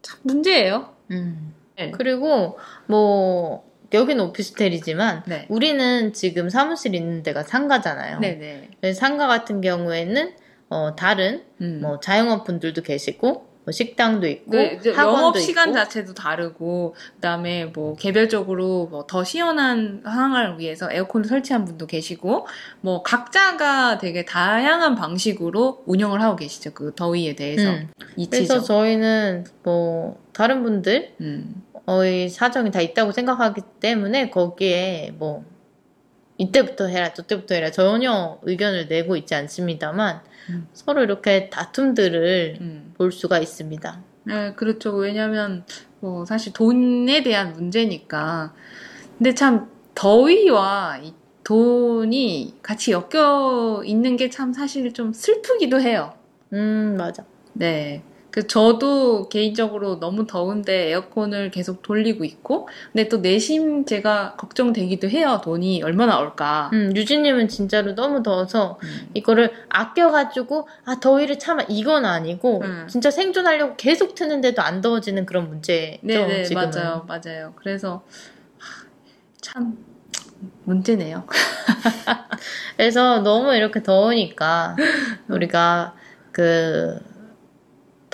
참 0.00 0.18
문제예요. 0.22 0.94
음. 1.10 1.54
네. 1.76 1.90
그리고 1.90 2.58
뭐 2.86 3.64
여기는 3.92 4.22
오피스텔이지만 4.24 5.24
네. 5.26 5.46
우리는 5.48 6.12
지금 6.12 6.48
사무실 6.48 6.94
있는 6.94 7.22
데가 7.22 7.42
상가잖아요. 7.42 8.20
네네. 8.20 8.70
그래서 8.80 8.98
상가 8.98 9.26
같은 9.26 9.60
경우에는 9.60 10.34
어, 10.70 10.96
다른 10.96 11.42
음. 11.60 11.80
뭐 11.82 12.00
자영업 12.00 12.44
분들도 12.44 12.82
계시고 12.82 13.46
뭐 13.64 13.72
식당도 13.72 14.26
있고 14.26 14.56
네, 14.56 14.78
학원도 14.94 15.18
영업 15.18 15.38
시간 15.38 15.68
있고 15.70 15.78
자체도 15.78 16.14
다르고 16.14 16.94
그다음에 17.16 17.66
뭐 17.66 17.96
개별적으로 17.96 18.88
뭐 18.90 19.04
더 19.14 19.22
시원한 19.22 20.02
상황을 20.04 20.58
위해서 20.58 20.90
에어컨을 20.90 21.28
설치한 21.28 21.64
분도 21.64 21.86
계시고 21.86 22.46
뭐 22.80 23.02
각자가 23.02 23.98
되게 23.98 24.24
다양한 24.24 24.94
방식으로 24.96 25.84
운영을 25.86 26.20
하고 26.20 26.36
계시죠 26.36 26.72
그 26.72 26.92
더위에 26.94 27.36
대해서 27.36 27.70
음. 27.70 27.88
그래서 28.30 28.60
저희는 28.60 29.44
뭐 29.62 30.20
다른 30.32 30.62
분들 30.62 31.14
음. 31.20 31.62
의 31.86 32.30
사정이 32.30 32.70
다 32.70 32.80
있다고 32.80 33.12
생각하기 33.12 33.60
때문에 33.78 34.30
거기에 34.30 35.12
뭐 35.16 35.44
이때부터 36.38 36.86
해라 36.86 37.12
저때부터 37.12 37.54
해라 37.54 37.70
전혀 37.70 38.38
의견을 38.42 38.88
내고 38.88 39.16
있지 39.16 39.34
않습니다만 39.34 40.22
음. 40.50 40.68
서로 40.72 41.02
이렇게 41.02 41.48
다툼들을 41.50 42.58
음. 42.60 42.94
볼 42.96 43.12
수가 43.12 43.38
있습니다. 43.38 44.00
네, 44.24 44.52
그렇죠. 44.54 44.94
왜냐면 44.94 45.64
뭐 46.00 46.24
사실 46.24 46.52
돈에 46.52 47.22
대한 47.22 47.52
문제니까. 47.52 48.54
근데 49.18 49.34
참 49.34 49.68
더위와 49.94 50.98
이 51.02 51.14
돈이 51.44 52.54
같이 52.62 52.92
엮여 52.92 53.82
있는 53.84 54.16
게 54.16 54.30
참 54.30 54.52
사실 54.52 54.92
좀 54.92 55.12
슬프기도 55.12 55.80
해요. 55.80 56.14
음 56.52 56.96
맞아. 56.98 57.24
네. 57.52 58.02
그 58.34 58.48
저도 58.48 59.28
개인적으로 59.28 60.00
너무 60.00 60.26
더운데 60.26 60.88
에어컨을 60.88 61.52
계속 61.52 61.82
돌리고 61.82 62.24
있고, 62.24 62.66
근데 62.92 63.08
또 63.08 63.18
내심 63.18 63.84
제가 63.84 64.34
걱정되기도 64.34 65.08
해요. 65.08 65.40
돈이 65.44 65.84
얼마 65.84 66.06
나 66.06 66.18
올까. 66.18 66.68
음 66.72 66.92
유진님은 66.96 67.46
진짜로 67.46 67.94
너무 67.94 68.24
더워서 68.24 68.80
음. 68.82 69.10
이거를 69.14 69.52
아껴가지고 69.68 70.66
아 70.84 70.98
더위를 70.98 71.38
참아 71.38 71.66
이건 71.68 72.04
아니고 72.04 72.62
음. 72.64 72.88
진짜 72.90 73.12
생존하려고 73.12 73.76
계속 73.76 74.16
트는데도 74.16 74.62
안 74.62 74.80
더워지는 74.80 75.26
그런 75.26 75.48
문제죠. 75.48 76.00
네네 76.02 76.42
지금은. 76.42 76.70
맞아요 76.72 77.06
맞아요. 77.06 77.52
그래서 77.54 78.02
하, 78.58 78.84
참 79.40 79.78
문제네요. 80.64 81.22
그래서 82.76 83.20
너무 83.20 83.54
이렇게 83.54 83.80
더우니까 83.80 84.74
우리가 85.28 85.94
그 86.32 87.13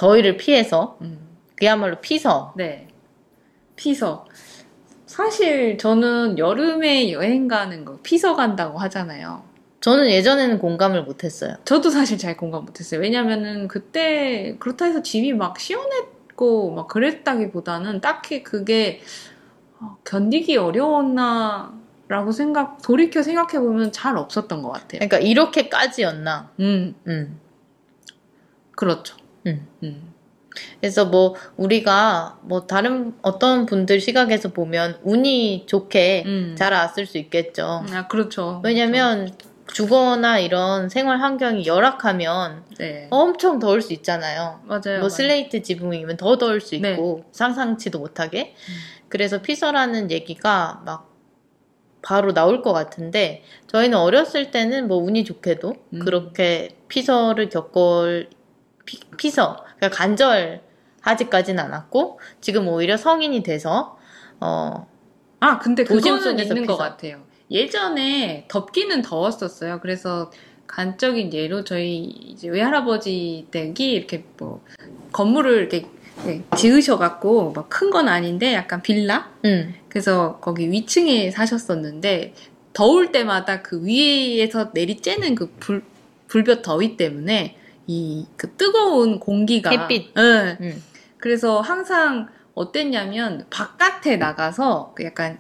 더위를 0.01 0.39
피해서 0.39 0.97
음. 1.03 1.19
그야말로 1.57 2.01
피서 2.01 2.55
네. 2.57 2.89
피서. 3.77 4.25
사실 5.05 5.77
저는 5.77 6.39
여름에 6.39 7.13
여행 7.13 7.49
가는 7.49 7.85
거 7.85 7.99
피서 8.03 8.35
간다고 8.35 8.79
하잖아요. 8.79 9.43
저는 9.81 10.11
예전에는 10.11 10.59
공감을 10.59 11.03
못했어요. 11.03 11.57
저도 11.67 11.91
사실 11.91 12.17
잘 12.17 12.39
공감 12.39 12.65
못했어요. 12.65 13.01
왜냐면은 13.01 13.69
그때 13.69 14.57
그렇다 14.59 14.87
해서 14.87 15.03
집이 15.03 15.35
막 15.35 15.61
시원했고 15.61 16.71
막 16.71 16.89
그랬다기보다는 16.89 18.01
딱히 18.01 18.43
그게 18.43 19.03
어, 19.81 19.99
견디기 20.05 20.57
어려웠나라고 20.57 22.33
생각 22.33 22.81
돌이켜 22.81 23.23
생각해 23.23 23.59
보면 23.59 23.93
잘 23.93 24.17
없었던 24.17 24.63
것 24.63 24.71
같아요. 24.71 25.01
그러니까 25.01 25.19
이렇게까지였나. 25.19 26.53
음, 26.61 26.95
음. 27.07 27.41
그렇죠. 28.73 29.20
음. 29.47 29.67
음. 29.83 30.13
그래서 30.81 31.05
뭐 31.05 31.35
우리가 31.57 32.39
뭐 32.43 32.67
다른 32.67 33.15
어떤 33.23 33.67
분들 33.67 34.01
시각에서 34.01 34.51
보면 34.53 34.99
운이 35.05 35.67
좋게 35.67 36.25
음. 36.27 36.55
잘 36.59 36.73
왔을 36.73 37.07
수 37.07 37.19
있겠죠. 37.19 37.85
아, 37.93 38.09
그렇죠. 38.09 38.61
왜냐면 38.65 39.31
주거나 39.73 40.41
이런 40.41 40.89
생활 40.89 41.21
환경이 41.21 41.67
열악하면 41.67 42.65
그렇죠. 42.65 42.83
네. 42.83 43.07
엄청 43.11 43.59
더울 43.59 43.81
수 43.83 43.93
있잖아요. 43.93 44.61
맞아요. 44.65 45.01
뭐. 45.01 45.09
슬레이트 45.09 45.63
지붕이면 45.63 46.17
더 46.17 46.39
더울 46.39 46.61
수 46.61 46.77
네. 46.79 46.93
있고 46.93 47.25
상상치도 47.33 47.99
못하게. 47.99 48.55
음. 48.69 48.75
그래서 49.09 49.43
피서라는 49.43 50.11
얘기가 50.11 50.83
막 50.85 51.11
바로 52.03 52.33
나올 52.33 52.63
것 52.63 52.73
같은데 52.73 53.43
저희는 53.67 53.99
어렸을 53.99 54.51
때는 54.51 54.89
뭐 54.89 54.99
운이 54.99 55.25
좋게도 55.25 55.75
음. 55.93 55.99
그렇게 56.01 56.71
피서를 56.89 57.49
겪을 57.49 58.31
피, 58.85 58.99
피서 59.17 59.65
그러니까 59.77 59.97
간절하지까지는 59.99 61.63
않았고 61.65 62.21
지금 62.41 62.69
오히려 62.69 62.97
성인이 62.97 63.43
돼서 63.43 63.99
어 64.41 64.87
아, 65.41 65.59
근데 65.59 65.85
그거는 65.85 66.39
있는 66.39 66.67
것 66.67 66.75
피서. 66.75 66.77
같아요. 66.77 67.21
예전에 67.51 68.45
덥기는 68.49 69.03
더웠었어요. 69.03 69.81
그래서 69.81 70.31
간적인 70.67 71.33
예로 71.33 71.65
저희 71.65 72.05
이제 72.05 72.49
외할아버지 72.49 73.47
댁이 73.51 73.75
이렇게 73.93 74.25
뭐 74.39 74.63
건물을 75.13 75.59
이렇게 75.59 75.87
네, 76.25 76.43
지으셔갖고 76.57 77.53
막 77.53 77.69
큰 77.71 77.91
건 77.91 78.09
아닌데 78.09 78.53
약간 78.55 78.83
빌라? 78.83 79.31
음, 79.47 79.75
그래서 79.89 80.39
거기 80.41 80.71
위층에 80.71 81.31
사셨었는데 81.31 82.35
더울 82.73 83.11
때마다 83.11 83.63
그 83.63 83.83
위에서 83.85 84.71
내리쬐는 84.73 85.35
그 85.35 85.51
불, 85.59 85.83
불볕 86.29 86.63
더위 86.63 86.97
때문에 86.97 87.57
이 87.91 88.27
그 88.37 88.53
뜨거운 88.57 89.19
공기가 89.19 89.71
햇빛. 89.71 90.13
예. 90.17 90.57
음. 90.61 90.83
그래서 91.19 91.61
항상 91.61 92.29
어땠냐면 92.55 93.47
바깥에 93.51 94.17
나가서 94.17 94.93
그 94.95 95.05
약간 95.05 95.39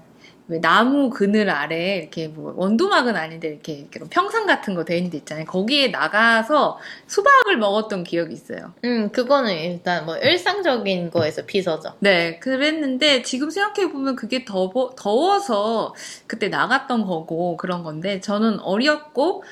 왜 0.49 0.61
나무 0.61 1.11
그늘 1.11 1.49
아래 1.49 1.99
이렇게 1.99 2.27
뭐 2.27 2.53
원두막은 2.57 3.15
아닌데 3.15 3.47
이렇게, 3.51 3.73
이렇게 3.75 4.01
평상 4.11 4.47
같은 4.47 4.75
거 4.75 4.83
돼 4.85 4.97
있는 4.97 5.11
데 5.13 5.19
있잖아요. 5.19 5.45
거기에 5.45 5.89
나가서 5.89 6.79
수박을 7.07 7.57
먹었던 7.57 8.03
기억이 8.03 8.35
있어요. 8.35 8.73
음 8.85 9.11
그거는 9.13 9.55
일단 9.55 10.07
뭐 10.07 10.17
일상적인 10.17 11.13
거에서 11.13 11.47
피서죠. 11.47 11.93
네, 12.01 12.41
그랬는데 12.41 13.23
지금 13.23 13.51
생각해 13.51 13.93
보면 13.93 14.17
그게 14.17 14.45
더워 14.45 14.91
더워서 14.97 15.95
그때 16.27 16.49
나갔던 16.49 17.07
거고 17.07 17.57
그런 17.57 17.85
건데 17.85 18.21
저는 18.21 18.59
어렸고 18.59 19.45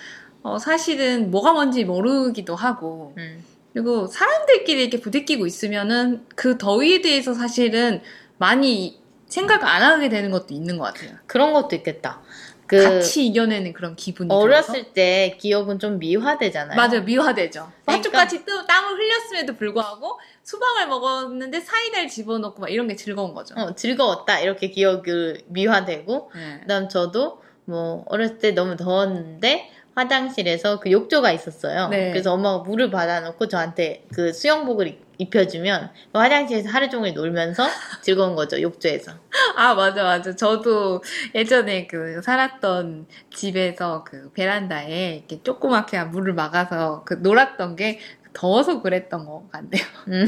어, 0.49 0.59
사실은 0.59 1.31
뭐가 1.31 1.53
뭔지 1.53 1.85
모르기도 1.85 2.55
하고 2.57 3.15
음. 3.19 3.45
그리고 3.73 4.07
사람들끼리 4.07 4.83
이렇게 4.83 4.99
부대끼고 5.01 5.47
있으면은 5.47 6.25
그 6.35 6.57
더위에 6.59 7.03
대해서 7.03 7.35
사실은 7.35 8.01
많이 8.39 8.99
생각 9.27 9.63
안 9.65 9.83
하게 9.83 10.09
되는 10.09 10.31
것도 10.31 10.55
있는 10.55 10.79
것 10.79 10.85
같아요. 10.85 11.17
그런 11.27 11.53
것도 11.53 11.77
있겠다. 11.77 12.23
그 12.67 12.83
같이 12.83 13.27
이겨내는 13.27 13.73
그런 13.73 13.95
기분이 13.97 14.29
들어서. 14.29 14.43
어렸을 14.43 14.93
때 14.93 15.37
기억은 15.39 15.79
좀 15.79 15.99
미화되잖아요. 15.99 16.77
맞아요 16.77 17.03
미화되죠. 17.03 17.71
그러니까- 17.85 18.11
밭죽같이 18.11 18.45
또 18.45 18.67
땀을 18.67 18.95
흘렸음에도 18.97 19.57
불구하고 19.57 20.19
수박을 20.43 20.87
먹었는데 20.89 21.61
사이다를 21.61 22.09
집어넣고 22.09 22.61
막 22.61 22.71
이런 22.71 22.89
게 22.89 22.97
즐거운 22.97 23.33
거죠. 23.35 23.55
어, 23.57 23.75
즐거웠다 23.75 24.41
이렇게 24.41 24.69
기억을 24.71 25.43
미화되고 25.47 26.31
네. 26.35 26.59
그다음 26.63 26.89
저도 26.89 27.43
뭐 27.65 28.05
어렸을 28.07 28.39
때 28.39 28.53
너무 28.53 28.77
더웠는데 28.77 29.71
화장실에서 29.99 30.79
그 30.79 30.91
욕조가 30.93 31.33
있었어요. 31.33 31.89
네. 31.89 32.11
그래서 32.11 32.33
엄마가 32.33 32.59
물을 32.59 32.89
받아놓고 32.91 33.49
저한테 33.49 34.05
그 34.15 34.33
수영복을 34.33 34.87
입- 34.87 35.09
입혀주면 35.19 35.91
화장실에서 36.13 36.69
하루 36.69 36.89
종일 36.89 37.15
놀면서 37.15 37.65
즐거운 38.03 38.37
거죠 38.37 38.61
욕조에서. 38.63 39.13
아, 39.57 39.75
맞아, 39.75 40.05
맞아. 40.05 40.37
저도 40.37 41.03
예전에 41.35 41.89
그 41.89 42.23
살았던 42.23 43.07
집에서 43.35 44.05
그 44.05 44.31
베란다에 44.33 45.17
이렇게 45.17 45.43
조그맣게 45.43 46.05
물을 46.05 46.33
막아서 46.35 47.03
그 47.05 47.15
놀았던 47.15 47.75
게 47.75 47.99
더워서 48.33 48.81
그랬던 48.81 49.27
것 49.27 49.51
같네요. 49.51 49.83
음. 50.07 50.27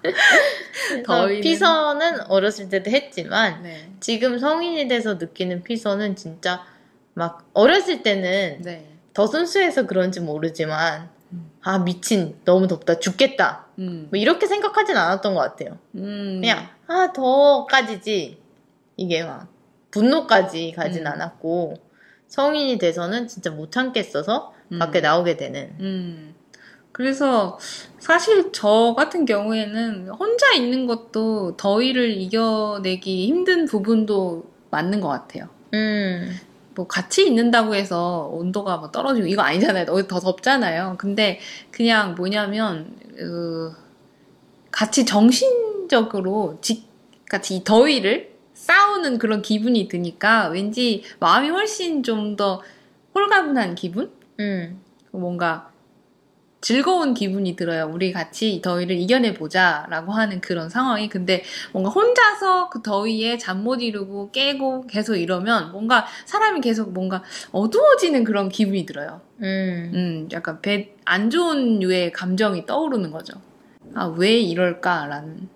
그래서 0.00 1.02
더위는- 1.04 1.42
피서는 1.42 2.20
어렸을 2.30 2.68
때도 2.68 2.90
했지만 2.92 3.62
네. 3.64 3.88
지금 3.98 4.38
성인이 4.38 4.86
돼서 4.86 5.14
느끼는 5.14 5.64
피서는 5.64 6.14
진짜 6.14 6.64
막 7.14 7.48
어렸을 7.52 8.02
때는 8.02 8.62
네. 8.62 8.88
더 9.12 9.26
순수해서 9.26 9.86
그런지 9.86 10.20
모르지만 10.20 11.10
음. 11.32 11.50
아 11.62 11.78
미친 11.78 12.38
너무 12.44 12.66
덥다 12.68 12.98
죽겠다 12.98 13.66
음. 13.78 14.08
뭐 14.10 14.18
이렇게 14.18 14.46
생각하진 14.46 14.96
않았던 14.96 15.34
것 15.34 15.40
같아요. 15.40 15.78
음. 15.94 16.40
그냥 16.40 16.68
아 16.86 17.12
더까지지 17.12 18.38
이게 18.96 19.24
막 19.24 19.48
분노까지 19.90 20.72
가진 20.76 21.06
음. 21.06 21.12
않았고 21.12 21.74
성인이 22.28 22.78
돼서는 22.78 23.28
진짜 23.28 23.50
못 23.50 23.70
참겠어서 23.70 24.54
음. 24.72 24.78
밖에 24.78 25.00
나오게 25.00 25.36
되는 25.36 25.74
음. 25.80 26.34
그래서 26.92 27.58
사실 27.98 28.52
저 28.52 28.94
같은 28.96 29.24
경우에는 29.24 30.08
혼자 30.08 30.52
있는 30.52 30.86
것도 30.86 31.56
더위를 31.56 32.10
이겨내기 32.10 33.26
힘든 33.26 33.64
부분도 33.64 34.44
맞는 34.70 35.00
것 35.00 35.08
같아요. 35.08 35.48
음 35.74 36.38
뭐 36.74 36.86
같이 36.86 37.26
있는다고 37.26 37.74
해서 37.74 38.28
온도가 38.32 38.78
뭐 38.78 38.90
떨어지고 38.90 39.26
이거 39.26 39.42
아니잖아요. 39.42 39.86
더 39.86 40.20
덥잖아요. 40.20 40.96
근데 40.98 41.40
그냥 41.70 42.14
뭐냐면 42.14 42.96
그 43.16 43.74
같이 44.70 45.04
정신적으로 45.04 46.58
지, 46.60 46.84
같이 47.28 47.56
이 47.56 47.64
더위를 47.64 48.32
싸우는 48.54 49.18
그런 49.18 49.42
기분이 49.42 49.88
드니까 49.88 50.48
왠지 50.48 51.02
마음이 51.18 51.48
훨씬 51.48 52.02
좀 52.02 52.36
더 52.36 52.62
홀가분한 53.14 53.74
기분? 53.74 54.10
음. 54.40 54.80
뭔가 55.10 55.71
즐거운 56.62 57.12
기분이 57.12 57.56
들어요. 57.56 57.90
우리 57.92 58.12
같이 58.12 58.54
이 58.54 58.62
더위를 58.62 58.96
이겨내 58.96 59.34
보자라고 59.34 60.12
하는 60.12 60.40
그런 60.40 60.70
상황이. 60.70 61.08
근데 61.08 61.42
뭔가 61.72 61.90
혼자서 61.90 62.70
그 62.70 62.82
더위에 62.82 63.36
잠 63.38 63.62
못 63.62 63.82
이루고 63.82 64.30
깨고 64.32 64.86
계속 64.86 65.16
이러면 65.16 65.72
뭔가 65.72 66.06
사람이 66.24 66.60
계속 66.60 66.92
뭔가 66.92 67.22
어두워지는 67.52 68.24
그런 68.24 68.48
기분이 68.48 68.86
들어요. 68.86 69.20
음. 69.40 69.90
음, 69.94 70.28
약간 70.32 70.60
배, 70.62 70.94
안 71.04 71.30
좋은 71.30 71.80
류의 71.80 72.12
감정이 72.12 72.64
떠오르는 72.66 73.10
거죠. 73.10 73.34
아, 73.94 74.06
왜 74.06 74.38
이럴까라는. 74.40 75.48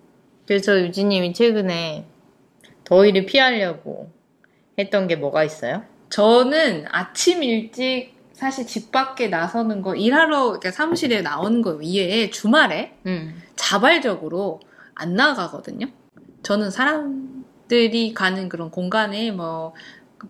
그래서 0.45 0.79
유진님이 0.79 1.33
최근에 1.33 2.05
더위를 2.83 3.25
피하려고 3.25 4.11
했던 4.77 5.07
게 5.07 5.15
뭐가 5.15 5.43
있어요? 5.43 5.83
저는 6.09 6.85
아침 6.89 7.43
일찍 7.43 8.16
사실 8.37 8.67
집 8.67 8.91
밖에 8.91 9.29
나서는 9.29 9.81
거, 9.81 9.95
일하러 9.95 10.51
이렇게 10.51 10.69
사무실에 10.69 11.21
나오는 11.21 11.63
거 11.63 11.81
이외에 11.81 12.29
주말에 12.29 12.95
음. 13.07 13.41
자발적으로 13.55 14.59
안 14.93 15.15
나가거든요. 15.15 15.87
저는 16.43 16.69
사람들이 16.69 18.13
가는 18.13 18.47
그런 18.47 18.69
공간에 18.69 19.31
뭐 19.31 19.73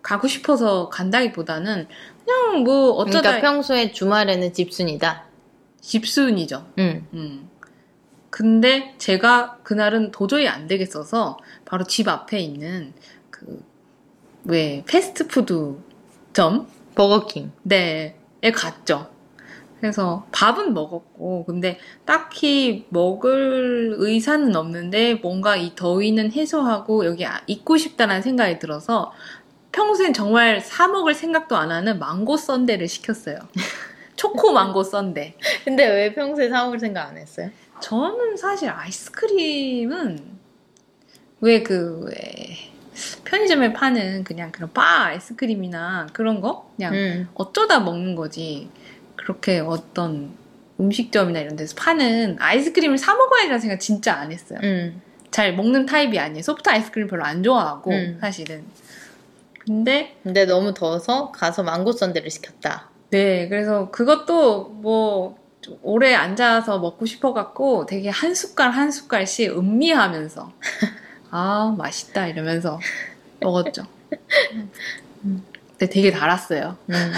가고 0.02 0.26
싶어서 0.26 0.88
간다기보다는 0.88 1.86
그냥 2.24 2.64
뭐 2.64 2.92
어쩌다 2.92 3.20
그러니까 3.20 3.50
평소에 3.50 3.92
주말에는 3.92 4.54
집순이다. 4.54 5.24
집순이죠. 5.82 6.66
음. 6.78 7.06
음. 7.12 7.50
근데 8.30 8.94
제가 8.96 9.58
그날은 9.62 10.12
도저히 10.12 10.48
안 10.48 10.66
되겠어서 10.66 11.36
바로 11.66 11.84
집 11.84 12.08
앞에 12.08 12.38
있는 12.38 12.94
그 13.30 13.68
왜 14.48 14.82
패스트푸드 14.86 15.76
점 16.32 16.66
버거킹. 16.98 17.52
네, 17.62 18.16
에 18.42 18.50
갔죠. 18.50 19.08
그래서 19.78 20.26
밥은 20.32 20.74
먹었고, 20.74 21.44
근데 21.44 21.78
딱히 22.04 22.86
먹을 22.88 23.94
의사는 23.98 24.54
없는데 24.56 25.14
뭔가 25.14 25.54
이 25.54 25.76
더위는 25.76 26.32
해소하고 26.32 27.06
여기 27.06 27.24
아- 27.24 27.40
있고 27.46 27.76
싶다는 27.76 28.20
생각이 28.20 28.58
들어서 28.58 29.12
평소엔 29.70 30.12
정말 30.12 30.60
사 30.60 30.88
먹을 30.88 31.14
생각도 31.14 31.56
안 31.56 31.70
하는 31.70 32.00
망고 32.00 32.36
썬데를 32.36 32.88
시켰어요. 32.88 33.38
초코 34.16 34.52
망고 34.52 34.82
썬데. 34.82 35.36
근데 35.64 35.86
왜 35.86 36.12
평소에 36.12 36.48
사 36.48 36.64
먹을 36.64 36.80
생각 36.80 37.06
안 37.06 37.16
했어요? 37.16 37.50
저는 37.80 38.36
사실 38.36 38.70
아이스크림은 38.70 40.18
왜 41.42 41.62
그, 41.62 42.04
왜 42.08 42.72
편의점에 43.24 43.72
파는 43.72 44.24
그냥 44.24 44.50
그런 44.52 44.72
바 44.72 45.06
아이스크림이나 45.06 46.08
그런 46.12 46.40
거? 46.40 46.70
그냥 46.76 46.94
음. 46.94 47.28
어쩌다 47.34 47.80
먹는 47.80 48.14
거지. 48.14 48.68
그렇게 49.16 49.60
어떤 49.60 50.30
음식점이나 50.80 51.40
이런 51.40 51.56
데서 51.56 51.74
파는 51.76 52.36
아이스크림을 52.38 52.98
사 52.98 53.14
먹어야지라는 53.14 53.60
생각 53.60 53.80
진짜 53.80 54.14
안 54.14 54.32
했어요. 54.32 54.58
음. 54.62 55.02
잘 55.30 55.54
먹는 55.54 55.86
타입이 55.86 56.18
아니에요. 56.18 56.42
소프트 56.42 56.70
아이스크림 56.70 57.06
별로 57.06 57.24
안 57.24 57.42
좋아하고, 57.42 57.90
음. 57.90 58.18
사실은. 58.20 58.64
근데, 59.58 60.16
근데 60.22 60.46
너무 60.46 60.72
더워서 60.72 61.30
가서 61.32 61.62
망고 61.62 61.92
썬데를 61.92 62.30
시켰다. 62.30 62.88
네, 63.10 63.48
그래서 63.48 63.90
그것도 63.90 64.70
뭐, 64.70 65.36
좀 65.60 65.78
오래 65.82 66.14
앉아서 66.14 66.78
먹고 66.78 67.04
싶어갖고 67.04 67.86
되게 67.86 68.08
한 68.08 68.34
숟갈 68.34 68.70
한 68.70 68.90
숟갈씩 68.90 69.58
음미하면서, 69.58 70.52
아, 71.30 71.74
맛있다, 71.76 72.26
이러면서 72.28 72.78
먹었죠. 73.40 73.82
근데 75.78 75.88
되게 75.92 76.10
달았어요. 76.10 76.76
음. 76.90 77.12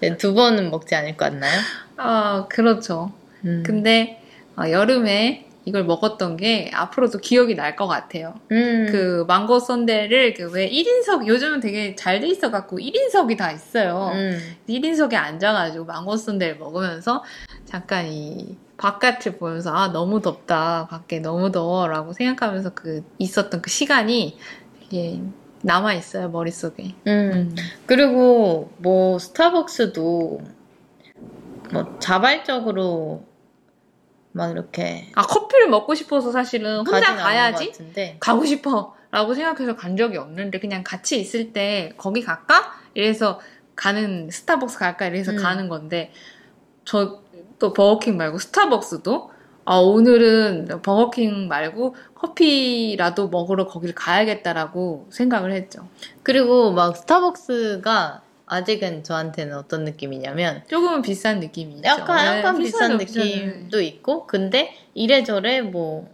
네, 0.00 0.16
두 0.16 0.34
번은 0.34 0.70
먹지 0.70 0.94
않을 0.94 1.16
것 1.16 1.26
같나요? 1.30 1.60
아, 1.96 2.46
그렇죠. 2.48 3.12
음. 3.44 3.62
근데 3.66 4.22
아, 4.56 4.70
여름에 4.70 5.46
이걸 5.66 5.84
먹었던 5.84 6.36
게 6.38 6.70
앞으로도 6.72 7.18
기억이 7.18 7.54
날 7.54 7.76
것 7.76 7.86
같아요. 7.86 8.34
음. 8.50 8.86
그 8.90 9.24
망고 9.28 9.60
썬데를 9.60 10.32
그 10.34 10.50
왜 10.52 10.68
1인석 10.70 11.26
요즘은 11.26 11.60
되게 11.60 11.94
잘 11.94 12.20
돼 12.20 12.28
있어 12.28 12.50
갖고 12.50 12.78
1인석이 12.78 13.36
다 13.36 13.52
있어요. 13.52 14.10
음. 14.14 14.56
1인석에 14.68 15.14
앉아 15.14 15.52
가지고 15.52 15.84
망고 15.84 16.16
썬데를 16.16 16.56
먹으면서 16.56 17.22
잠깐 17.66 18.06
이 18.06 18.56
바깥을 18.80 19.36
보면서 19.38 19.70
아 19.74 19.92
너무 19.92 20.22
덥다. 20.22 20.86
밖에 20.88 21.20
너무 21.20 21.52
더워라고 21.52 22.14
생각하면서 22.14 22.72
그 22.72 23.04
있었던 23.18 23.60
그 23.60 23.68
시간이 23.68 24.38
되게 24.80 25.20
남아 25.60 25.92
있어요, 25.92 26.30
머릿속에. 26.30 26.94
음. 27.06 27.54
그리고 27.84 28.72
뭐 28.78 29.18
스타벅스도 29.18 30.40
뭐 31.72 31.98
자발적으로 31.98 33.26
막 34.32 34.50
이렇게 34.50 35.10
아 35.14 35.22
커피를 35.22 35.68
먹고 35.68 35.94
싶어서 35.94 36.32
사실은 36.32 36.78
혼자 36.78 37.14
가야지. 37.16 37.72
가고 38.18 38.46
싶어 38.46 38.94
라고 39.10 39.34
생각해서 39.34 39.76
간 39.76 39.98
적이 39.98 40.16
없는데 40.16 40.58
그냥 40.58 40.82
같이 40.82 41.20
있을 41.20 41.52
때 41.52 41.92
거기 41.98 42.22
갈까? 42.22 42.72
이래서 42.94 43.40
가는 43.76 44.30
스타벅스 44.30 44.78
갈까? 44.78 45.06
이래서 45.06 45.32
음. 45.32 45.36
가는 45.36 45.68
건데 45.68 46.12
저 46.86 47.22
또 47.60 47.72
버거킹 47.72 48.16
말고 48.16 48.38
스타벅스도 48.38 49.30
아 49.64 49.76
오늘은 49.76 50.80
버거킹 50.82 51.46
말고 51.46 51.94
커피라도 52.14 53.28
먹으러 53.28 53.66
거기를 53.68 53.94
가야겠다라고 53.94 55.06
생각을 55.10 55.52
했죠. 55.52 55.86
그리고 56.24 56.72
막 56.72 56.96
스타벅스가 56.96 58.22
아직은 58.46 59.04
저한테는 59.04 59.56
어떤 59.56 59.84
느낌이냐면 59.84 60.64
조금은 60.68 61.02
비싼 61.02 61.38
느낌이 61.38 61.74
있죠. 61.76 61.88
약간 61.88 62.24
네, 62.24 62.38
약간 62.38 62.58
비싼. 62.58 62.96
느낌도 62.96 63.80
있고 63.80 64.26
근데 64.26 64.74
이래저래 64.94 65.60
뭐 65.60 66.10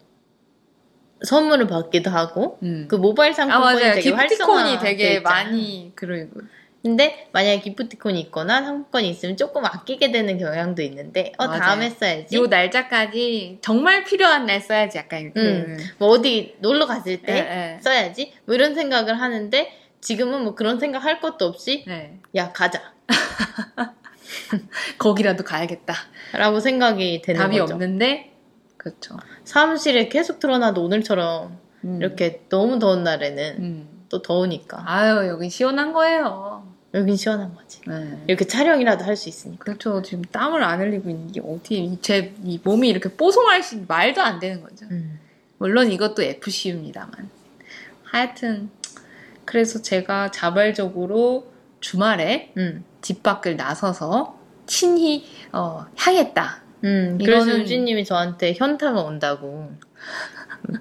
선물을 1.23 1.67
받기도 1.67 2.11
하고 2.11 2.59
음. 2.63 2.87
그 2.91 2.97
모바일 2.97 3.31
아 3.31 3.35
상품권이 3.35 3.81
맞아요. 3.81 3.95
되게 3.95 4.11
활성화 4.11 4.79
되게 4.81 5.21
많이 5.21 5.93
그리고 5.95 6.41
근데 6.87 7.27
만약에 7.33 7.63
기프티콘이 7.63 8.21
있거나 8.21 8.63
상품권이 8.63 9.11
있으면 9.11 9.37
조금 9.37 9.65
아끼게 9.65 10.13
되는 10.13 10.39
경향도 10.39 10.83
있는데 10.83 11.33
어 11.37 11.49
맞아요. 11.49 11.61
다음에 11.61 11.91
써야지 11.91 12.37
요 12.37 12.47
날짜까지 12.47 13.59
정말 13.61 14.05
필요한 14.05 14.47
날 14.47 14.61
써야지 14.61 14.97
약간 14.97 15.33
그 15.35 15.41
음. 15.41 15.79
뭐 15.99 16.11
어디 16.11 16.55
놀러 16.61 16.87
갔을 16.87 17.23
때 17.23 17.33
예, 17.33 17.39
예. 17.39 17.81
써야지 17.83 18.35
뭐 18.45 18.55
이런 18.55 18.77
생각을 18.77 19.21
하는데 19.21 19.73
지금은 20.01 20.45
뭐 20.45 20.55
그런 20.55 20.79
생각 20.79 21.03
할 21.03 21.21
것도 21.21 21.45
없이 21.47 21.83
네. 21.89 22.21
야 22.37 22.53
가자 22.53 22.81
거기라도 24.99 25.43
가야겠다. 25.43 25.93
라고 26.35 26.61
생각이 26.61 27.21
되는 27.23 27.41
답이 27.41 27.59
거죠 27.59 27.75
없는데 27.75 28.33
그렇죠. 28.77 29.17
사무실에 29.43 30.09
계속 30.09 30.39
틀어놔도 30.39 30.85
오늘처럼 30.85 31.59
음. 31.83 31.99
이렇게 32.01 32.43
너무 32.49 32.79
더운 32.79 33.03
날에는 33.03 33.57
음. 33.59 33.97
또 34.09 34.23
더우니까. 34.23 34.85
아유, 34.87 35.27
여긴 35.29 35.51
시원한 35.51 35.93
거예요. 35.93 36.66
여긴 36.95 37.17
시원한 37.17 37.55
거지. 37.55 37.81
네. 37.87 38.23
이렇게 38.27 38.47
촬영이라도 38.47 39.05
할 39.05 39.17
수 39.17 39.29
있으니까. 39.29 39.65
그렇죠. 39.65 40.03
지금 40.03 40.23
땀을 40.25 40.63
안 40.63 40.81
흘리고 40.81 41.11
있는 41.11 41.31
게 41.33 41.41
어떻게 41.41 41.99
제 42.01 42.35
이 42.45 42.61
몸이 42.63 42.89
이렇게 42.89 43.11
뽀송할 43.11 43.63
수 43.63 43.85
말도 43.87 44.21
안 44.23 44.39
되는 44.39 44.63
거죠. 44.63 44.87
음. 44.91 45.19
물론 45.59 45.91
이것도 45.91 46.23
FCU입니다만. 46.23 47.29
하여튼 48.05 48.71
그래서 49.45 49.83
제가 49.83 50.31
자발적으로 50.31 51.51
주말에 51.81 52.53
음. 52.57 52.85
집 53.03 53.23
밖을 53.23 53.57
나서서 53.57 54.39
친히 54.67 55.25
어, 55.53 55.87
향했다. 55.97 56.63
음, 56.85 57.19
그래서 57.23 57.59
유진님이 57.59 58.05
저한테 58.05 58.55
현타가 58.55 59.01
온다고 59.03 59.71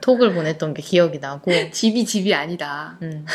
톡을 0.02 0.34
보냈던 0.34 0.74
게 0.74 0.82
기억이 0.82 1.20
나고, 1.20 1.52
집이 1.72 2.06
집이 2.06 2.34
아니다. 2.34 2.98
음. 3.02 3.26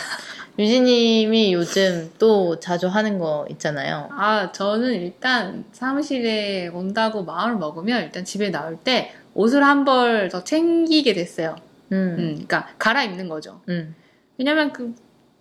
유진님이 0.58 1.52
요즘 1.54 2.10
또 2.18 2.58
자주 2.60 2.88
하는 2.88 3.18
거 3.18 3.46
있잖아요. 3.50 4.08
아, 4.12 4.52
저는 4.52 4.92
일단 4.94 5.64
사무실에 5.72 6.68
온다고 6.68 7.24
마음을 7.24 7.56
먹으면 7.56 8.02
일단 8.02 8.24
집에 8.24 8.50
나올 8.50 8.76
때 8.76 9.12
옷을 9.34 9.62
한 9.64 9.84
벌 9.84 10.28
더 10.28 10.44
챙기게 10.44 11.14
됐어요. 11.14 11.56
음, 11.92 12.16
음, 12.18 12.26
그러니까 12.34 12.68
갈아입는 12.78 13.28
거죠. 13.28 13.62
음. 13.68 13.94
왜냐면 14.36 14.72
그 14.72 14.94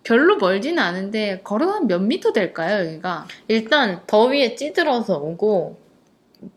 별로 0.04 0.36
멀지는 0.36 0.78
않은데 0.82 1.40
걸어 1.44 1.70
한몇 1.72 2.00
미터 2.02 2.32
될까요, 2.32 2.86
여기가? 2.86 3.26
일단 3.48 4.00
더위에 4.06 4.54
찌들어서 4.54 5.18
오고 5.18 5.78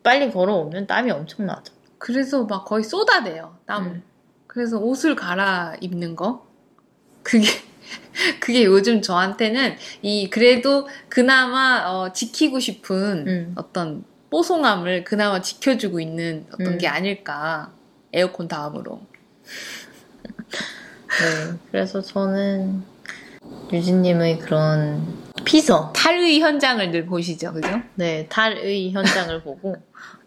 빨리 0.04 0.32
걸어오면 0.32 0.88
땀이 0.88 1.12
엄청 1.12 1.46
나죠. 1.46 1.74
그래서 1.98 2.46
막 2.46 2.64
거의 2.66 2.84
쏟아내요, 2.86 3.58
땀을. 3.66 3.88
음. 3.92 4.04
그래서 4.54 4.78
옷을 4.78 5.16
갈아입는 5.16 6.16
거? 6.16 6.46
그게, 7.24 7.48
그게 8.40 8.66
요즘 8.66 9.02
저한테는 9.02 9.76
이, 10.04 10.30
그래도 10.30 10.88
그나마 11.10 11.90
어, 11.90 12.14
지키고 12.14 12.60
싶은 12.60 13.28
음. 13.28 13.54
어떤 13.56 14.04
뽀송함을 14.30 15.06
그나마 15.06 15.42
지켜주고 15.42 16.00
있는 16.00 16.46
어떤 16.54 16.74
음. 16.74 16.78
게 16.78 16.88
아닐까. 16.88 17.72
에어컨 18.14 18.48
다음으로. 18.48 19.02
네, 19.44 21.58
그래서 21.72 22.02
저는 22.02 22.84
유진님의 23.72 24.40
그런 24.40 25.04
피서, 25.46 25.92
탈의 25.96 26.42
현장을 26.42 26.92
늘 26.92 27.08
보시죠, 27.08 27.54
그죠? 27.54 27.82
네, 27.96 28.28
탈의 28.30 28.92
현장을 28.92 29.42
보고, 29.42 29.76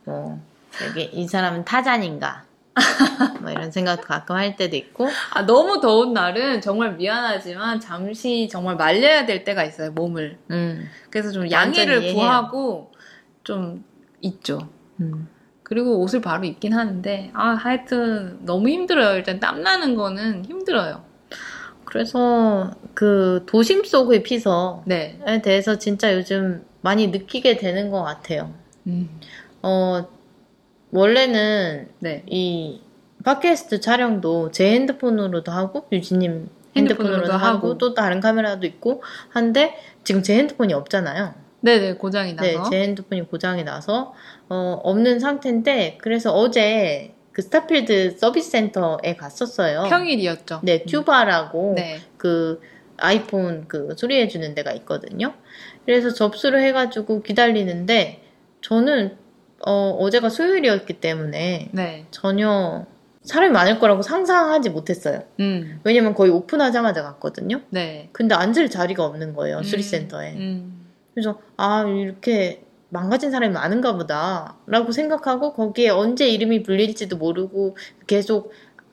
뭐, 0.04 0.40
되게 0.78 1.04
이 1.04 1.26
사람은 1.26 1.64
타잔인가, 1.64 2.44
뭐 3.40 3.50
이런 3.50 3.70
생각도 3.72 4.06
가끔 4.06 4.36
할 4.36 4.56
때도 4.56 4.76
있고, 4.76 5.08
아, 5.32 5.46
너무 5.46 5.80
더운 5.80 6.12
날은 6.12 6.60
정말 6.60 6.94
미안하지만 6.94 7.80
잠시 7.80 8.48
정말 8.50 8.76
말려야 8.76 9.26
될 9.26 9.44
때가 9.44 9.64
있어요, 9.64 9.92
몸을. 9.92 10.38
음, 10.50 10.88
그래서 11.10 11.32
좀 11.32 11.50
양해를. 11.50 12.12
구하고 12.12 12.92
좀 13.44 13.84
있죠. 14.20 14.68
음. 15.00 15.28
그리고 15.62 15.98
옷을 16.00 16.20
바로 16.20 16.44
입긴 16.44 16.74
하는데, 16.74 17.30
아, 17.34 17.50
하여튼 17.50 18.38
너무 18.44 18.68
힘들어요. 18.68 19.16
일단 19.16 19.40
땀나는 19.40 19.96
거는 19.96 20.44
힘들어요. 20.44 21.04
그래서 21.84 22.72
그 22.94 23.44
도심 23.46 23.84
속의 23.84 24.22
피서에 24.22 24.82
네. 24.84 25.42
대해서 25.42 25.78
진짜 25.78 26.14
요즘 26.14 26.64
많이 26.82 27.08
느끼게 27.08 27.56
되는 27.56 27.90
것 27.90 28.02
같아요. 28.02 28.52
음, 28.86 29.08
어, 29.62 30.06
원래는 30.92 31.88
네. 31.98 32.22
이 32.26 32.80
팟캐스트 33.24 33.80
촬영도 33.80 34.50
제 34.52 34.72
핸드폰으로도 34.72 35.50
하고 35.50 35.86
유진님 35.90 36.48
핸드폰으로도 36.76 37.22
핸드폰으로도 37.22 37.32
하고, 37.32 37.68
하고. 37.68 37.78
또 37.78 37.94
다른 37.94 38.20
카메라도 38.20 38.66
있고 38.66 39.02
한데 39.30 39.76
지금 40.04 40.22
제 40.22 40.36
핸드폰이 40.36 40.72
없잖아요. 40.74 41.34
네네, 41.60 41.94
고장이 41.94 42.34
나서. 42.34 42.48
네, 42.48 42.56
제 42.70 42.82
핸드폰이 42.82 43.22
고장이 43.22 43.64
나서 43.64 44.14
어, 44.48 44.80
없는 44.84 45.18
상태인데 45.18 45.98
그래서 46.00 46.32
어제 46.32 47.14
그 47.32 47.42
스타필드 47.42 48.16
서비스 48.18 48.50
센터에 48.50 49.16
갔었어요. 49.16 49.84
평일이었죠. 49.88 50.60
네, 50.62 50.84
튜바라고 50.84 51.74
네. 51.76 51.98
그 52.16 52.60
아이폰 52.98 53.66
그 53.68 53.94
수리해주는 53.96 54.54
데가 54.54 54.72
있거든요. 54.72 55.34
그래서 55.84 56.10
접수를 56.12 56.62
해가지고 56.62 57.22
기다리는데 57.22 58.22
저는 58.62 59.16
어, 59.64 59.96
어제가 60.00 60.28
수요일이었기 60.28 60.94
때문에 61.00 61.70
네. 61.72 62.06
전혀 62.10 62.86
사람이 63.22 63.52
많을 63.52 63.78
거라고 63.78 64.02
상상하지 64.02 64.70
못했어요. 64.70 65.22
음, 65.40 65.80
왜냐면 65.82 66.14
거의 66.14 66.30
오픈하자마자 66.30 67.02
갔거든요. 67.02 67.60
네. 67.70 68.08
근데 68.12 68.34
앉을 68.34 68.70
자리가 68.70 69.04
없는 69.04 69.34
거예요, 69.34 69.58
음, 69.58 69.62
수리센터에. 69.62 70.34
음, 70.34 70.86
그래서, 71.12 71.40
아, 71.56 71.82
이렇게 71.82 72.62
망가진 72.88 73.30
사람이 73.32 73.52
많은가 73.52 73.96
보다. 73.96 74.56
라고 74.66 74.92
생각하고 74.92 75.54
거기에 75.54 75.88
언제 75.88 76.28
이름이 76.28 76.62
불릴지도 76.62 77.16
모르고 77.16 77.76
계속 78.06 78.52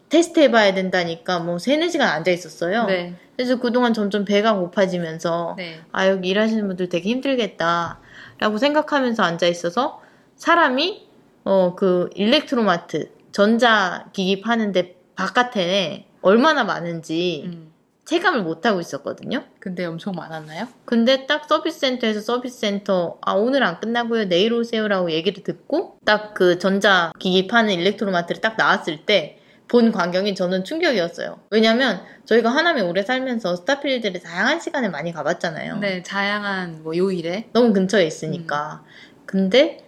테스트 0.09 0.39
해봐야 0.39 0.73
된다니까 0.73 1.39
뭐 1.39 1.59
세네 1.59 1.89
시간 1.89 2.09
앉아 2.09 2.31
있었어요. 2.31 2.85
네. 2.85 3.15
그래서 3.35 3.59
그동안 3.59 3.93
점점 3.93 4.25
배가 4.25 4.55
고파지면서 4.55 5.55
네. 5.57 5.79
아, 5.91 6.07
여기 6.07 6.29
일하시는 6.29 6.67
분들 6.67 6.89
되게 6.89 7.09
힘들겠다. 7.09 7.99
라고 8.39 8.57
생각하면서 8.57 9.23
앉아 9.23 9.47
있어서 9.47 10.01
사람이 10.35 11.07
어, 11.45 11.75
그 11.75 12.09
일렉트로마트 12.15 13.11
전자기기 13.31 14.41
파는데 14.41 14.95
바깥에 15.15 16.05
얼마나 16.21 16.63
많은지 16.63 17.43
음. 17.45 17.71
체감을 18.05 18.43
못 18.43 18.65
하고 18.65 18.81
있었거든요. 18.81 19.43
근데 19.59 19.85
엄청 19.85 20.13
많았나요? 20.15 20.67
근데 20.85 21.25
딱 21.25 21.45
서비스 21.45 21.79
센터에서 21.79 22.19
서비스 22.19 22.59
센터 22.59 23.17
아 23.21 23.31
오늘 23.33 23.63
안 23.63 23.79
끝나고요 23.79 24.25
내일 24.27 24.53
오세요라고 24.53 25.11
얘기를 25.11 25.41
듣고 25.43 25.97
딱 26.05 26.33
그 26.33 26.59
전자 26.59 27.13
기기 27.19 27.47
파는 27.47 27.73
일렉트로마트를 27.73 28.41
딱 28.41 28.57
나왔을 28.57 29.05
때 29.05 29.39
본 29.69 29.91
광경이 29.91 30.35
저는 30.35 30.65
충격이었어요. 30.65 31.39
왜냐면 31.49 32.03
저희가 32.25 32.49
하남에 32.49 32.81
오래 32.81 33.01
살면서 33.01 33.55
스타필드를 33.55 34.19
다양한 34.21 34.59
시간에 34.59 34.87
많이 34.89 35.11
가봤잖아요. 35.11 35.77
네, 35.77 36.03
다양한 36.03 36.83
뭐 36.83 36.95
요일에. 36.95 37.49
너무 37.53 37.73
근처에 37.73 38.05
있으니까. 38.05 38.83
근데 39.25 39.82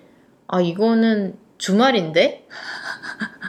아 0.47 0.61
이거는 0.61 1.37
주말인데? 1.57 2.47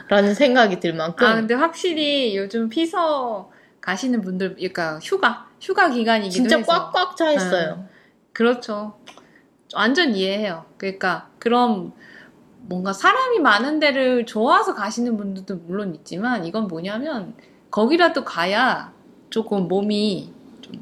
라는 0.09 0.33
생각이 0.33 0.79
들 0.79 0.93
만큼 0.93 1.27
아, 1.27 1.35
근데 1.35 1.53
확실히 1.53 2.37
요즘 2.37 2.69
피서 2.69 3.51
가시는 3.81 4.21
분들, 4.21 4.55
그러니까 4.55 4.99
휴가, 4.99 5.49
휴가 5.59 5.89
기간이기도 5.89 6.33
진짜 6.33 6.57
해서. 6.57 6.91
꽉꽉 6.91 7.17
차 7.17 7.31
있어요. 7.31 7.75
네. 7.77 7.83
그렇죠. 8.33 8.97
완전 9.73 10.15
이해해요. 10.15 10.65
그러니까 10.77 11.29
그럼 11.39 11.93
뭔가 12.61 12.93
사람이 12.93 13.39
많은 13.39 13.79
데를 13.79 14.25
좋아서 14.25 14.73
가시는 14.75 15.17
분들도 15.17 15.55
물론 15.67 15.95
있지만 15.95 16.45
이건 16.45 16.67
뭐냐면 16.67 17.33
거기라도 17.71 18.23
가야 18.23 18.93
조금 19.29 19.67
몸이 19.67 20.31
좀 20.61 20.73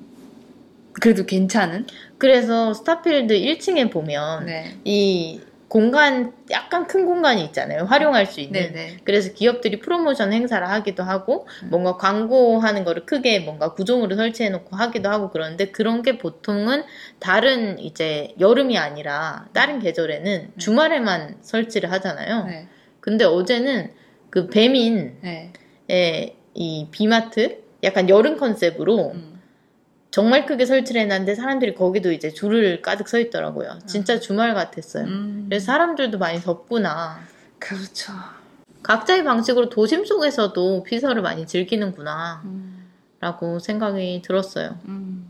그래도 0.93 1.25
괜찮은. 1.25 1.87
그래서 2.17 2.73
스타필드 2.73 3.33
1층에 3.33 3.91
보면 3.91 4.45
네. 4.45 4.77
이 4.83 5.41
공간 5.75 6.31
약간 6.51 6.87
큰 6.87 7.05
공간이 7.05 7.43
있잖아요. 7.43 7.83
활용할 7.83 8.27
수 8.27 8.39
있는. 8.39 8.71
네네. 8.71 8.99
그래서 9.03 9.33
기업들이 9.33 9.81
프로모션 9.81 10.31
행사를 10.31 10.65
하기도 10.65 11.03
하고 11.03 11.45
음. 11.63 11.69
뭔가 11.69 11.97
광고하는 11.97 12.85
거를 12.85 13.05
크게 13.05 13.41
뭔가 13.41 13.73
구조물을 13.73 14.15
설치해 14.15 14.47
놓고 14.51 14.77
하기도 14.77 15.09
하고 15.09 15.31
그러는데 15.31 15.71
그런 15.71 16.01
게 16.01 16.17
보통은 16.17 16.85
다른 17.19 17.77
이제 17.77 18.33
여름이 18.39 18.77
아니라 18.77 19.49
다른 19.51 19.79
계절에는 19.79 20.53
주말에만 20.57 21.39
설치를 21.41 21.91
하잖아요. 21.91 22.45
네. 22.45 22.67
근데 23.01 23.25
어제는 23.25 23.91
그 24.29 24.47
배민의 24.47 25.51
네. 25.89 26.35
이 26.53 26.87
비마트 26.89 27.63
약간 27.83 28.07
여름 28.07 28.37
컨셉으로 28.37 29.11
음. 29.11 29.34
정말 30.15 30.45
크게 30.45 30.65
설치를 30.65 31.01
해놨는데 31.01 31.35
사람들이 31.35 31.75
거기도 31.75 32.09
이제 32.09 32.29
줄을 32.29 32.81
가득 32.81 33.09
서 33.09 33.19
있더라고요. 33.19 33.79
진짜 33.85 34.17
주말 34.17 34.53
같았어요. 34.53 35.03
음. 35.03 35.47
그래서 35.49 35.65
사람들도 35.65 36.19
많이 36.19 36.39
덥구나. 36.39 37.19
그렇죠. 37.59 38.13
각자의 38.81 39.25
방식으로 39.25 39.67
도심 39.67 40.05
속에서도 40.05 40.83
피서를 40.83 41.21
많이 41.21 41.45
즐기는구나. 41.45 42.43
음. 42.45 42.87
라고 43.19 43.59
생각이 43.59 44.21
들었어요. 44.23 44.77
음. 44.85 45.27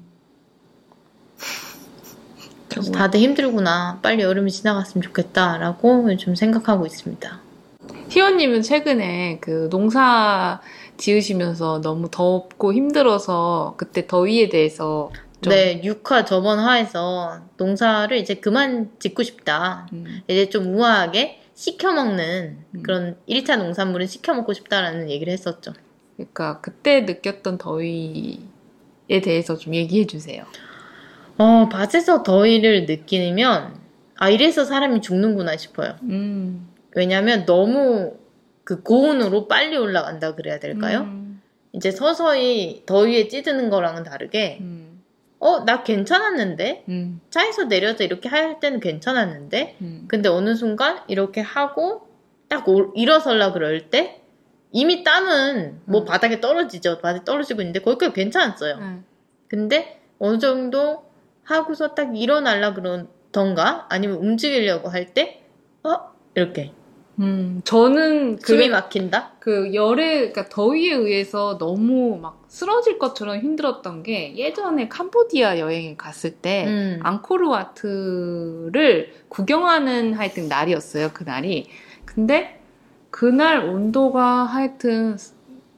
그래서 2.69 2.91
다들 2.91 3.21
힘들구나. 3.21 3.97
빨리 4.03 4.21
여름이 4.21 4.51
지나갔으면 4.51 5.01
좋겠다라고 5.01 6.11
요즘 6.11 6.35
생각하고 6.35 6.85
있습니다. 6.85 7.39
희원님은 8.09 8.61
최근에 8.61 9.39
그 9.41 9.67
농사 9.71 10.61
지으시면서 10.97 11.81
너무 11.81 12.09
덥고 12.09 12.73
힘들어서 12.73 13.75
그때 13.77 14.07
더위에 14.07 14.49
대해서 14.49 15.11
좀 15.41 15.51
네, 15.51 15.81
6화 15.81 16.25
저번 16.25 16.59
화에서 16.59 17.41
농사를 17.57 18.15
이제 18.17 18.35
그만 18.35 18.91
짓고 18.99 19.23
싶다. 19.23 19.87
음, 19.93 20.21
이제 20.27 20.49
좀 20.49 20.75
우아하게 20.75 21.41
시켜먹는 21.53 22.57
음. 22.75 22.83
그런 22.83 23.17
1차 23.27 23.57
농산물은 23.57 24.07
시켜먹고 24.07 24.53
싶다라는 24.53 25.09
얘기를 25.09 25.31
했었죠. 25.31 25.73
그러니까 26.15 26.61
그때 26.61 27.01
느꼈던 27.01 27.57
더위가 27.57 29.21
대해서 29.23 29.57
좀 29.57 29.75
얘기해 29.75 30.07
주세요. 30.07 30.45
어, 31.37 31.67
밭에서 31.69 32.23
더위를 32.23 32.85
느끼면, 32.85 33.75
아, 34.17 34.29
이래서 34.29 34.63
사람이 34.63 35.01
죽는구나 35.01 35.57
싶어요. 35.57 35.95
음. 36.03 36.69
왜냐면 36.95 37.45
너무 37.45 38.13
그 38.65 38.81
고온으로 38.83 39.47
빨리 39.47 39.77
올라간다 39.77 40.35
그래야 40.35 40.59
될까요? 40.59 41.01
음. 41.03 41.41
이제 41.71 41.91
서서히 41.91 42.83
더위에 42.85 43.27
찌드는 43.29 43.69
거랑은 43.69 44.03
다르게, 44.03 44.57
음. 44.61 45.01
어, 45.39 45.63
나 45.65 45.83
괜찮았는데? 45.83 46.85
음. 46.89 47.21
차에서 47.29 47.65
내려서 47.65 48.03
이렇게 48.03 48.27
할 48.27 48.59
때는 48.59 48.79
괜찮았는데? 48.79 49.77
음. 49.81 50.05
근데 50.09 50.27
어느 50.29 50.55
순간 50.55 50.99
이렇게 51.07 51.41
하고 51.41 52.07
딱 52.49 52.67
올- 52.67 52.91
일어서려 52.95 53.53
그럴 53.53 53.89
때 53.89 54.21
이미 54.71 55.03
땀은 55.03 55.81
뭐 55.85 56.01
음. 56.01 56.05
바닥에 56.05 56.39
떨어지죠. 56.41 56.99
바닥에 56.99 57.23
떨어지고 57.23 57.61
있는데 57.61 57.79
거기까지 57.81 58.13
괜찮았어요. 58.13 58.75
음. 58.75 59.05
근데 59.47 60.01
어느 60.19 60.39
정도 60.39 61.05
하고서 61.43 61.93
딱 61.93 62.17
일어나려 62.17 62.73
그러던가 62.73 63.85
아니면 63.89 64.17
움직이려고 64.17 64.89
할 64.89 65.13
때 65.13 65.43
어? 65.83 66.11
이렇게 66.33 66.71
음. 67.19 67.61
저는 67.63 68.39
숨이 68.39 68.67
그래, 68.67 68.69
막힌다? 68.69 69.33
그 69.39 69.73
열에, 69.73 70.31
그러니까 70.31 70.49
더위에 70.49 70.93
의해서 70.93 71.57
너무 71.57 72.19
막 72.21 72.43
쓰러질 72.47 72.99
것처럼 72.99 73.39
힘들었던 73.39 74.03
게 74.03 74.35
예전에 74.35 74.89
캄보디아 74.89 75.59
여행에 75.59 75.95
갔을 75.97 76.31
때 76.31 76.65
음. 76.67 76.99
앙코르와트를 77.03 78.33
구경하는 79.29 80.13
하여튼 80.13 80.47
날이었어요, 80.47 81.11
그 81.13 81.23
날이. 81.23 81.67
근데 82.05 82.59
그날 83.11 83.59
온도가 83.59 84.43
하여튼 84.43 85.17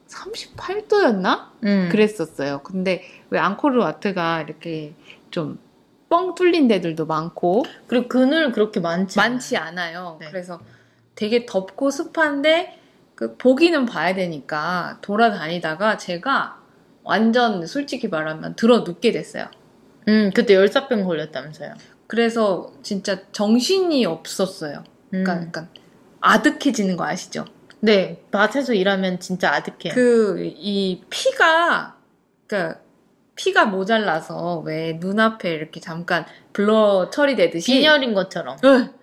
38도였나? 0.07 1.47
음. 1.63 1.89
그랬었어요. 1.91 2.61
근데 2.63 3.03
왜 3.29 3.39
앙코르와트가 3.39 4.41
이렇게 4.41 4.93
좀 5.29 5.59
뻥 6.09 6.35
뚫린 6.35 6.67
데들도 6.67 7.05
많고 7.05 7.63
그리고 7.87 8.07
그늘 8.07 8.51
그렇게 8.51 8.79
많지 8.79 9.17
많지 9.17 9.57
않아요. 9.57 10.17
네. 10.19 10.29
그래서 10.29 10.59
되게 11.17 11.45
덥고 11.45 11.89
습한데 11.91 12.79
그 13.15 13.35
보기는 13.37 13.85
봐야 13.85 14.13
되니까 14.13 14.99
돌아다니다가 15.01 15.97
제가 15.97 16.61
완전 17.03 17.65
솔직히 17.65 18.07
말하면 18.07 18.55
들어 18.55 18.79
눕게 18.79 19.11
됐어요. 19.11 19.47
음, 20.07 20.31
그때 20.33 20.53
열사병 20.53 21.03
걸렸다면서요. 21.03 21.73
그래서 22.05 22.71
진짜 22.83 23.19
정신이 23.31 24.05
없었어요. 24.05 24.83
음. 25.13 25.23
그러니까 25.23 25.67
아득해지는 26.21 26.95
거 26.95 27.05
아시죠? 27.05 27.45
네, 27.79 28.21
밭에서 28.31 28.73
일하면 28.73 29.19
진짜 29.19 29.51
아득해요. 29.53 29.93
그 29.93 30.39
이 30.39 31.01
피가 31.09 31.95
그러니까 32.45 32.79
피가 33.35 33.65
모자라서 33.65 34.59
왜 34.59 34.97
눈앞에 34.99 35.51
이렇게 35.51 35.79
잠깐 35.79 36.25
블러 36.53 37.09
처리되듯이 37.09 37.71
빈혈인 37.71 38.13
것처럼. 38.13 38.57
응. 38.63 38.93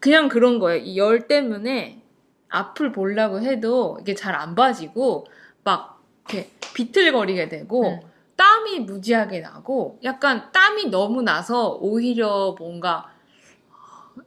그냥 0.00 0.28
그런 0.28 0.58
거예요. 0.58 0.82
이 0.84 0.96
열 0.96 1.26
때문에 1.26 2.00
앞을 2.48 2.92
보려고 2.92 3.40
해도 3.40 3.98
이게 4.00 4.14
잘 4.14 4.34
안 4.34 4.54
봐지고 4.54 5.26
막 5.64 6.00
이렇게 6.28 6.50
비틀거리게 6.74 7.48
되고 7.48 7.88
음. 7.88 8.00
땀이 8.36 8.80
무지하게 8.80 9.40
나고 9.40 9.98
약간 10.04 10.50
땀이 10.52 10.86
너무 10.90 11.22
나서 11.22 11.70
오히려 11.80 12.54
뭔가 12.58 13.10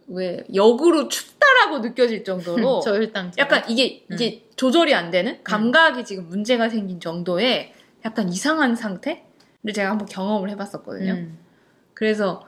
왜 0.07 0.43
역으로 0.53 1.07
춥다라고 1.07 1.79
느껴질 1.79 2.23
정도로 2.23 2.81
저혈당. 2.83 3.31
약간 3.37 3.63
이게 3.69 4.05
음. 4.11 4.13
이게 4.15 4.45
조절이 4.57 4.93
안 4.93 5.09
되는 5.11 5.41
감각이 5.43 6.03
지금 6.03 6.27
문제가 6.27 6.67
생긴 6.69 6.99
정도의 6.99 7.73
약간 8.05 8.27
이상한 8.29 8.75
상태 8.75 9.25
를 9.63 9.73
제가 9.73 9.91
한번 9.91 10.07
경험을 10.07 10.49
해봤었거든요. 10.49 11.13
음. 11.13 11.37
그래서 11.93 12.41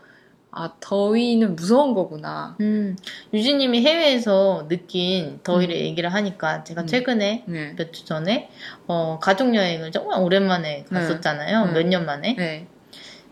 아 0.56 0.72
더위는 0.80 1.56
무서운 1.56 1.95
거구나. 1.95 2.56
음, 2.62 2.95
유진님이 3.34 3.82
해외에서 3.82 4.68
느낀 4.68 5.39
더위를 5.43 5.76
얘기를 5.76 6.14
하니까 6.14 6.64
제가 6.64 6.82
음. 6.82 6.88
최근에 6.88 7.43
네. 7.47 7.74
몇주 7.76 8.06
전에 8.06 8.49
어, 8.86 9.18
가족 9.20 9.56
여행을 9.56 9.91
정말 9.91 10.22
오랜만에 10.22 10.86
갔었잖아요. 10.89 11.66
네. 11.66 11.72
몇년 11.74 12.06
만에. 12.06 12.36
네. 12.38 12.68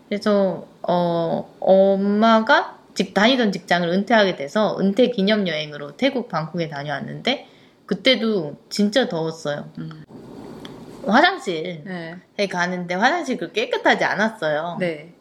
그래서 0.08 0.66
어, 0.82 1.48
엄마가 1.60 2.78
직 2.94 3.14
다니던 3.14 3.52
직장을 3.52 3.88
은퇴하게 3.88 4.36
돼서 4.36 4.76
은퇴 4.80 5.08
기념 5.10 5.46
여행으로 5.46 5.96
태국 5.96 6.28
방콕에 6.28 6.68
다녀왔는데 6.68 7.46
그때도 7.86 8.56
진짜 8.68 9.08
더웠어요. 9.08 9.70
음. 9.78 10.04
화장실에 11.06 11.82
네. 12.36 12.46
가는데 12.48 12.94
화장실 12.94 13.36
그 13.36 13.52
깨끗하지 13.52 14.04
않았어요. 14.04 14.76
네. 14.80 15.14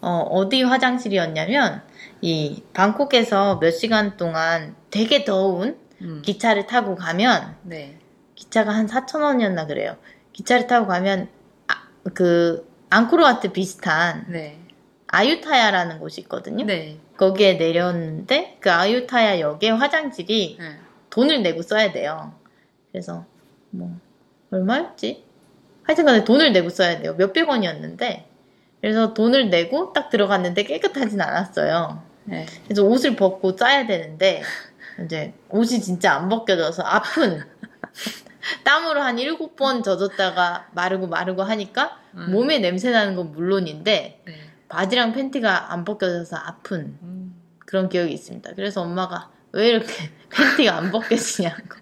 어, 0.00 0.20
어디 0.30 0.62
화장실이었냐면, 0.62 1.82
이, 2.20 2.62
방콕에서 2.72 3.58
몇 3.58 3.70
시간 3.72 4.16
동안 4.16 4.76
되게 4.90 5.24
더운 5.24 5.78
음. 6.00 6.22
기차를 6.24 6.66
타고 6.66 6.94
가면, 6.94 7.56
네. 7.62 7.98
기차가 8.34 8.72
한 8.72 8.86
4,000원이었나 8.86 9.66
그래요. 9.66 9.96
기차를 10.32 10.66
타고 10.68 10.86
가면, 10.86 11.28
아, 11.66 11.88
그, 12.14 12.68
앙코르와트 12.90 13.52
비슷한 13.52 14.24
네. 14.28 14.60
아유타야라는 15.08 15.98
곳이 15.98 16.20
있거든요. 16.22 16.64
네. 16.64 16.98
거기에 17.16 17.54
내렸는데, 17.54 18.58
그 18.60 18.70
아유타야 18.70 19.40
역에 19.40 19.70
화장실이 19.70 20.58
네. 20.60 20.76
돈을 21.10 21.42
내고 21.42 21.62
써야 21.62 21.90
돼요. 21.90 22.32
그래서, 22.92 23.26
뭐, 23.70 23.98
얼마였지? 24.52 25.24
하여튼 25.82 26.04
간에 26.04 26.24
돈을 26.24 26.52
내고 26.52 26.68
써야 26.68 27.00
돼요. 27.00 27.14
몇백 27.14 27.48
원이었는데, 27.48 28.27
그래서 28.80 29.14
돈을 29.14 29.50
내고 29.50 29.92
딱 29.92 30.10
들어갔는데 30.10 30.64
깨끗하진 30.64 31.20
않았어요. 31.20 32.02
네. 32.24 32.46
그래서 32.64 32.84
옷을 32.84 33.16
벗고 33.16 33.56
짜야 33.56 33.86
되는데, 33.86 34.42
이제 35.04 35.32
옷이 35.48 35.80
진짜 35.80 36.14
안 36.14 36.28
벗겨져서 36.28 36.82
아픈, 36.82 37.42
땀으로 38.64 39.00
한 39.00 39.18
일곱 39.18 39.56
번 39.56 39.82
젖었다가 39.82 40.68
마르고 40.72 41.06
마르고 41.06 41.42
하니까 41.42 41.98
음. 42.14 42.30
몸에 42.30 42.58
냄새 42.58 42.90
나는 42.90 43.16
건 43.16 43.32
물론인데, 43.32 44.22
네. 44.24 44.34
바지랑 44.68 45.12
팬티가 45.12 45.72
안 45.72 45.84
벗겨져서 45.84 46.36
아픈 46.36 46.98
음. 47.02 47.34
그런 47.60 47.88
기억이 47.88 48.12
있습니다. 48.12 48.52
그래서 48.54 48.82
엄마가 48.82 49.30
왜 49.52 49.68
이렇게 49.68 49.92
팬티가 50.30 50.76
안 50.76 50.90
벗겨지냐고. 50.90 51.76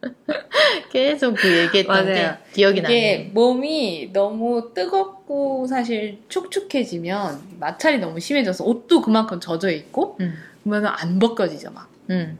계속 0.92 1.34
그 1.34 1.48
얘기했던 1.56 2.06
맞아요. 2.06 2.14
게 2.14 2.38
기억이 2.52 2.82
나네. 2.82 3.30
몸이 3.32 4.10
너무 4.12 4.72
뜨겁고 4.74 5.66
사실 5.66 6.18
축축해지면 6.28 7.40
마찰이 7.58 7.98
너무 7.98 8.20
심해져서 8.20 8.64
옷도 8.64 9.02
그만큼 9.02 9.40
젖어 9.40 9.70
있고 9.70 10.16
음, 10.20 10.34
그러면 10.64 10.92
안 10.96 11.18
벗겨지죠 11.18 11.70
막. 11.72 11.88
음. 12.10 12.38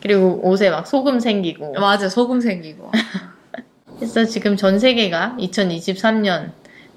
그리고 0.00 0.40
옷에 0.44 0.70
막 0.70 0.86
소금 0.86 1.20
생기고. 1.20 1.72
맞아 1.74 2.08
소금 2.08 2.40
생기고. 2.40 2.90
그래서 3.96 4.24
지금 4.24 4.56
전 4.56 4.78
세계가 4.78 5.36
2023년 5.40 6.52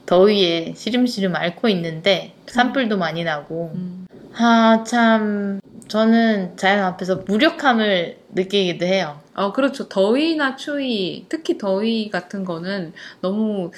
더위에 0.06 0.74
시름시름 0.76 1.36
앓고 1.36 1.68
있는데 1.70 2.34
산불도 2.48 2.98
많이 2.98 3.24
나고. 3.24 3.72
음. 3.74 4.06
아, 4.36 4.84
참. 4.86 5.60
저는 5.92 6.56
자연 6.56 6.86
앞에서 6.86 7.18
무력함을 7.28 8.18
느끼기도 8.30 8.86
해요. 8.86 9.20
어 9.34 9.52
그렇죠 9.52 9.90
더위나 9.90 10.56
추위 10.56 11.26
특히 11.28 11.58
더위 11.58 12.10
같은 12.10 12.46
거는 12.46 12.94
너무 13.20 13.72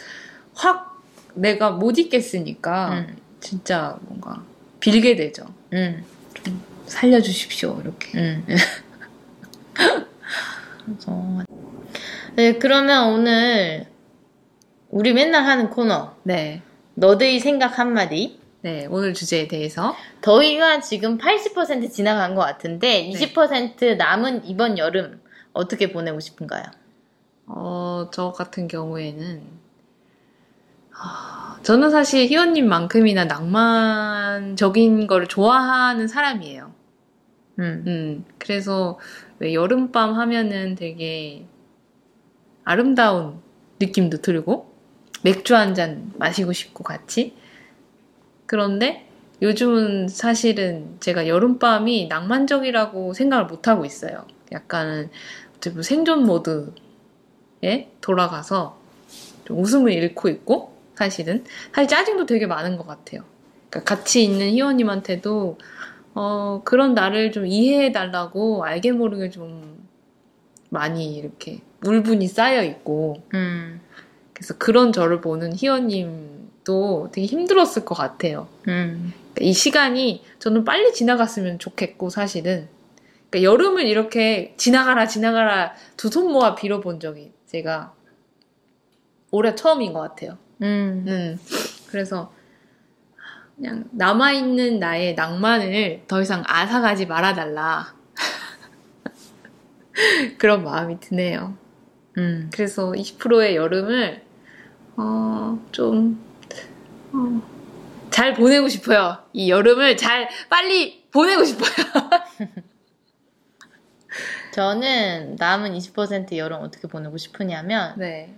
확 0.53 1.01
내가 1.33 1.71
못 1.71 1.97
있겠으니까 1.97 2.93
음, 2.93 3.17
진짜 3.39 3.97
뭔가 4.01 4.43
빌게 4.79 5.15
되죠. 5.15 5.43
음, 5.73 6.05
살려주십시오 6.85 7.81
이렇게. 7.81 8.19
음. 8.19 8.45
그래서 10.85 11.43
네, 12.35 12.59
그러면 12.59 13.11
오늘 13.11 13.87
우리 14.91 15.13
맨날 15.13 15.45
하는 15.45 15.71
코너 15.71 16.15
네. 16.21 16.61
너드의 16.93 17.39
생각 17.39 17.79
한마디 17.79 18.39
네, 18.63 18.87
오늘 18.89 19.13
주제에 19.13 19.49
대해서 19.49 19.93
더위가 20.21 20.79
지금 20.79 21.17
80% 21.17 21.91
지나간 21.91 22.33
것 22.33 22.41
같은데 22.41 23.09
20% 23.09 23.97
남은 23.97 24.45
이번 24.45 24.77
여름 24.77 25.21
어떻게 25.51 25.91
보내고 25.91 26.21
싶은가요? 26.21 26.63
어, 27.47 28.09
저 28.13 28.31
같은 28.31 28.69
경우에는 28.69 29.43
아, 30.97 31.59
저는 31.63 31.91
사실 31.91 32.25
희원님만큼이나 32.27 33.25
낭만적인 33.25 35.07
걸 35.07 35.27
좋아하는 35.27 36.07
사람이에요. 36.07 36.73
음, 37.59 37.83
음, 37.87 38.25
그래서 38.39 38.97
왜 39.39 39.53
여름밤 39.53 40.13
하면은 40.13 40.75
되게 40.75 41.45
아름다운 42.63 43.41
느낌도 43.81 44.21
들고 44.21 44.73
맥주 45.23 45.55
한 45.55 45.75
잔 45.75 46.13
마시고 46.17 46.53
싶고 46.53 46.85
같이 46.85 47.35
그런데 48.53 49.07
요즘은 49.41 50.09
사실은 50.09 50.97
제가 50.99 51.27
여름밤이 51.27 52.05
낭만적이라고 52.05 53.15
생각을 53.15 53.47
못 53.47 53.67
하고 53.67 53.83
있어요. 53.83 54.27
약간은 54.51 55.09
생존 55.81 56.23
모드에 56.23 57.89
돌아가서 57.99 58.77
좀 59.45 59.57
웃음을 59.57 59.91
잃고 59.91 60.29
있고 60.29 60.77
사실은. 60.93 61.45
사실 61.73 61.87
짜증도 61.87 62.27
되게 62.27 62.45
많은 62.45 62.77
것 62.77 62.85
같아요. 62.85 63.23
그러니까 63.71 63.95
같이 63.95 64.23
있는 64.23 64.51
희원님한테도 64.51 65.57
어, 66.13 66.61
그런 66.63 66.93
나를 66.93 67.31
좀 67.31 67.47
이해해달라고 67.47 68.65
알게 68.65 68.91
모르게 68.91 69.31
좀 69.31 69.83
많이 70.69 71.15
이렇게 71.15 71.61
울분이 71.83 72.27
쌓여 72.27 72.63
있고, 72.63 73.15
음, 73.33 73.81
그래서 74.31 74.55
그런 74.59 74.93
저를 74.93 75.21
보는 75.21 75.53
희원님 75.55 76.32
도 76.63 77.09
되게 77.11 77.27
힘들었을 77.27 77.85
것 77.85 77.95
같아요. 77.95 78.47
음, 78.67 79.13
그러니까 79.33 79.41
이 79.41 79.53
시간이 79.53 80.23
저는 80.39 80.63
빨리 80.63 80.93
지나갔으면 80.93 81.59
좋겠고, 81.59 82.09
사실은. 82.09 82.69
그러니까 83.29 83.51
여름을 83.51 83.85
이렇게 83.87 84.53
지나가라, 84.57 85.07
지나가라 85.07 85.73
두 85.97 86.09
손 86.09 86.31
모아 86.31 86.55
빌어본 86.55 86.99
적이 86.99 87.31
제가 87.47 87.93
올해 89.31 89.55
처음인 89.55 89.93
것 89.93 89.99
같아요. 90.01 90.37
음, 90.61 91.05
음, 91.07 91.39
그래서 91.87 92.31
그냥 93.55 93.85
남아있는 93.91 94.79
나의 94.79 95.15
낭만을 95.15 96.03
더 96.07 96.21
이상 96.21 96.43
앗아가지 96.47 97.07
말아달라. 97.07 97.93
그런 100.37 100.63
마음이 100.63 100.99
드네요. 100.99 101.55
음. 102.17 102.49
그래서 102.53 102.91
20%의 102.91 103.55
여름을 103.55 104.21
어, 104.97 105.59
좀, 105.71 106.22
어, 107.13 107.41
잘 108.09 108.33
보내고 108.33 108.67
싶어요. 108.69 109.17
이 109.33 109.49
여름을 109.49 109.97
잘 109.97 110.29
빨리 110.49 111.03
보내고 111.11 111.43
싶어요. 111.45 111.69
저는 114.53 115.35
남은 115.39 115.73
20% 115.73 116.37
여름 116.37 116.61
어떻게 116.61 116.87
보내고 116.87 117.17
싶으냐면, 117.17 117.95
네. 117.97 118.35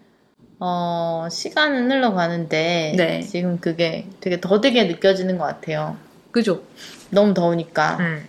어, 0.60 1.28
시간은 1.30 1.92
흘러가는데, 1.92 2.94
네. 2.96 3.22
지금 3.22 3.60
그게 3.60 4.08
되게 4.22 4.40
더디게 4.40 4.86
느껴지는 4.86 5.38
것 5.38 5.44
같아요. 5.44 5.98
그죠? 6.32 6.64
너무 7.10 7.34
더우니까. 7.34 7.98
음. 8.00 8.26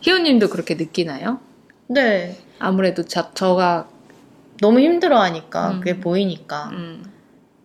희원님도 0.00 0.48
그렇게 0.48 0.74
느끼나요? 0.74 1.40
네. 1.86 2.36
아무래도 2.58 3.04
저, 3.04 3.32
저가, 3.34 3.88
너무 4.60 4.80
힘들어 4.80 5.20
하니까, 5.20 5.70
음. 5.70 5.78
그게 5.78 6.00
보이니까. 6.00 6.70
음, 6.72 7.04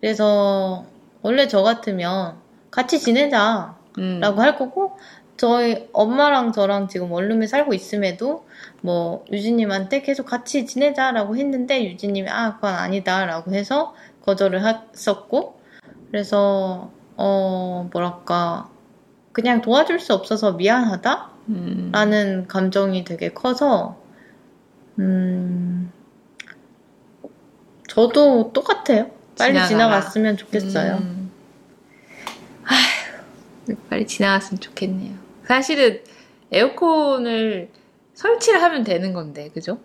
그래서, 0.00 0.86
원래 1.24 1.48
저 1.48 1.62
같으면 1.62 2.36
같이 2.70 3.00
지내자. 3.00 3.76
음, 3.98 4.20
라고 4.20 4.42
할 4.42 4.58
거고, 4.58 4.98
저희 5.38 5.88
엄마랑 5.94 6.52
저랑 6.52 6.88
지금 6.88 7.10
원룸에 7.10 7.46
살고 7.46 7.72
있음에도, 7.72 8.44
뭐, 8.82 9.24
유진님한테 9.32 10.02
계속 10.02 10.26
같이 10.26 10.66
지내자라고 10.66 11.36
했는데, 11.36 11.82
유진님이, 11.90 12.28
아, 12.28 12.56
그건 12.56 12.74
아니다. 12.74 13.24
라고 13.24 13.52
해서 13.54 13.94
거절을 14.26 14.60
했었고, 14.94 15.58
그래서, 16.10 16.90
어, 17.16 17.88
뭐랄까, 17.90 18.68
그냥 19.32 19.62
도와줄 19.62 20.00
수 20.00 20.12
없어서 20.12 20.52
미안하다? 20.52 21.30
음, 21.48 21.90
라는 21.90 22.46
감정이 22.48 23.04
되게 23.04 23.32
커서, 23.32 23.96
음, 24.98 25.90
저도 27.88 28.52
똑같아요. 28.52 29.23
빨리 29.38 29.52
지나가라. 29.54 29.68
지나갔으면 29.68 30.36
좋겠어요. 30.36 30.94
음. 30.96 31.30
아휴, 32.64 33.76
빨리 33.90 34.06
지나갔으면 34.06 34.60
좋겠네요. 34.60 35.14
사실은 35.46 36.02
에어컨을 36.52 37.70
설치를 38.14 38.62
하면 38.62 38.84
되는 38.84 39.12
건데, 39.12 39.50
그죠? 39.52 39.78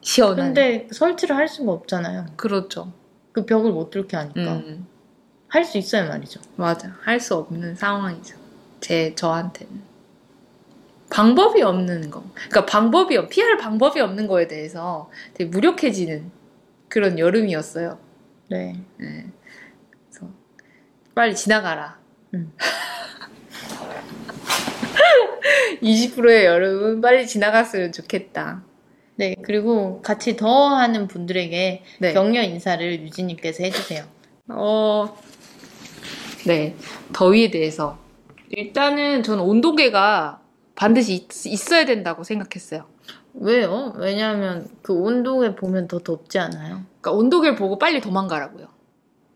시원한. 0.00 0.46
근데 0.46 0.88
설치를 0.90 1.36
할 1.36 1.46
수가 1.48 1.72
없잖아요. 1.72 2.26
그렇죠. 2.36 2.92
그 3.32 3.46
벽을 3.46 3.70
못 3.70 3.90
뚫게 3.90 4.16
하니까. 4.16 4.40
음, 4.54 4.86
할수 5.48 5.78
있어요 5.78 6.08
말이죠. 6.08 6.40
맞아. 6.56 6.92
할 7.02 7.20
수 7.20 7.36
없는 7.36 7.76
상황이죠. 7.76 8.36
제, 8.80 9.14
저한테는. 9.14 9.92
방법이 11.10 11.62
없는 11.62 12.10
거. 12.10 12.24
그러니까 12.34 12.66
방법이, 12.66 13.16
없- 13.18 13.28
피할 13.28 13.56
방법이 13.58 14.00
없는 14.00 14.26
거에 14.26 14.48
대해서 14.48 15.10
되게 15.34 15.48
무력해지는 15.50 16.30
그런 16.88 17.18
여름이었어요. 17.18 17.98
네. 18.52 18.76
네. 18.98 19.24
그래서 20.10 20.28
빨리 21.14 21.34
지나가라. 21.34 21.98
음. 22.34 22.52
20%의 25.82 26.44
여름은 26.44 27.00
빨리 27.00 27.26
지나갔으면 27.26 27.92
좋겠다. 27.92 28.62
네, 29.16 29.34
그리고 29.42 30.02
같이 30.02 30.36
더 30.36 30.68
하는 30.68 31.08
분들에게 31.08 31.82
네. 31.98 32.12
격려 32.12 32.42
인사를 32.42 33.02
유진님께서 33.02 33.64
해주세요. 33.64 34.04
어, 34.48 35.16
네. 36.46 36.76
더위에 37.14 37.50
대해서. 37.50 37.98
일단은 38.50 39.22
저는 39.22 39.42
온도계가 39.44 40.42
반드시 40.74 41.14
있, 41.14 41.46
있어야 41.46 41.86
된다고 41.86 42.22
생각했어요. 42.22 42.91
왜요? 43.34 43.94
왜냐하면 43.96 44.68
그 44.82 44.92
온도에 44.92 45.54
보면 45.54 45.88
더 45.88 45.98
덥지 46.00 46.38
않아요? 46.38 46.82
그러니까 47.00 47.12
온도계를 47.12 47.56
보고 47.56 47.78
빨리 47.78 48.00
도망가라고요. 48.00 48.66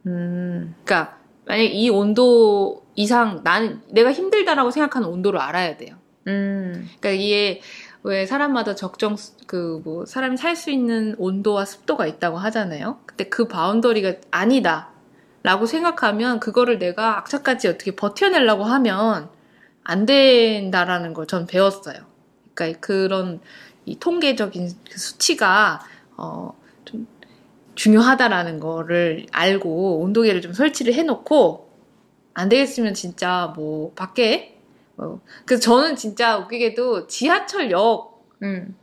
음, 0.07 0.74
그러니까 0.84 1.18
만약 1.47 1.62
이 1.62 1.88
온도 1.90 2.84
이상 2.94 3.40
나는 3.42 3.80
내가 3.90 4.12
힘들다라고 4.12 4.70
생각하는 4.70 5.09
온도를 5.09 5.40
알아야 5.40 5.76
돼요. 5.76 5.97
음, 6.26 6.88
그러니까 7.01 7.11
이게 7.11 7.61
왜 8.03 8.26
사람마다 8.26 8.74
적정 8.74 9.16
그 9.47 9.80
뭐 9.84 10.05
사람이 10.07 10.36
살 10.36 10.57
수 10.57 10.70
있는 10.70 11.14
온도와 11.18 11.64
습도가 11.64 12.07
있다고 12.07 12.36
하잖아요. 12.38 12.99
근데 13.07 13.24
그 13.28 13.47
바운더리가 13.49 14.14
아니다 14.30 14.90
라고 15.42 15.66
생각하면 15.66 16.40
그거를 16.40 16.78
내가 16.78 17.18
악착같이 17.18 17.68
어떻게 17.68 17.94
버텨내려고 17.97 18.64
하면 18.64 19.28
안 19.84 20.07
된다라는 20.07 21.14
걸 21.14 21.26
전 21.26 21.47
배웠어요. 21.47 21.97
그러니까 22.55 22.80
그런 22.80 23.40
이 23.87 23.99
통계적인 23.99 24.68
그 24.91 24.99
수치가 24.99 25.80
어 26.16 26.53
좀 26.87 27.07
중요하다라는 27.74 28.59
거를 28.59 29.26
알고 29.32 30.01
온도계를 30.01 30.41
좀 30.41 30.55
설치를 30.55 30.95
해놓고 30.95 31.68
안 32.32 32.49
되겠으면 32.49 32.95
진짜 32.95 33.53
뭐 33.55 33.93
밖에 33.95 34.59
어, 34.97 35.20
그래서 35.45 35.61
저는 35.61 35.97
진짜 35.97 36.39
웃기게도 36.39 37.07
지하철역도 37.07 38.24
음, 38.43 38.74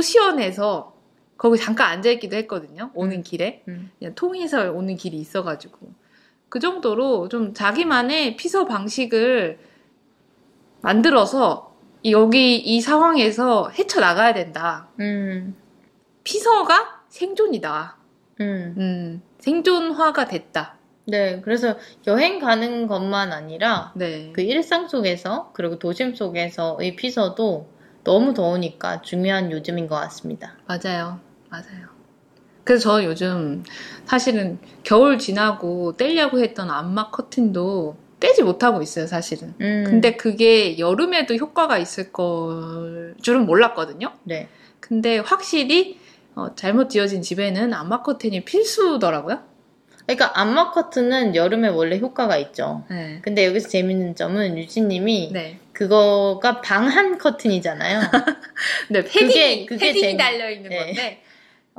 시원해서 0.00 0.94
거기 1.36 1.58
잠깐 1.58 1.90
앉아있기도 1.90 2.36
했거든요. 2.36 2.90
오는 2.94 3.22
길에. 3.22 3.62
음. 3.66 3.90
그냥 3.98 4.14
통해서 4.14 4.70
오는 4.72 4.96
길이 4.96 5.18
있어가지고. 5.18 5.78
그 6.48 6.60
정도로 6.60 7.28
좀 7.28 7.54
자기만의 7.54 8.36
피서 8.36 8.66
방식을 8.66 9.58
만들어서 10.80 11.67
여기 12.04 12.56
이 12.56 12.80
상황에서 12.80 13.70
헤쳐나가야 13.70 14.34
된다. 14.34 14.88
음, 15.00 15.56
피서가 16.24 17.02
생존이다. 17.08 17.96
음. 18.40 18.74
음, 18.78 19.22
생존화가 19.38 20.26
됐다. 20.26 20.76
네, 21.06 21.40
그래서 21.40 21.76
여행 22.06 22.38
가는 22.38 22.86
것만 22.86 23.32
아니라 23.32 23.92
네. 23.96 24.30
그 24.34 24.42
일상 24.42 24.88
속에서 24.88 25.50
그리고 25.54 25.78
도심 25.78 26.14
속에서의 26.14 26.96
피서도 26.96 27.66
너무 28.04 28.34
더우니까 28.34 29.00
중요한 29.02 29.50
요즘인 29.50 29.88
것 29.88 29.96
같습니다. 29.96 30.56
맞아요. 30.66 31.18
맞아요. 31.48 31.88
그래서 32.62 32.82
저는 32.82 33.04
요즘 33.06 33.64
사실은 34.04 34.58
겨울 34.82 35.18
지나고 35.18 35.96
떼려고 35.96 36.40
했던 36.40 36.70
암막 36.70 37.12
커튼도 37.12 37.96
떼지 38.20 38.42
못하고 38.42 38.82
있어요, 38.82 39.06
사실은. 39.06 39.54
음, 39.60 39.84
근데 39.86 40.16
그게 40.16 40.78
여름에도 40.78 41.34
효과가 41.36 41.78
있을 41.78 42.12
걸 42.12 43.14
줄은 43.22 43.46
몰랐거든요. 43.46 44.12
네, 44.24 44.48
근데 44.80 45.18
확실히 45.18 45.98
어, 46.34 46.54
잘못 46.54 46.88
지어진 46.90 47.22
집에는 47.22 47.72
암막 47.74 48.02
커튼이 48.04 48.44
필수더라고요. 48.44 49.40
그러니까 50.06 50.40
암막 50.40 50.72
커튼은 50.72 51.34
여름에 51.34 51.68
원래 51.68 51.98
효과가 51.98 52.38
있죠. 52.38 52.84
네. 52.90 53.18
근데 53.22 53.44
여기서 53.44 53.68
재밌는 53.68 54.14
점은 54.14 54.56
유진님이 54.56 55.30
네. 55.32 55.58
그거가 55.72 56.60
방한 56.62 57.18
커튼이잖아요. 57.18 58.00
네, 58.90 59.02
패딩이, 59.04 59.66
그게- 59.66 59.66
그게 59.66 59.86
패딩이 59.88 60.02
재미- 60.02 60.16
달려 60.16 60.50
있는 60.50 60.70
네. 60.70 60.76
건데. 60.78 61.22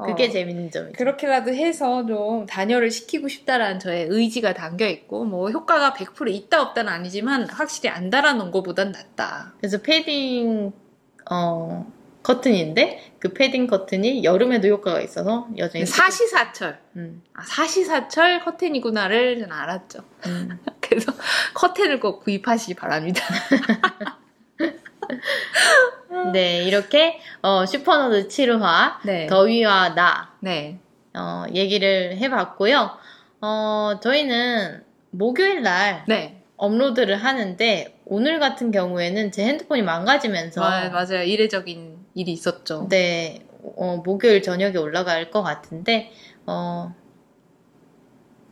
그게 0.05 0.27
어, 0.27 0.29
재밌는 0.29 0.71
점이죠. 0.71 0.97
그렇게라도 0.97 1.53
해서 1.53 2.05
좀 2.05 2.45
단열을 2.45 2.91
시키고 2.91 3.27
싶다라는 3.27 3.79
저의 3.79 4.07
의지가 4.09 4.53
담겨 4.53 4.87
있고, 4.87 5.25
뭐 5.25 5.49
효과가 5.49 5.93
100% 5.93 6.29
있다 6.29 6.61
없다는 6.61 6.91
아니지만 6.91 7.49
확실히 7.49 7.89
안 7.89 8.09
달아놓은 8.09 8.51
것보단 8.51 8.91
낫다. 8.91 9.53
그래서 9.59 9.79
패딩 9.81 10.71
어 11.31 11.91
커튼인데 12.23 13.13
그 13.19 13.33
패딩 13.33 13.67
커튼이 13.67 14.23
여름에도 14.23 14.67
효과가 14.67 15.01
있어서 15.01 15.47
여전히 15.57 15.85
사시사철. 15.85 16.79
음, 16.95 17.21
아, 17.33 17.43
사시사철 17.43 18.41
커튼이구나를 18.41 19.39
저는 19.39 19.51
알았죠. 19.51 19.99
음. 20.25 20.59
그래서 20.81 21.11
커튼을 21.53 21.99
꼭 21.99 22.23
구입하시기 22.23 22.75
바랍니다. 22.75 23.23
네 26.33 26.63
이렇게 26.63 27.19
어, 27.41 27.65
슈퍼너드 27.65 28.27
7화 28.27 28.97
네. 29.05 29.27
더위와 29.27 29.95
나 29.95 30.33
네. 30.39 30.79
어, 31.13 31.45
얘기를 31.53 32.17
해봤고요. 32.17 32.91
어, 33.41 33.99
저희는 34.01 34.83
목요일 35.11 35.63
날 35.63 36.03
네. 36.07 36.43
업로드를 36.57 37.15
하는데 37.15 37.99
오늘 38.05 38.39
같은 38.39 38.71
경우에는 38.71 39.31
제 39.31 39.45
핸드폰이 39.45 39.81
망가지면서 39.81 40.63
아, 40.63 40.89
맞아요. 40.89 41.23
이례적인 41.23 41.97
일이 42.15 42.31
있었죠. 42.31 42.87
네, 42.89 43.45
어, 43.77 44.01
목요일 44.03 44.41
저녁에 44.41 44.77
올라갈 44.77 45.31
것 45.31 45.41
같은데, 45.41 46.11
어, 46.45 46.93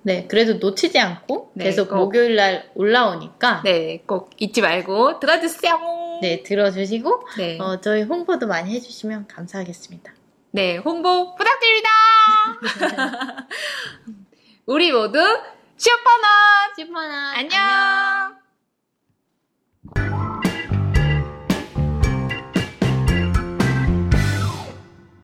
네, 0.03 0.25
그래도 0.27 0.53
놓치지 0.53 0.99
않고 0.99 1.51
네, 1.55 1.65
계속 1.65 1.89
꼭. 1.89 1.97
목요일 1.97 2.35
날 2.35 2.69
올라오니까, 2.75 3.61
네, 3.63 3.71
네, 3.71 4.03
꼭 4.05 4.29
잊지 4.37 4.61
말고 4.61 5.19
들어주세요. 5.19 6.06
네, 6.21 6.43
들어주시고 6.43 7.27
네. 7.37 7.59
어, 7.59 7.79
저희 7.81 8.03
홍보도 8.03 8.47
많이 8.47 8.73
해주시면 8.73 9.27
감사하겠습니다. 9.27 10.13
네, 10.51 10.77
홍보 10.77 11.35
부탁드립니다. 11.35 11.89
우리 14.65 14.91
모두 14.91 15.19
슈퍼넛 15.77 16.75
슈퍼넛 16.75 17.37
안녕. 17.37 17.61
안녕. 19.95 20.26